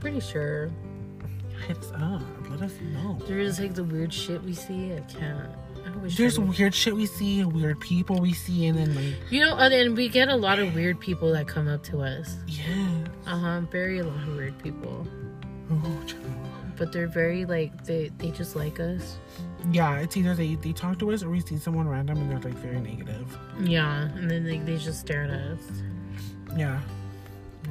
Pretty 0.00 0.20
sure. 0.20 0.70
Hit 1.66 1.76
us 1.78 1.92
up. 1.92 2.22
Let 2.50 2.62
us 2.62 2.72
know. 2.92 3.18
There's 3.26 3.60
like 3.60 3.74
the 3.74 3.84
weird 3.84 4.12
shit 4.12 4.42
we 4.42 4.54
see. 4.54 4.92
I 4.94 5.00
can't. 5.00 5.50
There's 6.02 6.38
weird 6.38 6.74
shit 6.74 6.94
we 6.94 7.06
see, 7.06 7.40
and 7.40 7.52
weird 7.52 7.80
people 7.80 8.20
we 8.20 8.32
see, 8.32 8.66
and 8.66 8.78
then 8.78 8.94
like 8.94 9.14
You 9.30 9.40
know, 9.44 9.56
and 9.56 9.96
we 9.96 10.08
get 10.08 10.28
a 10.28 10.36
lot 10.36 10.58
of 10.58 10.74
weird 10.74 10.98
people 11.00 11.32
that 11.32 11.46
come 11.48 11.68
up 11.68 11.82
to 11.84 12.02
us. 12.02 12.36
yeah. 12.46 12.64
Uh 13.26 13.36
huh. 13.38 13.60
Very 13.70 13.98
a 14.00 14.04
lot 14.04 14.22
of 14.28 14.36
weird 14.36 14.58
people, 14.62 15.06
Oh, 15.70 16.02
but 16.76 16.92
they're 16.92 17.06
very 17.08 17.44
like 17.44 17.84
they 17.84 18.10
they 18.18 18.30
just 18.30 18.54
like 18.56 18.80
us. 18.80 19.16
yeah, 19.72 19.98
it's 19.98 20.16
either 20.16 20.34
they 20.34 20.56
they 20.56 20.72
talk 20.72 20.98
to 20.98 21.10
us 21.12 21.22
or 21.22 21.30
we 21.30 21.40
see 21.40 21.56
someone 21.56 21.88
random 21.88 22.18
and 22.18 22.30
they're 22.30 22.40
like 22.40 22.54
very 22.60 22.80
negative. 22.80 23.26
Yeah, 23.60 24.02
and 24.16 24.30
then 24.30 24.48
like 24.50 24.66
they 24.66 24.76
just 24.76 25.00
stare 25.00 25.24
at 25.24 25.30
us 25.30 25.60
Yeah, 26.56 26.80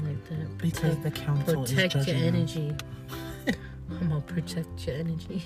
like 0.03 0.24
that. 0.30 0.57
because 0.57 0.97
the 0.99 1.11
council 1.11 1.63
protect 1.63 1.95
is 1.95 2.07
your 2.07 2.15
judging 2.15 2.26
them. 2.26 2.36
energy. 2.36 2.76
I'm 3.91 4.09
gonna 4.09 4.21
protect 4.21 4.88
your 4.88 4.95
energy. 4.95 5.43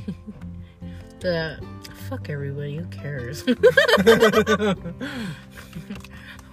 the 1.19 1.59
fuck 2.07 2.29
everybody. 2.29 2.77
Who 2.77 2.85
cares? 2.85 3.45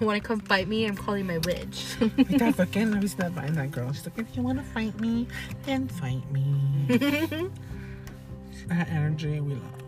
Want 0.01 0.21
to 0.21 0.27
come 0.27 0.41
fight 0.41 0.67
me? 0.67 0.87
I'm 0.87 0.97
calling 0.97 1.27
my 1.27 1.39
witch. 1.39 1.97
Like 2.01 2.39
that 2.39 2.57
fucking, 2.57 2.95
I 2.95 2.99
was 2.99 3.17
not 3.17 3.35
buying 3.35 3.55
that 3.55 3.71
girl. 3.71 3.93
She's 3.93 4.05
like, 4.05 4.19
if 4.19 4.37
you 4.37 4.43
want 4.43 4.59
to 4.59 4.65
fight 4.65 4.99
me, 5.01 5.29
then 5.63 5.87
fight 5.87 6.29
me. 6.33 6.61
that 8.67 8.89
energy 8.89 9.41
we 9.41 9.55
love. 9.55 9.83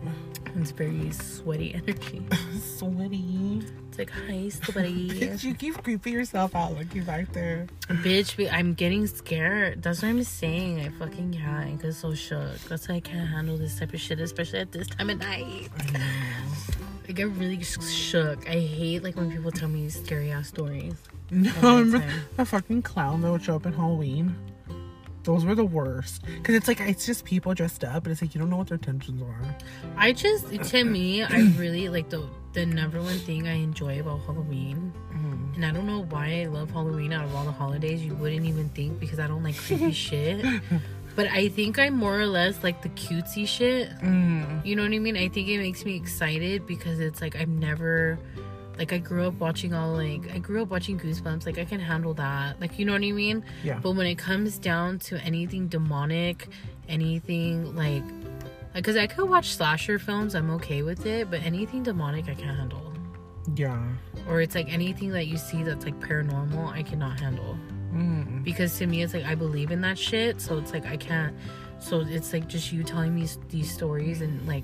It's 0.61 0.71
very 0.71 1.11
sweaty 1.11 1.73
energy. 1.75 2.21
Sweaty. 2.77 3.61
It's 3.89 3.97
like 3.97 4.09
hi 4.09 4.49
sweaty. 4.49 5.09
Bitch, 5.19 5.43
you 5.43 5.53
keep 5.55 5.81
creeping 5.83 6.13
yourself 6.13 6.55
out 6.55 6.77
looking 6.77 7.03
back 7.03 7.31
there. 7.33 7.67
Bitch, 7.87 8.51
I'm 8.51 8.73
getting 8.73 9.07
scared. 9.07 9.81
That's 9.83 10.01
what 10.01 10.09
I'm 10.09 10.23
saying. 10.23 10.79
I 10.81 10.89
fucking 10.89 11.33
can't. 11.33 11.67
I 11.67 11.71
get 11.81 11.93
so 11.93 12.13
shook. 12.13 12.59
That's 12.69 12.87
why 12.87 12.95
I 12.95 12.99
can't 12.99 13.27
handle 13.27 13.57
this 13.57 13.77
type 13.79 13.93
of 13.93 13.99
shit, 13.99 14.19
especially 14.19 14.59
at 14.59 14.71
this 14.71 14.87
time 14.87 15.09
of 15.09 15.19
night. 15.19 15.69
I 17.07 17.11
get 17.13 17.29
really 17.29 17.61
shook. 17.63 18.47
I 18.47 18.59
hate 18.59 19.03
like 19.03 19.15
when 19.15 19.31
people 19.31 19.51
tell 19.51 19.69
me 19.69 19.89
scary 19.89 20.31
ass 20.31 20.49
stories. 20.49 20.93
No, 21.29 21.51
remember 21.61 21.97
nighttime. 21.99 22.21
the 22.37 22.45
fucking 22.45 22.81
clown 22.83 23.19
that 23.19 23.29
would 23.29 23.43
show 23.43 23.57
up 23.57 23.65
in 23.65 23.73
Halloween? 23.73 24.33
Those 25.27 25.43
were 25.43 25.55
the 25.55 25.65
worst. 25.65 26.23
Because 26.37 26.55
it's 26.55 26.69
like, 26.69 26.79
it's 26.79 27.05
just 27.05 27.25
people 27.25 27.53
dressed 27.53 27.83
up, 27.83 28.05
and 28.05 28.13
it's 28.13 28.21
like, 28.21 28.33
you 28.33 28.39
don't 28.39 28.49
know 28.49 28.55
what 28.55 28.67
their 28.67 28.77
intentions 28.77 29.21
are. 29.21 29.55
I 29.97 30.13
just, 30.13 30.47
to 30.47 30.83
me, 30.85 31.21
I 31.21 31.51
really 31.57 31.89
like 31.89 32.09
the 32.09 32.25
the 32.53 32.65
number 32.65 32.99
one 32.99 33.19
thing 33.19 33.45
I 33.45 33.55
enjoy 33.55 33.99
about 33.99 34.21
Halloween. 34.21 34.93
Mm. 35.11 35.55
And 35.55 35.65
I 35.65 35.71
don't 35.71 35.85
know 35.85 36.05
why 36.05 36.41
I 36.41 36.45
love 36.45 36.71
Halloween 36.71 37.11
out 37.11 37.25
of 37.25 37.35
all 37.35 37.43
the 37.43 37.51
holidays. 37.51 38.03
You 38.03 38.15
wouldn't 38.15 38.45
even 38.45 38.69
think 38.69 38.99
because 38.99 39.19
I 39.19 39.27
don't 39.27 39.43
like 39.43 39.57
creepy 39.57 39.91
shit. 40.07 40.43
But 41.15 41.27
I 41.27 41.49
think 41.49 41.77
I'm 41.77 41.93
more 41.93 42.19
or 42.19 42.25
less 42.25 42.63
like 42.63 42.81
the 42.81 42.89
cutesy 42.89 43.47
shit. 43.47 43.89
Mm. 43.99 44.65
You 44.65 44.75
know 44.75 44.83
what 44.83 44.93
I 44.93 44.97
mean? 44.97 45.17
I 45.17 45.27
think 45.27 45.49
it 45.49 45.59
makes 45.59 45.83
me 45.83 45.97
excited 45.97 46.65
because 46.65 46.99
it's 46.99 47.21
like 47.21 47.35
I've 47.35 47.49
never 47.49 48.17
like 48.77 48.93
I 48.93 48.97
grew 48.97 49.27
up 49.27 49.35
watching 49.35 49.73
all 49.73 49.93
like 49.93 50.31
I 50.31 50.37
grew 50.39 50.61
up 50.61 50.69
watching 50.69 50.99
Goosebumps. 50.99 51.45
Like 51.45 51.57
I 51.57 51.65
can 51.65 51.79
handle 51.79 52.13
that. 52.15 52.59
Like 52.61 52.77
you 52.79 52.85
know 52.85 52.93
what 52.93 53.03
I 53.03 53.11
mean? 53.11 53.43
Yeah. 53.63 53.79
But 53.79 53.91
when 53.91 54.07
it 54.07 54.17
comes 54.17 54.57
down 54.57 54.99
to 54.99 55.17
anything 55.23 55.67
demonic, 55.67 56.47
anything 56.87 57.75
like 57.75 58.03
because 58.73 58.95
I 58.95 59.07
could 59.07 59.29
watch 59.29 59.55
slasher 59.55 59.97
films, 59.97 60.35
I'm 60.35 60.51
okay 60.51 60.83
with 60.83 61.05
it, 61.05 61.31
but 61.31 61.41
anything 61.43 61.83
demonic 61.83 62.29
I 62.29 62.35
can't 62.35 62.57
handle. 62.57 62.93
Yeah. 63.55 63.81
Or 64.27 64.41
it's 64.41 64.55
like 64.55 64.71
anything 64.71 65.09
that 65.11 65.27
you 65.27 65.37
see 65.37 65.63
that's 65.63 65.85
like 65.85 65.99
paranormal, 65.99 66.71
I 66.71 66.83
cannot 66.83 67.19
handle. 67.19 67.57
Mm. 67.93 68.43
Because 68.43 68.77
to 68.77 68.85
me 68.85 69.01
it's 69.01 69.13
like 69.13 69.25
I 69.25 69.35
believe 69.35 69.71
in 69.71 69.81
that 69.81 69.97
shit, 69.97 70.41
so 70.41 70.57
it's 70.57 70.73
like 70.73 70.85
I 70.85 70.97
can't 70.97 71.35
so 71.79 72.01
it's 72.01 72.33
like 72.33 72.47
just 72.47 72.71
you 72.71 72.83
telling 72.83 73.13
me 73.13 73.27
these 73.49 73.71
stories 73.71 74.21
and 74.21 74.45
like 74.47 74.63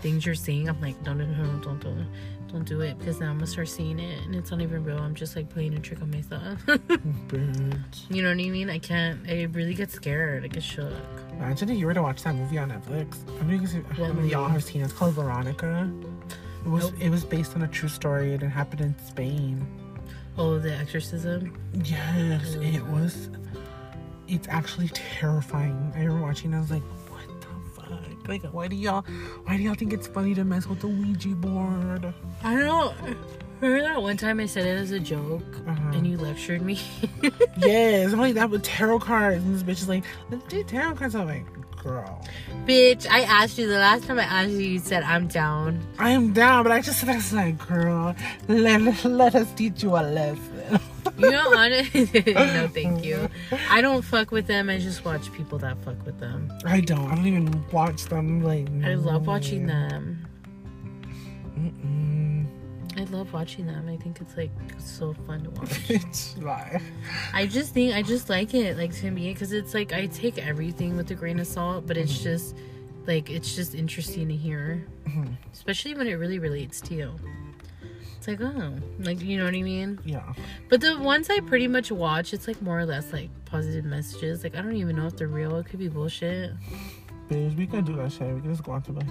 things 0.00 0.26
you're 0.26 0.34
seeing, 0.34 0.68
I'm 0.68 0.80
like, 0.80 1.00
no 1.02 1.14
no 1.14 1.24
no 1.24 1.44
no 1.44 1.58
don't 1.60 1.80
do 1.80 1.88
it. 1.88 2.06
Don't 2.52 2.64
do 2.64 2.82
it 2.82 2.98
because 2.98 3.18
now 3.18 3.30
I'm 3.30 3.36
gonna 3.36 3.46
start 3.46 3.68
seeing 3.68 3.98
it 3.98 4.22
and 4.26 4.34
it's 4.36 4.50
not 4.50 4.60
even 4.60 4.84
real. 4.84 4.98
I'm 4.98 5.14
just 5.14 5.34
like 5.36 5.48
playing 5.48 5.72
a 5.74 5.80
trick 5.80 6.02
on 6.02 6.10
myself. 6.10 6.58
Bitch. 6.66 8.10
you 8.10 8.20
know 8.22 8.28
what 8.28 8.34
I 8.34 8.48
mean? 8.50 8.68
I 8.68 8.78
can't 8.78 9.20
I 9.28 9.44
really 9.52 9.74
get 9.74 9.90
scared. 9.90 10.44
I 10.44 10.48
get 10.48 10.62
shook. 10.62 10.92
Imagine 11.32 11.70
if 11.70 11.78
you 11.78 11.86
were 11.86 11.94
to 11.94 12.02
watch 12.02 12.22
that 12.24 12.34
movie 12.34 12.58
on 12.58 12.70
Netflix. 12.70 13.16
I 13.40 13.50
you- 13.52 13.82
how 13.94 14.02
What 14.02 14.14
many 14.16 14.26
of 14.28 14.32
y'all 14.32 14.48
have 14.48 14.62
seen 14.62 14.82
it. 14.82 14.84
It's 14.84 14.92
called 14.92 15.14
Veronica. 15.14 15.90
It 16.64 16.68
was 16.68 16.90
Nope. 16.90 17.00
it 17.00 17.08
was 17.10 17.24
based 17.24 17.56
on 17.56 17.62
a 17.62 17.68
true 17.68 17.88
story 17.88 18.34
and 18.34 18.42
it 18.42 18.48
happened 18.48 18.82
in 18.82 18.94
Spain. 18.98 19.66
Oh, 20.36 20.58
the 20.58 20.74
exorcism. 20.74 21.56
Yes, 21.84 22.54
it 22.60 22.82
was. 22.86 23.30
It's 24.28 24.46
actually 24.48 24.88
terrifying. 24.88 25.92
I 25.94 26.00
remember 26.00 26.22
watching. 26.22 26.54
I 26.54 26.60
was 26.60 26.70
like, 26.70 26.82
"What 27.10 27.26
the 27.40 27.80
fuck?" 27.80 27.88
fuck? 27.88 28.28
Like, 28.28 28.42
why 28.44 28.68
do 28.68 28.76
y'all, 28.76 29.02
why 29.44 29.56
do 29.58 29.62
y'all 29.62 29.74
think 29.74 29.92
it's 29.92 30.06
funny 30.06 30.34
to 30.34 30.44
mess 30.44 30.66
with 30.66 30.80
the 30.80 30.86
Ouija 30.88 31.30
board? 31.30 32.14
I 32.44 32.54
don't. 32.56 33.16
Remember 33.60 33.82
that 33.82 34.02
one 34.02 34.16
time 34.16 34.40
I 34.40 34.46
said 34.46 34.66
it 34.66 34.76
as 34.76 34.90
a 34.90 34.98
joke 34.98 35.44
Uh-huh. 35.68 35.90
and 35.92 36.04
you 36.06 36.18
lectured 36.18 36.62
me? 36.62 36.80
Yes, 37.58 38.12
only 38.12 38.32
that 38.32 38.50
with 38.50 38.64
tarot 38.64 38.98
cards. 39.00 39.44
And 39.44 39.54
this 39.54 39.62
bitch 39.62 39.82
is 39.82 39.88
like, 39.88 40.02
let's 40.30 40.42
do 40.48 40.64
tarot 40.64 40.96
cards. 40.96 41.14
I'm 41.14 41.28
like, 41.28 41.46
girl, 41.80 42.20
Bitch, 42.66 43.06
I 43.08 43.20
asked 43.22 43.58
you 43.58 43.68
the 43.68 43.78
last 43.78 44.04
time 44.04 44.18
I 44.18 44.24
asked 44.24 44.50
you, 44.50 44.58
you 44.58 44.78
said 44.80 45.04
I'm 45.04 45.28
down. 45.28 45.80
I 45.98 46.10
am 46.10 46.32
down, 46.32 46.64
but 46.64 46.72
I 46.72 46.80
just 46.80 46.98
said, 46.98 47.08
I 47.08 47.16
was 47.16 47.32
like, 47.32 47.56
girl, 47.68 48.16
let, 48.48 49.04
let 49.04 49.34
us 49.36 49.52
teach 49.52 49.82
you 49.84 49.90
a 49.96 50.02
lesson. 50.02 50.80
You 51.18 51.30
know, 51.30 51.52
honestly, 51.56 52.22
no, 52.34 52.68
thank 52.68 53.04
you. 53.04 53.28
I 53.70 53.80
don't 53.80 54.02
fuck 54.02 54.32
with 54.32 54.46
them. 54.48 54.70
I 54.70 54.78
just 54.78 55.04
watch 55.04 55.32
people 55.32 55.58
that 55.58 55.76
fuck 55.84 56.04
with 56.04 56.18
them. 56.18 56.52
I 56.64 56.80
don't. 56.80 57.10
I 57.12 57.14
don't 57.14 57.26
even 57.26 57.64
watch 57.70 58.06
them. 58.06 58.42
Like, 58.42 58.66
I 58.84 58.94
love 58.94 59.26
watching 59.28 59.66
them. 59.66 60.21
I 63.02 63.04
love 63.06 63.32
watching 63.32 63.66
them. 63.66 63.88
I 63.88 63.96
think 63.96 64.20
it's 64.20 64.36
like 64.36 64.50
so 64.78 65.12
fun 65.26 65.42
to 65.42 65.50
watch. 65.50 65.80
It's 65.90 66.36
lie. 66.38 66.80
I 67.34 67.46
just 67.46 67.74
think 67.74 67.94
I 67.94 68.02
just 68.02 68.28
like 68.30 68.54
it, 68.54 68.76
like 68.78 68.94
to 69.00 69.10
me, 69.10 69.32
because 69.32 69.52
it's 69.52 69.74
like 69.74 69.92
I 69.92 70.06
take 70.06 70.38
everything 70.38 70.96
with 70.96 71.10
a 71.10 71.14
grain 71.14 71.40
of 71.40 71.46
salt, 71.48 71.86
but 71.86 71.96
it's 71.96 72.22
just 72.22 72.54
like 73.06 73.28
it's 73.28 73.56
just 73.56 73.74
interesting 73.74 74.28
to 74.28 74.36
hear, 74.36 74.86
Mhm. 75.08 75.36
especially 75.52 75.94
when 75.94 76.06
it 76.06 76.14
really 76.14 76.38
relates 76.38 76.80
to 76.82 76.94
you. 76.94 77.12
It's 78.18 78.28
like 78.28 78.40
oh, 78.40 78.74
like 79.00 79.20
you 79.20 79.36
know 79.36 79.46
what 79.46 79.54
I 79.54 79.62
mean. 79.62 79.98
Yeah. 80.04 80.32
But 80.68 80.80
the 80.80 80.96
ones 81.00 81.28
I 81.28 81.40
pretty 81.40 81.66
much 81.66 81.90
watch, 81.90 82.32
it's 82.32 82.46
like 82.46 82.62
more 82.62 82.78
or 82.78 82.86
less 82.86 83.12
like 83.12 83.30
positive 83.46 83.84
messages. 83.84 84.44
Like 84.44 84.54
I 84.54 84.62
don't 84.62 84.76
even 84.76 84.94
know 84.94 85.06
if 85.08 85.16
they're 85.16 85.26
real. 85.26 85.56
It 85.56 85.66
could 85.66 85.80
be 85.80 85.88
bullshit. 85.88 86.52
Bitch, 87.28 87.56
we 87.56 87.66
can 87.66 87.84
do 87.84 87.96
that 87.96 88.12
shit. 88.12 88.32
We 88.32 88.40
can 88.40 88.50
just 88.52 88.62
go 88.62 88.72
on 88.72 88.82
to 88.82 88.92
like 88.92 89.06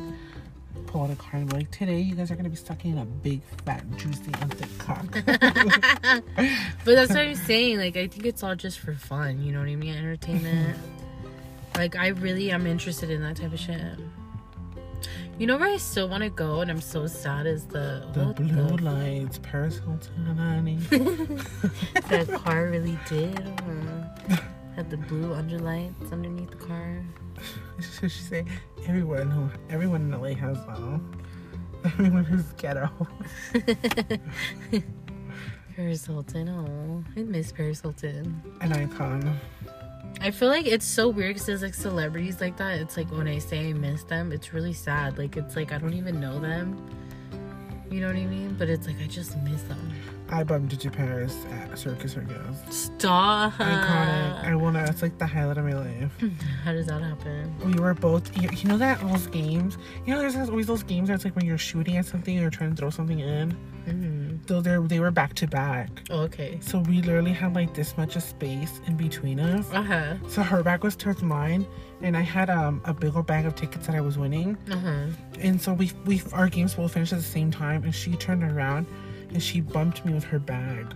pull 0.88 1.04
out 1.04 1.12
a 1.12 1.16
card 1.16 1.42
and 1.42 1.50
be 1.50 1.58
like, 1.58 1.72
today 1.72 2.00
you 2.00 2.16
guys 2.16 2.32
are 2.32 2.36
gonna 2.36 2.50
be 2.50 2.56
sucking 2.56 2.98
a 2.98 3.06
big, 3.06 3.42
fat, 3.66 3.84
juicy, 3.98 4.32
and 4.42 4.54
thick 4.54 4.78
cock. 4.78 5.06
But 6.84 6.96
that's 6.96 7.10
what 7.12 7.20
I'm 7.20 7.36
saying. 7.36 7.78
Like 7.78 7.96
I 7.96 8.08
think 8.08 8.26
it's 8.26 8.44
all 8.44 8.56
just 8.56 8.80
for 8.80 8.94
fun. 8.94 9.44
You 9.44 9.52
know 9.52 9.60
what 9.60 9.70
I 9.70 9.76
mean? 9.76 9.96
Entertainment. 9.96 10.78
like 11.76 11.96
I 11.96 12.08
really 12.08 12.52
am 12.52 12.66
interested 12.66 13.10
in 13.10 13.22
that 13.22 13.38
type 13.38 13.54
of 13.54 13.60
shit. 13.60 13.82
You 15.38 15.48
know 15.48 15.58
where 15.58 15.70
I 15.70 15.78
still 15.78 16.08
want 16.08 16.24
to 16.24 16.30
go, 16.30 16.62
and 16.62 16.70
I'm 16.70 16.82
so 16.82 17.08
sad 17.08 17.48
is 17.48 17.66
the 17.66 18.08
the 18.14 18.34
blue 18.34 18.78
the 18.78 18.84
lights, 18.84 19.40
Paris 19.40 19.80
Hilton, 19.80 20.26
honey. 20.36 20.76
that 22.10 22.28
car 22.44 22.68
really 22.68 23.00
did. 23.08 23.40
Or 23.68 24.42
had 24.76 24.90
the 24.90 24.98
blue 24.98 25.34
underlights 25.34 26.12
underneath 26.12 26.52
the 26.52 26.58
car. 26.58 27.04
so 27.80 28.08
she 28.08 28.22
say 28.22 28.46
everyone 28.88 29.30
who 29.30 29.50
everyone 29.70 30.02
in 30.02 30.22
LA 30.22 30.34
has 30.36 30.58
them. 30.66 31.12
Uh, 31.84 31.88
everyone 31.94 32.24
who's 32.24 32.52
ghetto. 32.54 32.90
Paris 35.76 36.06
Hilton. 36.06 36.50
Oh, 36.50 37.04
I 37.16 37.24
miss 37.24 37.52
Paris 37.52 37.82
Hilton. 37.82 38.42
An 38.62 38.74
icon. 38.74 39.40
I 40.20 40.30
feel 40.30 40.50
like 40.50 40.68
it's 40.68 40.86
so 40.86 41.10
weird 41.10 41.36
because 41.36 41.48
there's 41.48 41.64
like 41.64 41.74
celebrities 41.74 42.40
like 42.40 42.58
that. 42.58 42.80
It's 42.80 42.98
like 42.98 43.12
when 43.12 43.28
I 43.28 43.40
say 43.40 43.70
I 43.70 43.74
miss 43.74 44.04
them, 44.04 44.32
it's 44.32 44.54
really 44.54 44.74
sad. 44.74 45.18
Like 45.18 45.38
it's 45.38 45.56
like 45.56 45.72
I 45.72 45.80
don't 45.80 45.96
even 45.96 46.20
know 46.20 46.40
them. 46.40 46.78
You 47.90 48.02
know 48.02 48.08
what 48.08 48.16
I 48.16 48.26
mean? 48.26 48.56
But 48.58 48.70
it's 48.70 48.86
like 48.86 49.02
I 49.02 49.08
just 49.08 49.36
miss 49.38 49.64
them. 49.64 49.92
I 50.32 50.44
bumped 50.44 50.72
into 50.72 50.90
Paris 50.90 51.36
at 51.52 51.78
Circus 51.78 52.14
Circus. 52.14 52.58
Stop. 52.70 53.54
Iconic. 53.54 54.44
I 54.46 54.56
wanna. 54.56 54.84
It's 54.90 55.02
like 55.02 55.18
the 55.18 55.26
highlight 55.28 55.58
of 55.58 55.66
my 55.66 55.74
life. 55.74 56.12
How 56.64 56.72
does 56.72 56.88
that 56.88 57.02
happen? 57.02 57.54
We 57.66 57.80
were 57.80 57.94
both. 57.94 58.36
You, 58.42 58.50
you 58.56 58.70
know 58.70 58.78
that 58.78 59.02
those 59.02 59.28
games. 59.28 59.78
You 60.06 60.14
know, 60.16 60.22
there's 60.22 60.36
always 60.50 60.68
those 60.68 60.84
games 60.84 61.10
that's 61.10 61.26
like 61.26 61.36
when 61.36 61.46
you're 61.46 61.58
shooting 61.58 61.98
at 61.98 62.06
something 62.06 62.40
or 62.40 62.50
trying 62.50 62.70
to 62.72 62.76
throw 62.78 62.90
something 62.90 63.20
in. 63.20 63.52
hmm 63.86 64.38
So 64.48 64.62
they 64.62 64.78
they 64.88 65.00
were 65.02 65.12
back 65.12 65.34
to 65.36 65.48
back. 65.48 65.90
Oh, 66.10 66.22
okay. 66.22 66.60
So 66.62 66.80
we 66.80 67.02
literally 67.02 67.34
had 67.34 67.54
like 67.54 67.74
this 67.74 67.98
much 67.98 68.16
of 68.16 68.24
space 68.24 68.80
in 68.88 68.96
between 68.96 69.40
us. 69.40 69.68
Uh 69.74 69.82
huh. 69.84 70.14
So 70.30 70.44
her 70.44 70.64
back 70.64 70.84
was 70.84 70.96
towards 70.96 71.22
mine, 71.22 71.68
and 72.02 72.16
I 72.16 72.22
had 72.22 72.50
um 72.50 72.82
a 72.86 72.94
big 72.94 73.16
old 73.18 73.28
bag 73.28 73.46
of 73.46 73.56
tickets 73.56 73.88
that 73.88 73.96
I 73.98 74.02
was 74.02 74.18
winning. 74.18 74.58
Uh 74.72 74.78
huh. 74.78 75.06
And 75.40 75.62
so 75.62 75.74
we 75.74 75.92
we 76.06 76.22
our 76.32 76.48
games 76.48 76.76
both 76.76 76.94
finished 76.94 77.12
at 77.12 77.20
the 77.20 77.26
same 77.26 77.52
time, 77.52 77.84
and 77.84 77.94
she 77.94 78.16
turned 78.16 78.44
around, 78.44 78.86
and 79.34 79.42
she 79.42 79.62
bumped 79.62 80.06
me 80.06 80.14
with 80.14 80.24
her 80.26 80.40
bag. 80.40 80.94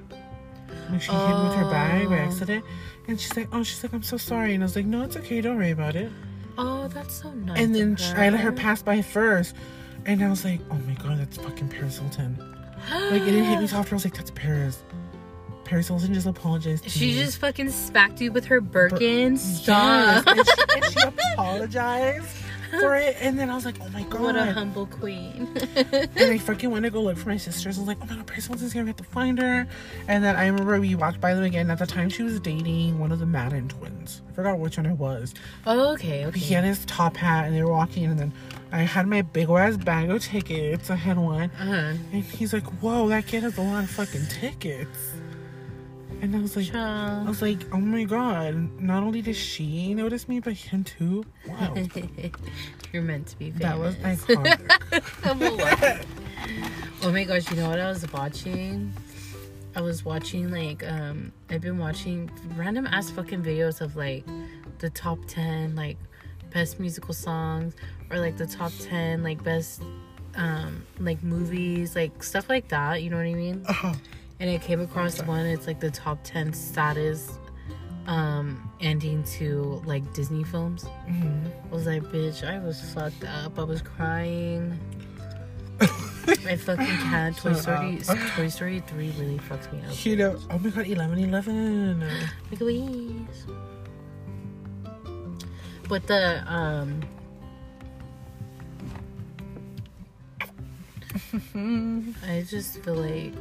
Like 0.90 1.02
she 1.02 1.12
hit 1.12 1.28
me 1.38 1.44
with 1.46 1.56
her 1.56 1.70
bag 1.70 2.10
by 2.10 2.20
Oh. 2.20 2.26
accident, 2.26 2.64
and 3.08 3.20
she's 3.20 3.36
like, 3.36 3.48
"Oh, 3.52 3.64
she's 3.64 3.82
like, 3.84 3.94
I'm 3.94 4.04
so 4.04 4.18
sorry," 4.18 4.54
and 4.54 4.64
I 4.64 4.66
was 4.66 4.76
like, 4.76 4.86
"No, 4.86 5.02
it's 5.04 5.18
okay, 5.18 5.42
don't 5.42 5.58
worry 5.58 5.72
about 5.72 5.96
it." 5.96 6.12
Oh, 6.58 6.88
that's 6.90 7.16
so 7.22 7.32
nice. 7.34 7.60
And 7.60 7.74
then 7.76 7.98
I 8.16 8.30
let 8.30 8.40
her 8.40 8.52
pass 8.52 8.82
by 8.84 9.02
first, 9.02 9.56
and 10.06 10.24
I 10.24 10.30
was 10.30 10.46
like, 10.46 10.60
"Oh 10.72 10.76
my 10.88 10.94
god, 10.94 11.20
that's 11.20 11.38
fucking 11.38 11.70
Paris 11.70 11.98
Hilton." 11.98 12.38
Like 12.92 13.22
it 13.22 13.26
didn't 13.26 13.46
hit 13.46 13.60
me 13.60 13.68
soft. 13.76 13.92
I 13.92 13.96
was 13.96 14.06
like, 14.06 14.14
"That's 14.16 14.32
Paris." 14.32 14.84
Paris 15.64 15.88
Hilton 15.88 16.14
just 16.14 16.28
apologized. 16.28 16.88
She 16.88 17.08
me. 17.08 17.14
just 17.16 17.40
fucking 17.40 17.72
smacked 17.72 18.22
you 18.22 18.32
with 18.32 18.46
her 18.46 18.62
Birkin. 18.62 19.32
Yes, 19.34 19.64
Stop. 19.64 20.28
and, 20.28 20.46
she, 20.46 20.54
and 20.76 20.86
she 20.94 21.00
apologized 21.34 22.28
for 22.80 22.96
it, 22.96 23.18
and 23.20 23.38
then 23.40 23.50
I 23.50 23.56
was 23.56 23.66
like, 23.66 23.78
"Oh 23.82 23.90
my 23.90 24.04
god!" 24.04 24.22
what 24.22 24.36
a 24.36 24.52
humble 24.54 24.86
queen. 24.88 25.48
and 25.76 26.10
I 26.32 26.38
fucking 26.38 26.70
went 26.70 26.84
to 26.86 26.90
go 26.92 27.02
look 27.02 27.18
for 27.18 27.30
my 27.30 27.38
sisters. 27.38 27.78
I 27.78 27.82
was 27.82 27.88
like, 27.88 27.98
"Oh 28.02 28.06
my 28.06 28.16
god, 28.16 28.28
Paris 28.28 28.48
Hilton's 28.48 28.74
here! 28.74 28.84
We 28.84 28.90
have 28.90 28.98
to 28.98 29.04
find 29.04 29.40
her." 29.40 29.68
And 30.08 30.24
then 30.24 30.36
I 30.36 30.48
remember 30.48 30.80
we 30.80 30.96
walked 30.96 31.20
by 31.22 31.34
them 31.34 31.44
again. 31.44 31.70
At 31.72 31.80
the 31.80 31.86
time, 31.88 32.10
she 32.10 32.24
was 32.24 32.40
dating 32.40 33.00
one 33.00 33.12
of 33.12 33.20
the 33.20 33.26
Madden 33.26 33.68
twins. 33.70 34.22
I 34.30 34.34
forgot 34.34 34.60
which 34.60 34.78
one 34.78 34.86
it 34.86 34.98
was. 34.98 35.34
oh, 35.66 35.94
okay. 35.94 36.30
He 36.34 36.54
had 36.54 36.64
his 36.64 36.84
top 36.86 37.16
hat, 37.18 37.46
and 37.46 37.56
they 37.56 37.62
were 37.64 37.72
walking. 37.72 38.06
And 38.06 38.20
then 38.20 38.34
I 38.72 38.80
had 38.80 39.08
my 39.08 39.22
big 39.22 39.50
ass 39.50 39.78
bag 39.78 40.10
of 40.10 40.22
tickets. 40.24 40.90
I 40.90 40.96
had 40.96 41.18
one, 41.18 41.50
Uh 41.60 41.66
huh. 41.66 41.74
and 42.14 42.24
he's 42.24 42.54
like, 42.54 42.66
"Whoa, 42.82 43.08
that 43.10 43.26
kid 43.28 43.44
has 43.44 43.58
a 43.58 43.62
lot 43.62 43.84
of 43.84 43.90
fucking 43.90 44.26
tickets." 44.28 45.15
And 46.22 46.36
I 46.36 46.40
was 46.40 46.56
like, 46.56 46.74
I 46.74 47.24
was 47.28 47.42
like, 47.42 47.60
"Oh 47.74 47.78
my 47.80 48.04
god!" 48.04 48.56
Not 48.82 49.04
only 49.04 49.22
did 49.22 49.36
she 49.36 49.94
notice 49.94 50.28
me, 50.28 50.40
but 50.40 50.54
him 50.54 50.84
too. 50.84 51.24
Wow, 51.48 51.76
You're 52.94 53.04
meant 53.04 53.28
to 53.28 53.38
be 53.38 53.52
famous. 53.52 53.62
that 53.62 53.78
was 53.80 53.96
iconic. 53.98 55.24
I'm 55.24 55.42
a 55.42 55.50
what? 55.52 56.06
oh 57.04 57.12
my 57.12 57.24
gosh, 57.26 57.50
you 57.52 57.58
know 57.58 57.70
what 57.70 57.80
I 57.80 57.90
was 57.90 58.12
watching? 58.12 58.94
I 59.76 59.82
was 59.82 60.06
watching 60.06 60.52
like 60.52 60.84
um 60.90 61.32
I've 61.50 61.62
been 61.62 61.78
watching 61.78 62.32
random 62.56 62.88
ass 62.88 63.10
fucking 63.12 63.44
videos 63.44 63.82
of 63.82 63.96
like 63.96 64.24
the 64.80 64.90
top 64.90 65.20
10 65.28 65.76
like 65.76 65.98
best 66.54 66.80
musical 66.80 67.14
songs 67.14 67.76
or 68.10 68.20
like 68.20 68.38
the 68.38 68.48
top 68.48 68.72
10 68.80 69.22
like 69.22 69.44
best 69.44 69.82
um 70.38 70.86
like 71.00 71.22
movies 71.24 71.94
like 71.96 72.24
stuff 72.24 72.48
like 72.50 72.70
that 72.70 73.02
you 73.04 73.10
know 73.10 73.18
what 73.18 73.26
i 73.26 73.34
mean 73.34 73.64
Uh-huh. 73.68 73.94
And 74.40 74.50
I 74.50 74.58
came 74.58 74.82
across 74.82 75.22
one 75.24 75.46
it's 75.46 75.68
like 75.68 75.80
the 75.80 75.92
top 75.92 76.20
10 76.24 76.54
saddest 76.54 77.32
um 78.08 78.70
ending 78.82 79.24
to 79.24 79.82
like 79.86 80.14
disney 80.14 80.44
films 80.44 80.86
Mhm. 81.10 81.52
I 81.72 81.74
was 81.76 81.86
like, 81.88 82.04
bitch, 82.04 82.44
I 82.48 82.60
was 82.60 82.80
fucked 82.94 83.24
up. 83.26 83.58
I 83.60 83.64
was 83.64 83.82
crying. 83.82 84.80
I 85.82 86.56
fucking 86.56 86.86
can't. 86.86 87.36
Toy 87.36 87.54
Story. 87.54 88.00
Toy 88.36 88.48
Story 88.48 88.80
3 88.80 89.12
really 89.20 89.38
fucked 89.40 89.74
me 89.74 89.82
up. 89.82 90.06
You 90.06 90.16
know, 90.16 90.40
oh 90.50 90.58
my 90.60 90.70
god, 90.70 90.88
11 90.88 91.20
11. 91.20 92.00
Like, 92.52 92.62
Louise. 92.62 93.46
But 95.90 96.08
the, 96.08 96.44
um, 96.48 97.02
I 102.28 102.46
just 102.48 102.82
feel 102.84 102.96
like 102.96 103.34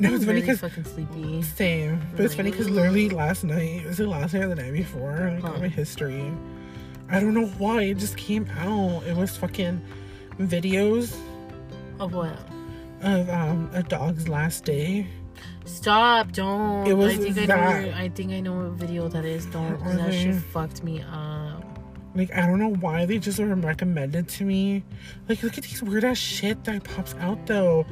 No, 0.00 0.14
it's 0.14 0.24
funny 0.24 0.40
really 0.40 0.40
because 0.42 0.60
fucking 0.60 0.84
sleepy. 0.84 1.42
same, 1.42 2.00
but 2.14 2.24
it's 2.24 2.34
funny 2.34 2.50
because 2.50 2.70
literally 2.70 3.08
last 3.10 3.42
night 3.44 3.84
was 3.84 3.98
it 3.98 4.06
last 4.06 4.32
night 4.34 4.44
or 4.44 4.48
the 4.48 4.54
night 4.56 4.72
before? 4.72 5.30
Like 5.34 5.42
Huh. 5.42 5.48
on 5.54 5.60
my 5.60 5.68
history, 5.68 6.32
I 7.10 7.18
don't 7.20 7.34
know 7.34 7.46
why 7.58 7.82
it 7.82 7.94
just 7.98 8.16
came 8.16 8.48
out. 8.58 9.02
It 9.04 9.16
was 9.16 9.36
fucking 9.36 9.80
videos 10.38 11.16
Of 11.98 12.14
what? 12.14 12.38
of 13.02 13.28
um 13.28 13.70
a 13.74 13.82
dog's 13.82 14.28
last 14.28 14.64
day. 14.64 15.06
Stop! 15.64 16.32
Don't. 16.32 16.86
It 16.86 16.94
was 16.94 17.14
I 17.14 17.16
think 17.16 17.38
I 17.38 17.40
know. 17.42 17.46
that. 17.46 17.94
I 17.94 18.08
think 18.08 18.32
I 18.32 18.40
know 18.40 18.54
what 18.54 18.72
video 18.72 19.08
that 19.08 19.24
is. 19.24 19.46
Don't. 19.46 19.78
That 19.84 20.12
shit 20.14 20.34
fucked 20.36 20.82
me 20.82 21.02
up. 21.02 21.64
Like 22.14 22.32
I 22.34 22.46
don't 22.46 22.58
know 22.58 22.74
why 22.74 23.04
they 23.04 23.18
just 23.18 23.38
were 23.38 23.54
recommended 23.54 24.28
to 24.28 24.44
me. 24.44 24.82
Like 25.28 25.42
look 25.42 25.58
at 25.58 25.64
these 25.64 25.82
weird 25.82 26.04
ass 26.04 26.16
shit 26.18 26.64
that 26.64 26.84
pops 26.84 27.14
out 27.20 27.46
though. 27.46 27.84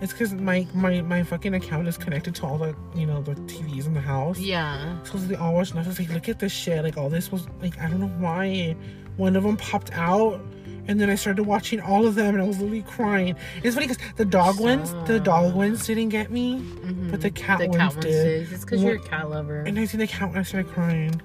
It's 0.00 0.12
because 0.12 0.32
my, 0.32 0.66
my 0.72 1.02
my 1.02 1.22
fucking 1.22 1.54
account 1.54 1.86
is 1.86 1.98
connected 1.98 2.34
to 2.36 2.46
all 2.46 2.56
the 2.56 2.74
you 2.94 3.06
know 3.06 3.20
the 3.20 3.34
TVs 3.34 3.86
in 3.86 3.94
the 3.94 4.00
house. 4.00 4.38
Yeah. 4.38 5.02
So 5.04 5.18
they 5.18 5.34
all 5.34 5.54
watch 5.54 5.72
Netflix. 5.72 5.98
Like, 5.98 6.10
look 6.10 6.28
at 6.28 6.38
this 6.38 6.52
shit. 6.52 6.82
Like, 6.82 6.96
all 6.96 7.10
this 7.10 7.30
was 7.30 7.46
like, 7.60 7.78
I 7.78 7.88
don't 7.88 8.00
know 8.00 8.08
why. 8.18 8.76
One 9.16 9.36
of 9.36 9.42
them 9.42 9.58
popped 9.58 9.92
out, 9.92 10.40
and 10.88 10.98
then 10.98 11.10
I 11.10 11.14
started 11.14 11.42
watching 11.42 11.80
all 11.80 12.06
of 12.06 12.14
them, 12.14 12.34
and 12.34 12.42
I 12.42 12.46
was 12.46 12.58
literally 12.58 12.82
crying. 12.82 13.36
It's 13.62 13.74
funny 13.74 13.88
because 13.88 14.02
the 14.16 14.24
dog 14.24 14.58
ones, 14.58 14.94
the 15.06 15.20
dog 15.20 15.54
ones 15.54 15.86
didn't 15.86 16.08
get 16.08 16.30
me, 16.30 16.60
mm-hmm. 16.60 17.10
but 17.10 17.20
the 17.20 17.30
cat 17.30 17.58
the 17.58 17.68
ones 17.68 17.76
cat 17.76 17.92
ones 17.92 18.04
did. 18.04 18.46
did. 18.46 18.52
It's 18.52 18.64
because 18.64 18.82
you're 18.82 18.94
a 18.94 18.98
cat 18.98 19.28
lover. 19.28 19.60
And 19.60 19.78
I 19.78 19.84
seen 19.84 20.00
the 20.00 20.06
cat, 20.06 20.30
and 20.30 20.38
I 20.38 20.42
started 20.42 20.70
crying. 20.72 21.20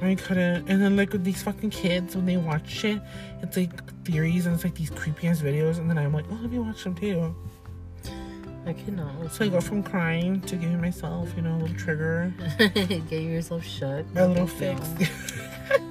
I 0.00 0.14
couldn't. 0.14 0.68
And 0.68 0.82
then 0.82 0.96
like 0.96 1.12
with 1.12 1.24
these 1.24 1.42
fucking 1.42 1.70
kids, 1.70 2.14
when 2.14 2.26
they 2.26 2.36
watch 2.36 2.68
shit, 2.68 3.00
it's 3.42 3.56
like 3.56 4.04
theories 4.04 4.46
and 4.46 4.54
it's 4.54 4.62
like 4.62 4.74
these 4.74 4.90
creepy 4.90 5.26
ass 5.26 5.40
videos, 5.40 5.78
and 5.78 5.88
then 5.90 5.98
I'm 5.98 6.12
like, 6.12 6.26
oh, 6.30 6.38
let 6.40 6.50
me 6.50 6.58
watch 6.58 6.84
them 6.84 6.94
too. 6.94 7.34
I 8.66 8.72
cannot. 8.72 9.32
So 9.32 9.44
I 9.44 9.48
go 9.48 9.60
from 9.60 9.82
crying 9.82 10.40
to 10.42 10.56
giving 10.56 10.80
myself, 10.80 11.32
you 11.36 11.42
know, 11.42 11.54
a 11.54 11.58
little 11.58 11.76
trigger, 11.76 12.32
Get 12.58 13.12
yourself 13.22 13.64
shut. 13.64 14.04
a 14.16 14.26
little 14.26 14.46
fix. 14.46 14.80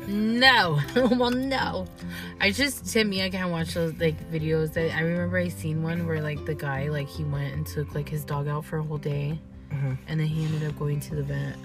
No. 0.07 0.80
well, 0.95 1.32
no. 1.32 1.86
I 2.41 2.51
just 2.51 2.86
to 2.93 3.03
me, 3.05 3.23
I 3.23 3.30
can't 3.30 3.49
watch 3.51 3.73
those 3.73 3.93
like 3.99 4.30
videos. 4.32 4.73
That 4.73 4.93
I 4.93 5.01
remember 5.01 5.38
I 5.38 5.47
seen 5.47 5.84
one 5.84 6.05
where 6.05 6.21
like 6.21 6.43
the 6.45 6.53
guy 6.55 6.89
like 6.89 7.07
he 7.07 7.23
went 7.23 7.53
and 7.53 7.65
took 7.65 7.95
like 7.95 8.09
his 8.09 8.26
dog 8.26 8.47
out 8.47 8.65
for 8.65 8.78
a 8.80 8.84
whole 8.84 8.97
day, 8.97 9.39
Uh-huh. 9.71 9.93
and 10.07 10.19
then 10.19 10.28
he 10.28 10.43
ended 10.45 10.67
up 10.69 10.78
going 10.78 10.99
to 10.99 11.15
the 11.15 11.23
vet. 11.23 11.55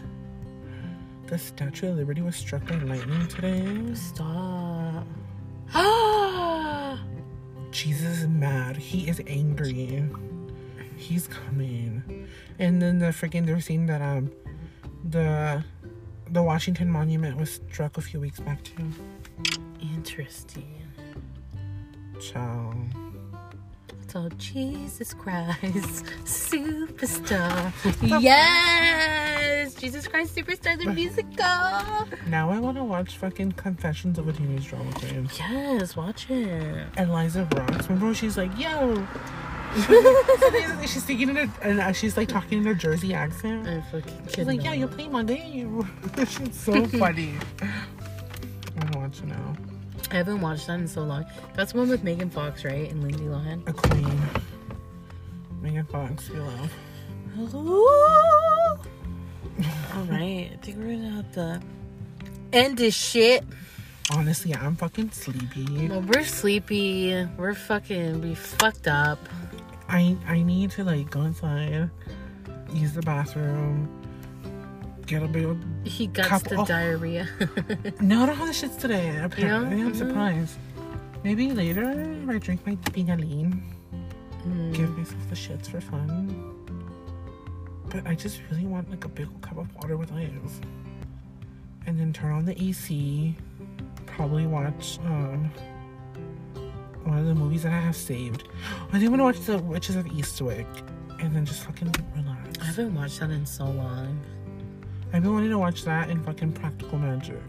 The 1.27 1.39
Statue 1.39 1.91
of 1.91 1.97
Liberty 1.97 2.23
was 2.23 2.37
struck 2.37 2.65
by 2.67 2.77
lightning 2.77 3.27
today. 3.29 3.95
Stop. 3.95 5.07
Ah! 5.75 6.99
Jesus 7.73 8.21
is 8.23 8.27
mad. 8.29 8.77
He 8.77 9.09
is 9.09 9.21
angry. 9.29 10.05
He's 11.01 11.27
coming. 11.27 12.29
And 12.59 12.81
then 12.81 12.99
the 12.99 13.07
freaking 13.07 13.47
they 13.47 13.55
were 13.55 13.61
saying 13.61 13.87
that 13.87 14.03
um 14.03 14.31
the 15.03 15.65
the 16.31 16.43
Washington 16.43 16.91
Monument 16.91 17.37
was 17.37 17.51
struck 17.51 17.97
a 17.97 18.01
few 18.01 18.21
weeks 18.21 18.39
back 18.39 18.63
too. 18.63 18.93
Interesting. 19.81 20.77
Ciao. 22.21 22.75
So 24.09 24.29
Jesus 24.39 25.15
Christ, 25.15 26.05
superstar. 26.25 27.73
yes, 28.21 29.75
Jesus 29.75 30.07
Christ, 30.09 30.35
superstar 30.35 30.77
the 30.77 30.91
musical. 30.93 32.09
Now 32.27 32.51
I 32.51 32.59
want 32.59 32.77
to 32.77 32.85
watch 32.85 33.17
fucking 33.19 33.53
Confessions 33.53 34.19
of 34.19 34.27
a 34.29 34.33
Teenage 34.33 34.67
Drama 34.69 34.93
Queen. 34.95 35.31
Yes, 35.39 35.97
watch 35.97 36.29
it. 36.29 36.89
Eliza 36.99 37.49
Rocks. 37.55 37.85
Remember 37.87 38.07
when 38.07 38.15
she's 38.15 38.37
like, 38.37 38.51
yo. 38.59 39.07
she's 40.83 41.03
speaking 41.03 41.29
in 41.29 41.37
a, 41.37 41.53
and 41.63 41.81
uh, 41.81 41.93
she's 41.93 42.17
like 42.17 42.29
talking 42.29 42.59
in 42.59 42.67
a 42.67 42.75
Jersey 42.75 43.15
accent. 43.15 43.69
I 43.69 43.81
fucking 43.91 44.29
She's 44.35 44.47
like, 44.47 44.65
yeah, 44.65 44.73
you're 44.73 44.89
playing 44.89 45.13
my 45.13 45.23
game. 45.23 45.89
she's 46.19 46.59
so 46.59 46.85
funny. 46.99 47.35
I 47.63 47.67
want 48.77 48.93
to 48.93 48.99
watch 48.99 49.19
it 49.19 49.27
now. 49.27 49.57
I 50.11 50.17
haven't 50.17 50.41
watched 50.41 50.67
that 50.67 50.81
in 50.81 50.89
so 50.89 51.03
long. 51.03 51.25
That's 51.55 51.73
the 51.73 51.79
one 51.79 51.89
with 51.89 52.03
Megan 52.03 52.31
Fox, 52.31 52.65
right? 52.65 52.91
And 52.91 53.03
Lindsay 53.03 53.25
Lohan. 53.25 53.69
A 53.69 53.73
queen. 53.73 54.21
Megan 55.61 55.87
Fox, 55.87 56.29
we 56.31 56.41
love. 56.41 56.73
All 59.95 60.05
right, 60.07 60.51
I 60.53 60.59
think 60.63 60.79
we're 60.79 60.97
gonna 60.97 61.11
have 61.11 61.33
to 61.33 61.61
end 62.53 62.79
this 62.79 62.97
shit. 62.97 63.45
Honestly, 64.11 64.53
I'm 64.55 64.75
fucking 64.75 65.13
sleepy. 65.13 65.87
Well, 65.89 66.01
we're 66.03 66.25
sleepy. 66.25 67.25
We're 67.37 67.55
fucking. 67.55 68.21
We 68.21 68.35
fucked 68.35 68.89
up. 68.89 69.21
I 69.91 70.17
I 70.27 70.43
need 70.43 70.71
to 70.73 70.85
like 70.85 71.11
go 71.11 71.23
inside, 71.23 71.91
use 72.73 72.93
the 72.93 73.03
bathroom, 73.03 73.89
get 75.07 75.23
a 75.23 75.27
big. 75.29 75.57
He 75.85 76.07
got 76.07 76.27
Cup- 76.27 76.45
the 76.45 76.57
oh. 76.57 76.65
diarrhea. 76.65 77.29
No, 78.01 78.23
I 78.23 78.27
don't 78.27 78.37
have 78.37 78.47
the 78.47 78.53
shits 78.55 78.79
today. 78.79 79.17
Apparently? 79.23 79.81
I'm 79.83 79.93
Mhm. 79.93 79.97
surprised. 79.97 80.57
Maybe 81.25 81.51
later, 81.53 81.91
if 82.23 82.29
I 82.29 82.39
drink 82.39 82.65
my 82.67 82.77
pingaline, 82.77 83.61
Mm. 84.47 84.73
give 84.73 84.97
myself 84.97 85.29
the 85.29 85.37
shits 85.37 85.67
for 85.69 85.81
fun. 85.83 86.55
But 87.91 88.07
I 88.07 88.15
just 88.15 88.41
really 88.51 88.65
want 88.67 88.89
like 88.89 89.05
a 89.05 89.09
big 89.09 89.29
old 89.29 89.43
cup 89.43 89.59
of 89.59 89.69
water 89.75 89.97
with 89.99 90.13
ice, 90.13 90.61
and 91.87 91.99
then 91.99 92.13
turn 92.13 92.33
on 92.33 92.45
the 92.47 92.57
AC. 92.63 93.35
Probably 94.07 94.47
watch 94.47 94.99
um 95.05 95.51
one 97.11 97.19
of 97.19 97.27
the 97.27 97.35
movies 97.35 97.65
that 97.65 97.73
I 97.73 97.81
have 97.81 97.97
saved. 97.97 98.45
I 98.89 98.93
think 98.93 99.05
I'm 99.05 99.11
gonna 99.11 99.25
watch 99.25 99.41
The 99.41 99.59
Witches 99.59 99.97
of 99.97 100.07
Eastwick, 100.07 100.67
and 101.21 101.35
then 101.35 101.45
just 101.45 101.65
fucking 101.65 101.93
relax. 102.17 102.61
I 102.61 102.65
haven't 102.65 102.95
watched 102.95 103.21
that 103.21 103.31
in 103.31 103.45
so 103.45 103.65
long. 103.65 104.21
I've 105.13 105.23
been 105.23 105.33
wanting 105.33 105.51
to 105.51 105.59
watch 105.59 105.83
that 105.85 106.09
and 106.09 106.25
fucking 106.25 106.53
Practical 106.53 106.99
Magic, 106.99 107.43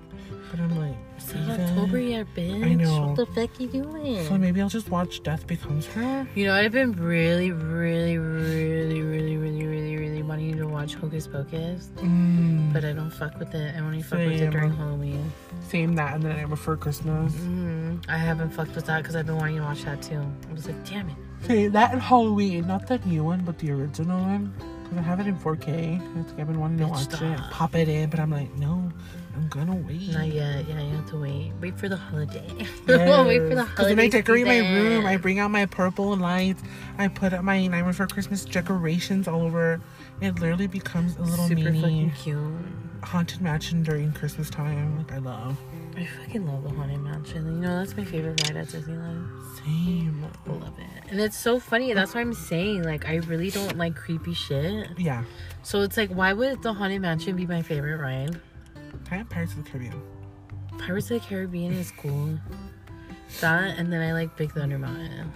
but 0.50 0.60
I'm 0.60 0.76
like, 0.80 0.98
It's 1.18 1.34
not. 1.36 1.60
October 1.60 2.00
yet, 2.00 2.26
bitch. 2.36 2.66
I 2.66 2.74
know. 2.74 3.08
What 3.10 3.18
the 3.18 3.26
fuck 3.28 3.60
you 3.60 3.68
doing? 3.68 4.26
So 4.26 4.36
maybe 4.38 4.60
I'll 4.62 4.70
just 4.70 4.90
watch 4.90 5.22
Death 5.22 5.46
Becomes 5.46 5.86
Her. 5.86 6.28
You 6.34 6.46
know, 6.46 6.56
I've 6.56 6.72
been 6.72 6.94
really, 6.94 7.52
really, 7.52 8.18
really, 8.18 9.02
really, 9.04 9.38
really, 9.38 9.66
really 9.68 9.91
wanting 10.32 10.56
to 10.58 10.66
watch 10.66 10.96
Hocus 10.96 11.28
Pocus, 11.28 11.90
Mm, 11.98 12.72
but 12.72 12.86
I 12.86 12.94
don't 12.94 13.10
fuck 13.12 13.38
with 13.38 13.54
it. 13.54 13.76
I 13.76 13.80
only 13.80 14.02
fuck 14.02 14.20
with 14.20 14.42
it 14.42 14.50
during 14.50 14.72
Halloween. 14.74 15.30
same 15.68 15.94
that 15.96 16.16
and 16.16 16.24
then 16.24 16.40
I 16.40 16.46
Before 16.46 16.78
Christmas. 16.78 17.34
hmm 17.34 17.96
I 18.08 18.18
haven't 18.18 18.52
fucked 18.52 18.76
with 18.76 18.86
that 18.86 19.00
because 19.02 19.16
I've 19.18 19.26
been 19.26 19.36
wanting 19.36 19.58
to 19.58 19.64
watch 19.64 19.84
that 19.84 20.02
too. 20.02 20.24
I 20.50 20.54
was 20.54 20.68
like, 20.68 20.90
damn 20.90 21.10
it. 21.10 21.16
Same 21.46 21.72
that 21.74 21.92
and 21.92 22.02
Halloween, 22.02 22.66
not 22.68 22.88
the 22.88 22.98
new 23.00 23.24
one, 23.26 23.42
but 23.42 23.60
the 23.60 23.72
original 23.72 24.22
one. 24.22 24.54
Cause 24.88 24.98
I 24.98 25.02
have 25.02 25.20
it 25.20 25.28
in 25.28 25.38
4K. 25.38 26.20
It's 26.22 26.32
like 26.32 26.40
I've 26.42 26.48
been 26.48 26.60
wanting 26.60 26.78
to 26.80 26.86
Bitch, 26.86 26.90
watch 26.92 27.02
it, 27.08 27.16
stop. 27.16 27.52
pop 27.52 27.76
it 27.76 27.88
in, 27.90 28.10
but 28.10 28.20
I'm 28.20 28.30
like, 28.32 28.54
no, 28.58 28.92
I'm 29.36 29.48
gonna 29.50 29.76
wait. 29.76 30.10
Not 30.10 30.28
yet. 30.28 30.68
Yeah, 30.68 30.82
you 30.82 30.96
have 30.98 31.10
to 31.12 31.18
wait. 31.18 31.52
Wait 31.62 31.78
for 31.80 31.88
the 31.88 31.96
holiday. 31.98 32.46
wait 32.88 33.40
for 33.48 33.56
the 33.56 33.64
holiday. 33.64 33.96
when 33.96 34.00
I 34.00 34.08
decorate 34.10 34.46
my 34.46 34.60
room, 34.60 35.06
I 35.06 35.16
bring 35.18 35.40
out 35.40 35.50
my 35.52 35.66
purple 35.66 36.16
lights. 36.18 36.62
I 36.98 37.08
put 37.08 37.32
up 37.34 37.44
my 37.44 37.60
Nightmare 37.68 37.86
Before 37.94 38.08
Christmas 38.08 38.44
decorations 38.44 39.28
all 39.30 39.42
over. 39.44 39.80
It 40.22 40.40
literally 40.40 40.68
becomes 40.68 41.18
a 41.18 41.24
little 41.24 41.48
super 41.48 41.72
mini 41.72 41.82
fucking 41.82 42.12
cute. 42.12 42.54
haunted 43.04 43.42
mansion 43.42 43.84
during 43.84 44.14
Christmas 44.14 44.50
time. 44.50 44.98
Like 44.98 45.12
I 45.12 45.18
love. 45.18 45.58
I 45.98 46.06
fucking 46.06 46.48
love 46.48 46.64
the 46.64 46.70
Haunted 46.70 47.02
Mansion. 47.02 47.46
You 47.46 47.60
know, 47.68 47.80
that's 47.80 47.98
my 47.98 48.06
favorite 48.06 48.42
ride 48.48 48.56
at 48.58 48.68
Disneyland. 48.68 49.28
Same. 49.58 50.26
I 50.48 50.50
love 50.50 50.74
it. 50.80 51.12
And 51.12 51.20
it's 51.20 51.38
so 51.38 51.60
funny. 51.60 51.94
That's 51.94 52.16
why 52.16 52.22
I'm 52.22 52.34
saying, 52.34 52.84
like, 52.84 53.08
I 53.08 53.16
really 53.16 53.50
don't 53.50 53.78
like 53.78 53.96
creepy 53.96 54.34
shit. 54.34 54.88
Yeah. 54.98 55.24
So 55.64 55.82
it's 55.82 55.98
like, 55.98 56.10
why 56.12 56.32
would 56.32 56.64
the 56.64 56.72
Haunted 56.72 57.02
Mansion 57.02 57.36
be 57.36 57.46
my 57.46 57.62
favorite 57.62 57.98
ride? 57.98 58.40
I 59.12 59.16
have 59.16 59.30
Pirates 59.30 59.52
of 59.54 59.66
the 59.66 59.70
Caribbean. 59.70 60.02
Pirates 60.78 61.12
of 61.12 61.22
the 61.22 61.28
Caribbean 61.28 61.74
is 61.74 61.92
cool. 61.92 62.40
That, 63.42 63.78
and 63.78 63.92
then 63.92 64.02
I 64.02 64.14
like 64.14 64.38
Big 64.38 64.54
Thunder 64.54 64.80
Mountain. 64.80 65.34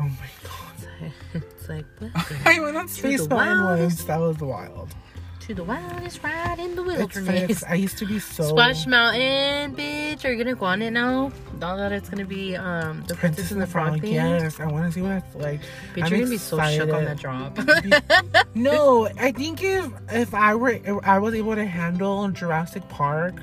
Oh 0.00 0.04
my 0.04 0.30
god. 0.42 1.12
It's 1.34 1.68
like, 1.68 1.86
what 1.98 2.10
I 2.46 2.60
went 2.60 2.76
on 2.76 2.88
Space 2.88 3.26
once. 3.28 4.04
That 4.04 4.18
was 4.20 4.38
wild. 4.38 4.94
to 5.40 5.54
the 5.54 5.64
wildest 5.64 6.22
ride 6.22 6.58
in 6.58 6.74
the 6.76 6.82
It's 6.90 7.14
wilderness. 7.16 7.64
I 7.66 7.74
used 7.74 7.96
to 7.98 8.06
be 8.06 8.18
so 8.18 8.44
Splash 8.50 8.86
Mountain, 8.86 9.76
bitch. 9.76 10.24
Are 10.24 10.32
you 10.32 10.42
gonna 10.42 10.54
go 10.56 10.66
on 10.66 10.82
it 10.82 10.90
now? 10.90 11.32
Now 11.58 11.76
that 11.76 11.92
it's 11.92 12.08
gonna 12.10 12.24
be 12.26 12.54
um 12.56 13.02
the 13.08 13.14
Princess 13.14 13.50
and 13.50 13.60
the 13.62 13.66
Frog. 13.66 14.04
Yes, 14.04 14.60
I 14.60 14.66
want 14.66 14.86
to 14.86 14.92
see 14.92 15.00
what 15.02 15.12
it's 15.12 15.34
like. 15.34 15.60
Bitch, 15.94 16.04
I'm 16.04 16.10
you're 16.10 16.18
gonna 16.20 16.30
be 16.30 16.38
so 16.38 16.60
shook 16.68 16.92
on 16.92 17.04
that 17.04 17.18
drop. 17.18 17.58
No, 18.54 19.08
I 19.18 19.32
think 19.32 19.62
if 19.62 19.86
if 20.10 20.34
I 20.34 20.54
were 20.54 20.70
if 20.70 20.96
I 21.04 21.18
was 21.18 21.34
able 21.34 21.54
to 21.54 21.64
handle 21.64 22.28
Jurassic 22.30 22.86
Park, 22.88 23.36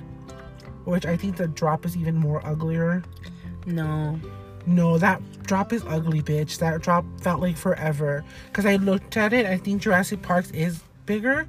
which 0.85 1.05
I 1.05 1.17
think 1.17 1.37
the 1.37 1.47
drop 1.47 1.85
is 1.85 1.95
even 1.97 2.15
more 2.15 2.45
uglier. 2.45 3.03
no. 3.65 4.19
No, 4.67 4.97
that 4.97 5.21
drop 5.43 5.71
is 5.71 5.83
ugly, 5.87 6.21
bitch. 6.21 6.59
That 6.59 6.81
drop 6.81 7.05
felt 7.21 7.39
like 7.41 7.55
forever. 7.57 8.23
Cause 8.53 8.65
I 8.65 8.75
looked 8.75 9.15
at 9.17 9.31
it, 9.33 9.45
I 9.45 9.57
think 9.57 9.81
Jurassic 9.81 10.21
Park's 10.21 10.51
is 10.51 10.83
bigger 11.05 11.47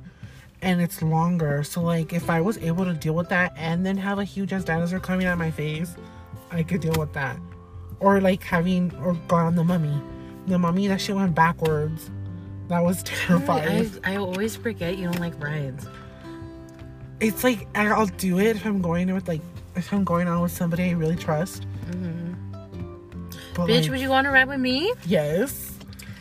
and 0.62 0.80
it's 0.80 1.02
longer. 1.02 1.62
So 1.64 1.82
like 1.82 2.12
if 2.12 2.30
I 2.30 2.40
was 2.40 2.58
able 2.58 2.84
to 2.84 2.94
deal 2.94 3.14
with 3.14 3.28
that 3.30 3.52
and 3.56 3.84
then 3.84 3.96
have 3.96 4.18
a 4.18 4.24
huge 4.24 4.52
ass 4.52 4.64
dinosaur 4.64 5.00
coming 5.00 5.26
at 5.26 5.36
my 5.36 5.50
face, 5.50 5.96
I 6.50 6.62
could 6.62 6.80
deal 6.80 6.94
with 6.96 7.12
that. 7.14 7.36
Or 8.00 8.20
like 8.20 8.42
having 8.44 8.94
or 9.02 9.14
gone 9.26 9.46
on 9.46 9.54
the 9.56 9.64
mummy. 9.64 10.00
The 10.46 10.58
mummy 10.58 10.86
that 10.86 11.00
shit 11.00 11.16
went 11.16 11.34
backwards. 11.34 12.10
That 12.68 12.84
was 12.84 13.02
terrifying. 13.04 13.90
I, 14.04 14.14
I 14.14 14.16
always 14.16 14.54
forget 14.54 14.96
you 14.96 15.06
don't 15.10 15.18
like 15.20 15.42
rides. 15.42 15.86
it's 17.20 17.42
like 17.42 17.66
I'll 17.74 18.06
do 18.06 18.38
it 18.38 18.54
if 18.56 18.64
I'm 18.64 18.80
going 18.80 19.12
with 19.12 19.26
like 19.26 19.42
if 19.74 19.92
I'm 19.92 20.04
going 20.04 20.28
on 20.28 20.40
with 20.40 20.52
somebody 20.52 20.84
I 20.84 20.92
really 20.92 21.16
trust. 21.16 21.66
Mm-hmm. 21.90 22.27
But 23.58 23.68
Bitch, 23.68 23.82
like, 23.82 23.90
would 23.90 24.00
you 24.00 24.12
on 24.12 24.24
a 24.26 24.30
ride 24.30 24.48
with 24.48 24.60
me? 24.60 24.92
yes, 25.06 25.72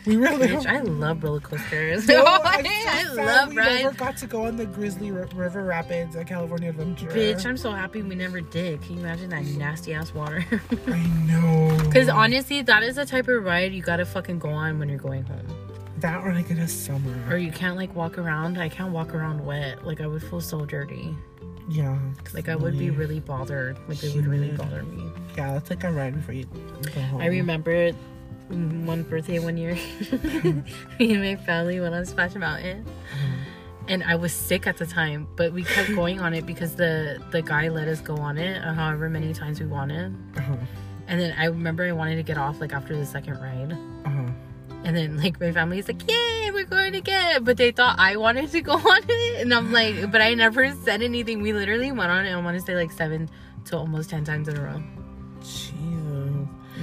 we 0.06 0.16
really. 0.16 0.48
Bitch, 0.48 0.66
I 0.66 0.80
love 0.80 1.22
roller 1.22 1.40
coasters. 1.40 2.06
No, 2.08 2.24
I'm 2.44 2.64
so 2.64 2.70
I 2.88 3.04
love 3.14 3.48
we 3.50 3.54
never 3.56 3.92
got 3.92 4.16
to 4.18 4.26
go 4.26 4.46
on 4.46 4.56
the 4.56 4.66
Grizzly 4.66 5.10
R- 5.10 5.28
River 5.34 5.64
Rapids 5.64 6.16
at 6.16 6.26
California 6.26 6.70
Adventure. 6.70 7.06
Bitch, 7.08 7.46
I'm 7.46 7.56
so 7.56 7.70
happy 7.70 8.02
we 8.02 8.14
never 8.14 8.40
did. 8.40 8.82
Can 8.82 8.94
you 8.94 9.00
imagine 9.00 9.30
that 9.30 9.44
nasty 9.44 9.94
ass 9.94 10.12
water? 10.14 10.44
I 10.88 10.98
know. 11.26 11.78
Because 11.84 12.08
honestly, 12.08 12.62
that 12.62 12.82
is 12.82 12.96
the 12.96 13.06
type 13.06 13.28
of 13.28 13.44
ride 13.44 13.72
you 13.72 13.82
gotta 13.82 14.04
fucking 14.04 14.38
go 14.38 14.48
on 14.50 14.78
when 14.78 14.88
you're 14.88 14.98
going 14.98 15.24
home. 15.24 15.46
that 16.00 16.24
or 16.24 16.32
like 16.32 16.50
in 16.50 16.58
a 16.58 16.68
summer. 16.68 17.14
Or 17.30 17.36
you 17.38 17.52
can't 17.52 17.76
like 17.76 17.94
walk 17.94 18.18
around. 18.18 18.58
I 18.58 18.68
can't 18.68 18.92
walk 18.92 19.14
around 19.14 19.44
wet. 19.44 19.86
Like 19.86 20.00
I 20.00 20.06
would 20.06 20.22
feel 20.22 20.40
so 20.40 20.64
dirty. 20.64 21.14
Yeah. 21.68 21.98
Like 22.34 22.48
I 22.48 22.56
would 22.56 22.78
be 22.78 22.90
really 22.90 23.20
bothered. 23.20 23.76
Like 23.88 24.02
it 24.02 24.14
would 24.16 24.26
really 24.26 24.50
bother 24.50 24.82
me. 24.84 25.10
Yeah, 25.36 25.52
that's 25.54 25.70
like 25.70 25.84
a 25.84 25.92
ride 25.92 26.14
before 26.14 26.34
you 26.34 26.44
go 26.94 27.00
home. 27.02 27.20
I 27.20 27.26
remember 27.26 27.92
one 28.48 29.02
birthday 29.02 29.38
one 29.38 29.56
year, 29.58 29.74
me 30.98 31.12
and 31.14 31.22
my 31.22 31.36
family 31.36 31.78
went 31.80 31.94
on 31.94 32.06
Splash 32.06 32.34
Mountain, 32.34 32.86
and 33.88 34.02
I 34.02 34.14
was 34.16 34.32
sick 34.32 34.66
at 34.66 34.78
the 34.78 34.86
time, 34.86 35.28
but 35.36 35.52
we 35.52 35.64
kept 35.64 35.94
going 35.94 36.18
on 36.20 36.32
it 36.32 36.46
because 36.46 36.74
the 36.74 37.22
the 37.30 37.42
guy 37.42 37.68
let 37.68 37.88
us 37.88 38.00
go 38.00 38.16
on 38.16 38.38
it, 38.38 38.64
uh, 38.64 38.72
however 38.72 39.10
many 39.10 39.34
times 39.34 39.60
we 39.60 39.66
wanted. 39.66 40.14
Uh-huh. 40.36 40.56
And 41.08 41.20
then 41.20 41.34
I 41.38 41.44
remember 41.46 41.84
I 41.84 41.92
wanted 41.92 42.16
to 42.16 42.22
get 42.22 42.38
off 42.38 42.60
like 42.60 42.72
after 42.72 42.96
the 42.96 43.04
second 43.06 43.34
ride, 43.40 43.72
Uh-huh. 44.06 44.30
And 44.84 44.96
then 44.96 45.16
like 45.16 45.40
my 45.40 45.52
family's 45.52 45.88
like, 45.88 46.08
"Yay, 46.08 46.50
we're 46.52 46.64
going 46.64 46.92
to 46.92 46.98
again!" 46.98 47.44
But 47.44 47.56
they 47.56 47.70
thought 47.70 47.98
I 47.98 48.16
wanted 48.16 48.50
to 48.52 48.60
go 48.60 48.72
on 48.94 49.02
it, 49.08 49.40
and 49.42 49.52
I'm 49.52 49.72
like, 49.72 50.10
but 50.10 50.20
I 50.20 50.34
never 50.34 50.72
said 50.84 51.02
anything. 51.02 51.42
We 51.42 51.52
literally 51.52 51.92
went 51.92 52.10
on 52.10 52.26
it. 52.26 52.32
I 52.32 52.40
want 52.40 52.58
to 52.58 52.64
say 52.64 52.74
like 52.74 52.92
seven 52.92 53.28
to 53.66 53.76
almost 53.76 54.10
ten 54.10 54.24
times 54.24 54.48
in 54.48 54.56
a 54.56 54.62
row. 54.62 54.82
Jeez. 55.42 55.88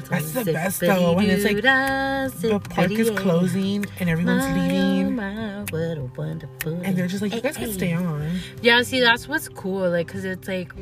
That's 0.10 0.32
the 0.34 0.46
best, 0.46 0.82
though, 0.82 1.14
when 1.14 1.30
it's 1.30 1.44
like 1.44 1.62
The 1.62 2.60
park 2.70 2.92
is 2.92 3.10
closing 3.12 3.86
and 4.00 4.10
everyone's 4.10 4.44
My, 4.44 4.54
leaving. 4.68 5.16
my, 5.16 5.62
what 5.70 5.98
a 5.98 6.10
wonderful 6.16 6.74
And 6.82 6.96
they're 6.96 7.08
just 7.08 7.22
like, 7.22 7.34
you 7.34 7.42
guys 7.42 7.58
can 7.58 7.72
stay 7.72 7.94
on. 7.94 8.40
Yeah, 8.62 8.82
see, 8.84 9.00
that's 9.00 9.28
what's 9.28 9.50
cool. 9.50 9.90
Like, 9.90 10.08
cause 10.08 10.24
it's 10.26 10.48
like, 10.48 10.74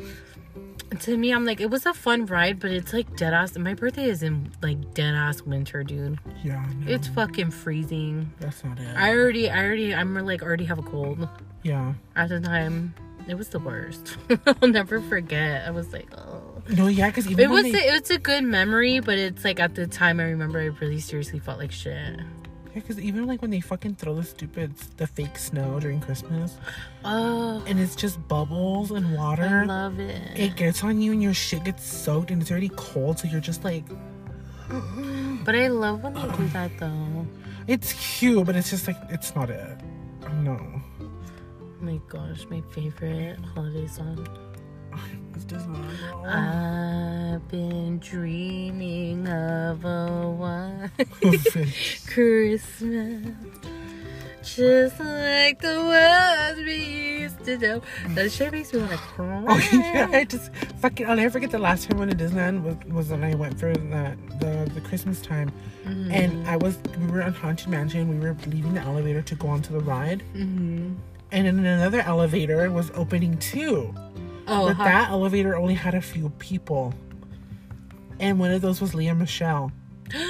to 1.00 1.16
me, 1.16 1.32
I'm 1.32 1.44
like, 1.44 1.60
it 1.60 1.70
was 1.70 1.86
a 1.86 1.92
fun 1.94 2.26
ride, 2.26 2.60
but 2.60 2.70
it's 2.70 2.92
like 2.92 3.16
dead 3.16 3.34
ass. 3.34 3.56
My 3.58 3.74
birthday 3.74 4.04
is 4.08 4.22
in 4.22 4.50
like 4.62 4.94
dead 4.94 5.14
ass 5.14 5.42
winter, 5.42 5.82
dude. 5.82 6.18
Yeah, 6.42 6.64
It's 6.86 7.08
fucking 7.08 7.50
freezing. 7.50 8.32
that's 8.40 8.62
not 8.64 8.78
it. 8.78 8.96
I 8.96 9.10
already, 9.10 9.50
I 9.50 9.64
already, 9.64 9.94
I'm 9.94 10.14
like 10.14 10.42
already 10.42 10.64
have 10.66 10.78
a 10.78 10.82
cold. 10.82 11.28
yeah. 11.62 11.94
At 12.16 12.28
the 12.28 12.40
time, 12.40 12.94
it 13.26 13.34
was 13.34 13.48
the 13.48 13.58
worst. 13.58 14.16
I'll 14.62 14.68
never 14.68 15.00
forget. 15.00 15.66
I 15.66 15.70
was 15.70 15.92
like, 15.92 16.08
oh. 16.16 16.62
No, 16.68 16.86
yeah, 16.86 17.08
because 17.08 17.26
It 17.26 17.50
was, 17.50 17.64
they, 17.64 17.88
a, 17.88 17.94
it's 17.94 18.10
a 18.10 18.18
good 18.18 18.44
memory, 18.44 19.00
but 19.00 19.18
it's 19.18 19.44
like 19.44 19.60
at 19.60 19.74
the 19.74 19.86
time, 19.86 20.20
I 20.20 20.24
remember 20.24 20.60
I 20.60 20.66
really 20.80 21.00
seriously 21.00 21.38
felt 21.38 21.58
like 21.58 21.72
shit. 21.72 22.20
Because 22.74 22.98
even 22.98 23.26
like 23.26 23.40
when 23.42 23.50
they 23.50 23.60
fucking 23.60 23.94
throw 23.96 24.14
the 24.14 24.22
stupid, 24.24 24.74
the 24.96 25.06
fake 25.06 25.38
snow 25.38 25.78
during 25.80 26.00
Christmas, 26.00 26.56
Oh, 27.04 27.62
and 27.66 27.78
it's 27.80 27.94
just 27.96 28.26
bubbles 28.28 28.90
and 28.90 29.14
water. 29.16 29.44
I 29.44 29.64
love 29.64 29.98
it. 30.00 30.38
It 30.38 30.56
gets 30.56 30.82
on 30.84 31.00
you 31.00 31.12
and 31.12 31.22
your 31.22 31.34
shit 31.34 31.64
gets 31.64 31.84
soaked 31.86 32.30
and 32.30 32.42
it's 32.42 32.50
already 32.50 32.70
cold, 32.76 33.18
so 33.18 33.28
you're 33.28 33.40
just 33.40 33.64
like, 33.64 33.84
But 35.44 35.54
I 35.54 35.68
love 35.68 36.02
when 36.02 36.14
they 36.14 36.36
do 36.36 36.48
that 36.48 36.70
though. 36.78 37.26
it's 37.66 37.92
cute, 37.94 38.44
but 38.46 38.56
it's 38.56 38.70
just 38.70 38.86
like 38.86 38.96
it's 39.10 39.34
not 39.34 39.50
it. 39.50 39.78
No, 40.42 40.58
Oh 41.00 41.10
my 41.80 42.00
gosh, 42.08 42.46
my 42.50 42.62
favorite 42.72 43.38
holiday 43.54 43.86
song. 43.86 44.26
It's 45.34 45.44
just 45.44 45.68
not. 45.68 45.84
I've 46.26 47.48
been 47.48 47.98
dreaming 47.98 49.26
of 49.28 49.84
a 49.84 50.30
white 50.30 50.90
Christmas. 52.06 53.26
Just 54.42 55.00
like 55.00 55.58
the 55.62 55.80
ones 55.82 56.58
we 56.66 56.74
used 57.20 57.42
to 57.46 57.56
know. 57.56 57.80
That 58.10 58.30
shit 58.30 58.52
makes 58.52 58.72
me 58.74 58.80
want 58.80 58.92
to 58.92 58.98
cry. 58.98 59.44
Oh 59.48 59.58
yeah, 59.72 60.08
I 60.12 60.24
just 60.24 60.54
fucking. 60.80 61.06
I'll 61.08 61.16
never 61.16 61.30
forget 61.30 61.50
the 61.50 61.58
last 61.58 61.88
time 61.88 61.96
I 61.96 62.00
went 62.00 62.10
to 62.18 62.24
Disneyland 62.24 62.62
was, 62.62 62.76
was 62.92 63.08
when 63.08 63.24
I 63.24 63.34
went 63.34 63.58
for 63.58 63.72
that 63.72 64.18
the 64.40 64.70
the 64.74 64.80
Christmas 64.82 65.20
time, 65.22 65.50
Mm-hmm. 65.86 66.10
and 66.12 66.46
I 66.48 66.56
was 66.56 66.78
we 66.98 67.06
were 67.10 67.22
on 67.22 67.32
Haunted 67.34 67.68
Mansion. 67.68 68.08
We 68.08 68.18
were 68.18 68.36
leaving 68.46 68.74
the 68.74 68.80
elevator 68.82 69.22
to 69.22 69.34
go 69.34 69.48
onto 69.48 69.72
the 69.72 69.80
ride, 69.80 70.20
hmm 70.32 70.92
and 71.32 71.46
then 71.48 71.58
another 71.66 72.00
elevator 72.02 72.70
was 72.70 72.90
opening 72.94 73.36
too. 73.38 73.92
Oh, 74.46 74.66
but 74.68 74.78
that 74.78 75.10
elevator 75.10 75.56
only 75.56 75.74
had 75.74 75.94
a 75.94 76.00
few 76.02 76.30
people, 76.38 76.94
and 78.20 78.38
one 78.38 78.50
of 78.50 78.60
those 78.62 78.80
was 78.80 78.94
Lea 78.94 79.12
Michele. 79.12 79.72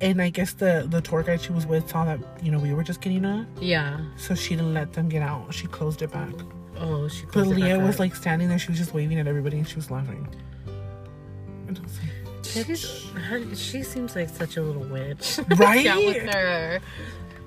And 0.00 0.22
I 0.22 0.30
guess 0.30 0.52
the 0.52 0.86
the 0.88 1.00
tour 1.00 1.24
guide 1.24 1.40
she 1.40 1.50
was 1.50 1.66
with 1.66 1.90
saw 1.90 2.04
that 2.04 2.20
you 2.40 2.52
know 2.52 2.60
we 2.60 2.72
were 2.72 2.84
just 2.84 3.00
getting 3.00 3.24
on, 3.24 3.48
yeah. 3.60 3.98
so 4.16 4.36
she 4.36 4.50
didn't 4.54 4.72
let 4.72 4.92
them 4.92 5.08
get 5.08 5.22
out. 5.22 5.52
She 5.52 5.66
closed 5.66 6.02
it 6.02 6.12
back. 6.12 6.32
Oh, 6.78 7.08
she 7.08 7.24
But 7.24 7.32
closed 7.32 7.50
it 7.50 7.64
Lea 7.64 7.78
was 7.78 7.98
like 7.98 8.14
standing 8.14 8.48
there. 8.48 8.60
She 8.60 8.68
was 8.68 8.78
just 8.78 8.94
waving 8.94 9.18
at 9.18 9.26
everybody, 9.26 9.58
and 9.58 9.66
she 9.68 9.74
was 9.74 9.90
laughing. 9.90 10.28
And 11.66 11.76
I 11.76 11.82
was 11.82 11.98
like, 11.98 13.22
her, 13.24 13.54
she 13.56 13.82
seems 13.82 14.14
like 14.14 14.28
such 14.28 14.56
a 14.56 14.62
little 14.62 14.84
witch. 14.84 15.40
Right? 15.56 15.84
yeah, 15.84 15.96
with 15.96 16.32
her. 16.32 16.80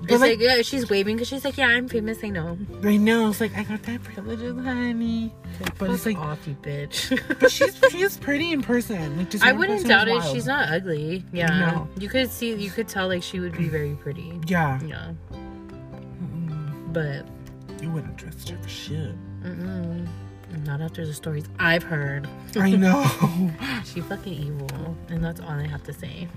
It's 0.02 0.12
like- 0.12 0.20
like, 0.20 0.40
yeah, 0.40 0.62
she's 0.62 0.88
waving 0.90 1.16
because 1.16 1.28
she's 1.28 1.44
like, 1.44 1.56
yeah, 1.56 1.66
I'm 1.68 1.88
famous. 1.88 2.18
I 2.24 2.28
know. 2.28 2.58
I 2.82 2.96
know. 2.96 3.28
It's 3.30 3.40
like 3.40 3.56
I 3.56 3.62
got 3.62 3.82
that 3.84 4.02
privilege, 4.02 4.40
honey. 4.64 5.32
But 5.78 5.90
it's 5.90 6.04
like, 6.06 6.16
off, 6.18 6.46
you 6.46 6.56
bitch. 6.62 7.20
but 7.38 7.50
she's 7.56 7.78
she's 7.90 8.16
pretty 8.16 8.52
in 8.52 8.62
person. 8.62 9.16
Like 9.18 9.30
just 9.30 9.44
I 9.44 9.52
wouldn't 9.52 9.86
doubt 9.86 10.08
it. 10.08 10.22
She's 10.32 10.46
not 10.46 10.68
ugly. 10.72 11.24
Yeah. 11.32 11.46
No. 11.46 11.88
You 11.98 12.08
could 12.08 12.30
see, 12.30 12.54
you 12.54 12.70
could 12.70 12.88
tell 12.88 13.06
like 13.08 13.22
she 13.22 13.38
would 13.40 13.56
be 13.56 13.68
very 13.68 13.94
pretty. 13.94 14.40
Yeah, 14.46 14.80
Yeah. 14.82 15.12
Mm, 15.32 16.92
But 16.92 17.26
you 17.82 17.90
wouldn't 17.90 18.18
trust 18.18 18.48
her 18.48 18.56
for 18.58 18.68
shit. 18.68 19.14
mm-mm, 19.42 20.06
not 20.64 20.80
after 20.80 21.06
the 21.06 21.12
stories 21.14 21.44
I've 21.58 21.82
heard. 21.82 22.28
I 22.56 22.70
know. 22.70 23.04
She 23.84 24.00
fucking 24.00 24.32
evil, 24.32 24.96
and 25.08 25.22
that's 25.24 25.40
all 25.40 25.48
I 25.50 25.66
have 25.66 25.82
to 25.84 25.92
say. 25.92 26.28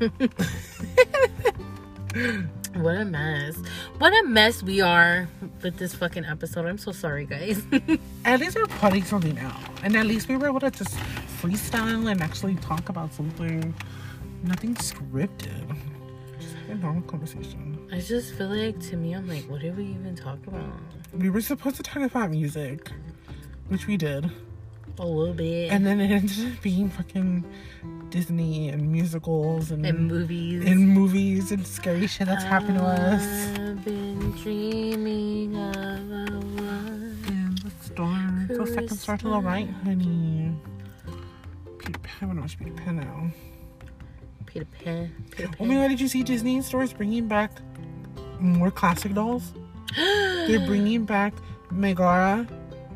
What 2.76 2.95
a 2.95 3.05
mess! 3.05 3.57
What 3.99 4.13
a 4.13 4.28
mess 4.28 4.61
we 4.61 4.82
are 4.82 5.28
with 5.61 5.78
this 5.78 5.95
fucking 5.95 6.26
episode. 6.26 6.65
I'm 6.65 6.78
so 6.78 6.91
sorry, 6.91 7.26
guys. 7.26 7.63
at 8.26 8.39
least 8.39 8.55
we're 8.55 8.65
putting 8.65 9.03
something 9.03 9.38
out, 9.39 9.59
and 9.84 9.95
at 9.95 10.05
least 10.05 10.28
we 10.28 10.36
were 10.38 10.47
able 10.47 10.59
to 10.59 10.71
just 10.71 10.95
freestyle 11.41 12.11
and 12.11 12.21
actually 12.21 12.55
talk 12.55 12.89
about 12.89 13.13
something. 13.13 13.73
Nothing 14.43 14.76
scripted. 14.76 15.76
Just 16.39 16.55
have 16.55 16.69
a 16.71 16.76
normal 16.76 17.03
conversation. 17.03 17.88
I 17.91 17.99
just 17.99 18.34
feel 18.36 18.49
like 18.49 18.80
to 18.89 18.97
me, 18.97 19.13
I'm 19.13 19.28
like, 19.28 19.49
what 19.49 19.61
did 19.61 19.78
we 19.78 19.86
even 19.86 20.15
talk 20.15 20.39
about? 20.45 20.80
We 21.13 21.30
were 21.30 21.41
supposed 21.41 21.78
to 21.78 21.84
talk 21.84 22.03
about 22.03 22.32
music, 22.32 22.91
which 23.69 23.88
we 23.88 23.97
did. 23.97 24.30
A 24.99 25.05
little 25.05 25.34
bit. 25.34 25.71
And 25.71 25.86
then 25.86 25.99
it 25.99 26.11
ended 26.11 26.53
up 26.53 26.61
being 26.61 26.89
fucking 26.89 27.45
Disney 28.10 28.70
and 28.70 28.91
musicals 28.91 29.72
and, 29.72 29.86
and 29.86 30.08
movies. 30.08 30.66
and 30.66 30.88
movies 30.89 31.51
and 31.51 31.66
scary 31.66 32.08
shit 32.08 32.28
that's 32.28 32.43
happened 32.43 32.78
to 32.78 32.84
us. 32.84 33.24
I've 33.60 33.84
been 33.84 34.32
dreaming 34.41 35.56
of 35.56 35.76
a 35.76 36.26
one. 36.62 37.20
And 37.28 37.58
the 37.60 37.72
star. 37.84 38.45
The 38.47 38.66
second 38.68 38.97
star 38.97 39.18
to 39.18 39.30
the 39.30 39.39
right, 39.39 39.70
honey. 39.84 40.53
Peter 41.80 41.99
Pan. 41.99 42.16
I 42.22 42.26
want 42.26 42.38
to 42.38 42.41
watch 42.41 42.58
Peter 42.60 42.72
Pan 42.72 42.95
now. 42.97 43.32
Peter 44.45 44.66
Pan. 44.84 45.12
Peter 45.32 45.49
Oh 45.60 45.66
my 45.66 45.74
god, 45.76 45.89
did 45.89 45.99
you 45.99 46.08
see 46.08 46.24
Disney 46.24 46.62
stores 46.62 46.93
bringing 46.93 47.28
back 47.28 47.51
more 48.39 48.72
classic 48.72 49.14
dolls? 49.14 49.53
They're 49.95 50.66
bringing 50.66 51.06
back 51.06 51.34
Megara. 51.72 52.47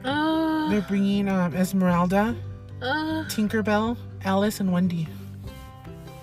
oh, 0.06 0.70
They're 0.70 0.82
bringing 0.82 1.28
um, 1.28 1.54
Esmeralda, 1.56 2.36
oh, 2.82 3.26
Tinkerbell, 3.30 3.98
Alice, 4.24 4.60
and 4.60 4.72
Wendy. 4.72 5.08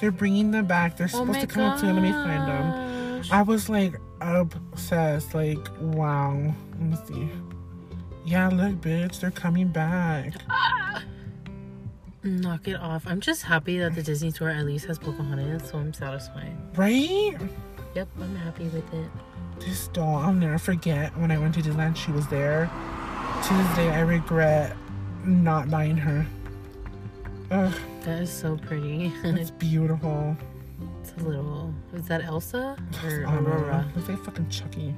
They're 0.01 0.11
bringing 0.11 0.51
them 0.51 0.67
back. 0.67 0.97
They're 0.97 1.07
oh 1.07 1.21
supposed 1.21 1.33
my 1.33 1.41
to 1.41 1.47
come 1.47 1.63
out 1.63 1.81
soon. 1.81 1.95
Let 1.95 2.03
me 2.03 2.13
find 2.13 2.49
them. 2.49 3.23
I 3.33 3.43
was 3.43 3.69
like 3.69 3.95
obsessed. 4.21 5.35
Like, 5.35 5.67
wow. 5.81 6.55
Let 6.79 6.81
me 6.81 6.97
see. 7.07 7.29
Yeah, 8.25 8.49
look, 8.49 8.75
bitch, 8.81 9.21
they're 9.21 9.31
coming 9.31 9.69
back. 9.69 10.35
Knock 12.25 12.67
it 12.67 12.75
off. 12.75 13.07
I'm 13.07 13.21
just 13.21 13.43
happy 13.43 13.79
that 13.79 13.95
the 13.95 14.03
Disney 14.03 14.33
store 14.33 14.51
at 14.51 14.67
least 14.67 14.87
has 14.87 14.99
Pocahontas, 14.99 15.71
so 15.71 15.79
I'm 15.79 15.95
satisfied. 15.95 16.57
Right? 16.77 17.37
Yep, 17.95 18.09
I'm 18.21 18.35
happy 18.35 18.65
with 18.65 18.93
it. 18.93 19.11
This 19.61 19.87
doll, 19.89 20.17
I'll 20.17 20.33
never 20.33 20.59
forget 20.59 21.17
when 21.17 21.31
I 21.31 21.39
went 21.39 21.55
to 21.55 21.63
Disneyland, 21.63 21.97
she 21.97 22.11
was 22.11 22.27
there. 22.27 22.69
To 23.45 23.55
this 23.55 23.77
day, 23.77 23.91
I 23.91 24.01
regret 24.01 24.77
not 25.25 25.71
buying 25.71 25.97
her. 25.97 26.27
Ugh, 27.51 27.73
That 28.03 28.23
is 28.23 28.31
so 28.33 28.57
pretty. 28.57 29.13
it's 29.25 29.51
beautiful. 29.67 30.37
it's 31.01 31.13
a 31.13 31.25
little. 31.25 31.73
Is 31.95 32.07
that 32.09 32.25
Elsa 32.25 32.77
or 33.05 33.21
know. 33.21 33.29
Aurora 33.39 33.87
Looks 33.95 34.09
like 34.09 34.25
fucking 34.25 34.49
Chucky. 34.49 34.95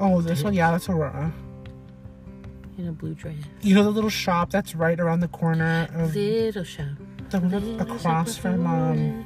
Oh, 0.00 0.22
this 0.22 0.42
one, 0.42 0.54
yeah, 0.54 0.70
that's 0.70 0.88
Aurora. 0.88 1.30
in 2.78 2.88
a 2.88 2.92
blue 2.92 3.14
dress? 3.14 3.34
You 3.60 3.74
know 3.74 3.82
the 3.84 3.90
little 3.90 4.08
shop 4.10 4.50
that's 4.50 4.74
right 4.74 4.98
around 4.98 5.20
the 5.20 5.28
corner 5.28 5.88
of 5.94 6.14
Little 6.14 6.64
shop. 6.64 6.86
the 7.28 7.40
one 7.40 7.50
little 7.50 7.80
across 7.82 8.34
shop 8.34 8.42
from 8.42 8.66
um 8.66 9.24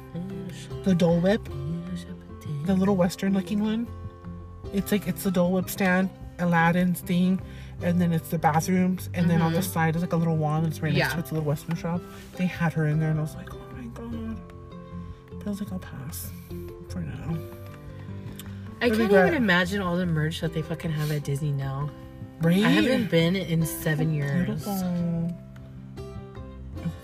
the 0.83 0.93
Dole 0.93 1.19
Whip, 1.21 1.47
the 2.65 2.73
little 2.75 2.95
western 2.97 3.33
looking 3.33 3.61
one. 3.63 3.87
It's 4.73 4.91
like 4.91 5.07
it's 5.07 5.23
the 5.23 5.31
Dole 5.31 5.51
Whip 5.53 5.69
stand, 5.69 6.09
Aladdin's 6.39 6.99
thing, 6.99 7.39
and 7.81 7.99
then 8.01 8.11
it's 8.13 8.29
the 8.29 8.37
bathrooms, 8.37 9.09
and 9.13 9.29
then 9.29 9.41
on 9.41 9.53
the 9.53 9.61
side 9.61 9.95
is 9.95 10.01
like 10.01 10.13
a 10.13 10.17
little 10.17 10.37
wand 10.37 10.65
that's 10.65 10.81
right 10.81 10.93
next 10.93 11.09
Mm-hmm. 11.09 11.09
Yeah. 11.09 11.13
to 11.15 11.19
it's 11.19 11.31
a 11.31 11.33
little 11.35 11.47
western 11.47 11.75
shop. 11.75 12.01
They 12.37 12.45
had 12.45 12.73
her 12.73 12.87
in 12.87 12.99
there, 12.99 13.09
and 13.11 13.19
I 13.19 13.21
was 13.21 13.35
like, 13.35 13.53
oh 13.53 13.59
my 13.75 13.85
god. 13.87 14.37
But 15.37 15.47
I 15.47 15.49
was 15.49 15.61
like, 15.61 15.71
I'll 15.71 15.79
pass 15.79 16.31
for 16.89 16.99
now. 16.99 17.37
I 18.81 18.89
can't 18.89 18.99
regret. 18.99 19.27
even 19.27 19.37
imagine 19.41 19.81
all 19.81 19.95
the 19.95 20.05
merch 20.05 20.41
that 20.41 20.53
they 20.53 20.61
fucking 20.61 20.91
have 20.91 21.11
at 21.11 21.23
Disney 21.23 21.51
now. 21.51 21.89
Right? 22.41 22.63
I 22.63 22.69
haven't 22.69 23.09
been 23.09 23.35
in 23.35 23.65
seven 23.65 24.13
years. 24.13 24.45
Beautiful. 24.45 25.35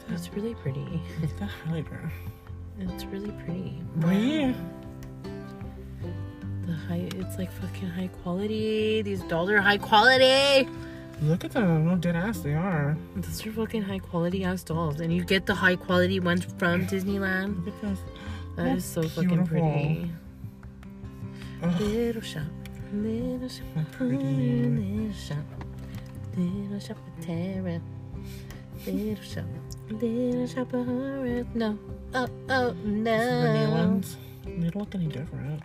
It's 0.09 0.29
really 0.33 0.53
pretty. 0.55 1.01
Look 1.21 1.29
at 1.31 1.39
that 1.39 1.49
highlighter. 1.65 2.09
It's 2.79 3.05
really 3.05 3.31
pretty. 3.45 3.81
Right? 3.95 4.53
High. 6.91 7.07
It's 7.15 7.37
like 7.37 7.51
fucking 7.53 7.87
high 7.89 8.09
quality. 8.21 9.01
These 9.01 9.21
dolls 9.23 9.49
are 9.49 9.61
high 9.61 9.77
quality. 9.77 10.67
Look 11.21 11.45
at 11.45 11.51
them. 11.51 11.85
No 11.87 11.95
dead 11.95 12.15
ass. 12.17 12.39
They 12.39 12.53
are. 12.53 12.97
Those 13.15 13.45
are 13.47 13.51
fucking 13.53 13.83
high 13.83 13.99
quality 13.99 14.43
ass 14.43 14.63
dolls, 14.63 14.99
and 14.99 15.13
you 15.15 15.23
get 15.23 15.45
the 15.45 15.55
high 15.55 15.77
quality 15.77 16.19
ones 16.19 16.43
from 16.59 16.85
Disneyland. 16.87 17.65
Look 17.65 17.75
at 17.75 17.81
this. 17.91 17.99
That 18.57 18.67
Oh, 18.67 18.75
is 18.75 18.83
so 18.85 19.03
fucking 19.03 19.29
beautiful. 19.29 19.47
pretty. 19.71 20.11
Ugh, 21.63 21.79
Little 21.79 22.21
shop, 22.21 22.43
little 22.91 23.47
shop, 23.47 23.65
little 24.01 25.13
shop, 25.13 25.37
little 26.35 26.79
shop 26.79 26.97
of 27.07 27.25
terror. 27.25 27.79
Little 28.85 29.23
shop, 29.23 29.45
little 29.91 30.47
shop 30.47 30.73
of 30.73 30.85
horror. 30.87 31.45
No, 31.53 31.77
oh, 32.15 32.27
oh, 32.49 32.71
These 32.83 33.07
are 33.07 33.41
the 33.43 33.53
new 33.53 33.67
no. 33.67 33.71
ones. 33.71 34.17
They 34.43 34.51
don't 34.69 34.75
look 34.75 34.95
any 34.95 35.07
different. 35.07 35.61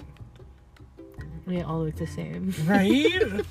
They 1.46 1.62
all 1.62 1.84
look 1.84 1.96
the 1.96 2.06
same. 2.06 2.52
Right? 2.66 3.44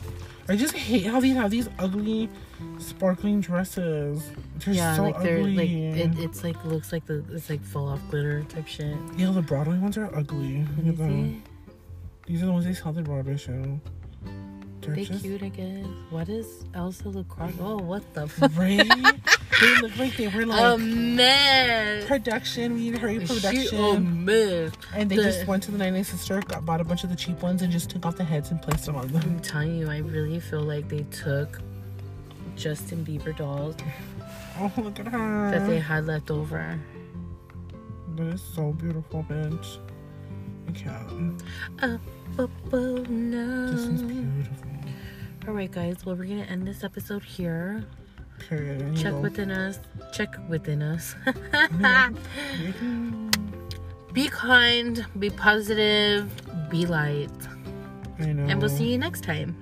I 0.48 0.56
just 0.56 0.76
hate 0.76 1.08
how 1.08 1.20
these 1.20 1.36
have 1.36 1.50
these 1.50 1.70
ugly, 1.80 2.30
sparkling 2.78 3.42
dresses. 3.42 4.30
They're 4.60 4.76
yeah, 4.76 4.96
so 4.96 5.02
like 5.04 5.20
they're 5.24 5.40
ugly. 5.40 5.56
like 5.56 5.70
it, 5.72 6.20
it's 6.20 6.44
like 6.44 6.64
looks 6.66 6.92
like 6.92 7.06
the 7.08 7.24
it's 7.32 7.50
like 7.50 7.64
full 7.64 7.88
off 7.88 8.00
glitter 8.12 8.44
type 8.44 8.68
shit. 8.68 8.96
yeah, 9.18 9.32
the 9.32 9.42
Broadway 9.42 9.80
ones 9.80 9.98
are 9.98 10.16
ugly. 10.16 10.60
Look 10.60 10.68
Let 10.78 10.84
me 10.86 10.90
at 10.90 10.98
them. 10.98 11.42
see. 11.46 11.52
These 12.28 12.44
are 12.44 12.46
the 12.48 12.52
ones 12.52 12.66
they 12.66 12.72
at 12.90 12.96
the 12.96 13.02
Broadway 13.02 13.38
show. 13.38 13.80
They're 14.82 14.96
They 14.96 15.06
just 15.06 15.24
cute, 15.24 15.42
I 15.42 15.50
guess. 15.50 15.86
What 16.12 16.30
is 16.30 16.64
Elsa 16.76 17.10
Lacroix? 17.10 17.52
Oh, 17.60 17.78
what 17.78 18.04
the? 18.14 18.28
right. 18.56 19.16
they 19.62 19.76
look 19.82 19.98
like 19.98 20.18
they 20.18 20.28
were 20.28 20.46
like 20.46 20.62
a 20.62 20.78
mess. 20.78 22.06
production. 22.06 22.74
We 22.74 22.80
need 22.82 22.94
to 22.96 23.00
hurry 23.00 23.20
She 23.26 23.34
production. 23.34 23.80
a 23.80 24.00
mess. 24.00 24.72
and 24.94 25.10
they 25.10 25.16
the- 25.18 25.24
just 25.24 25.48
went 25.48 25.64
to 25.64 25.72
the 25.72 25.78
99 25.78 26.04
store, 26.18 26.42
got 26.42 26.66
bought 26.66 26.82
a 26.82 26.84
bunch 26.84 27.04
of 27.04 27.10
the 27.10 27.16
cheap 27.16 27.42
ones, 27.42 27.62
and 27.62 27.72
just 27.72 27.90
took 27.90 28.06
off 28.06 28.16
the 28.18 28.24
heads 28.24 28.52
and 28.52 28.62
placed 28.62 28.86
them 28.86 28.96
on 28.96 29.08
them. 29.10 29.22
I'm 29.24 29.40
telling 29.40 29.78
you, 29.78 29.90
I 29.90 30.00
really 30.00 30.40
feel 30.40 30.62
like 30.62 30.90
they 30.90 31.04
took 31.12 31.62
Justin 32.56 33.06
Bieber 33.06 33.36
dolls 33.36 33.76
Oh, 34.58 34.72
look 34.78 35.00
at 35.00 35.08
her. 35.08 35.52
that 35.52 35.68
they 35.68 35.80
had 35.80 36.06
left 36.08 36.32
over. 36.32 36.80
That 38.16 38.28
is 38.28 38.42
so 38.56 38.72
beautiful, 38.72 39.26
bitch. 39.30 39.78
Can't. 40.74 41.42
Oh, 41.84 42.00
oh, 42.40 42.50
oh 42.74 42.96
This 43.04 43.82
is 43.82 44.02
beautiful. 44.02 44.68
All 45.48 45.54
right, 45.54 45.70
guys. 45.72 46.06
Well, 46.06 46.16
we're 46.16 46.26
gonna 46.26 46.44
end 46.44 46.66
this 46.68 46.84
episode 46.84 47.24
here. 47.24 47.86
Period. 48.50 48.82
And 48.82 48.98
Check 48.98 49.14
within 49.22 49.52
us. 49.52 49.80
Check 50.14 50.36
within 50.50 50.82
us. 50.82 51.16
"Mhm." 51.26 53.34
be 54.14 54.28
kind. 54.28 55.06
Be 55.20 55.30
positive. 55.30 56.30
Be 56.70 56.86
light. 56.86 57.30
I 58.20 58.34
know. 58.34 58.44
And 58.44 58.60
we'll 58.62 58.70
see 58.70 58.92
you 58.92 58.98
next 58.98 59.24
time. 59.24 59.56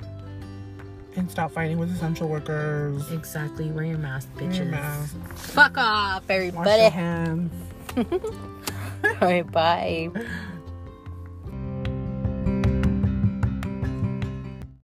And 1.16 1.30
stop 1.30 1.52
fighting 1.52 1.78
with 1.78 1.92
essential 1.92 2.28
workers. 2.28 3.12
Exactly. 3.12 3.70
Wear 3.72 3.86
your 3.86 3.98
mask, 4.00 4.30
Wear 4.40 4.52
your 4.52 4.66
mask. 4.66 5.16
Fuck 5.36 5.78
off, 5.78 6.24
everybody. 6.30 6.70
Wash 6.70 6.80
your 6.80 6.90
hands. 6.90 7.52
All 7.98 9.16
right, 9.22 9.50
bye. 9.52 10.10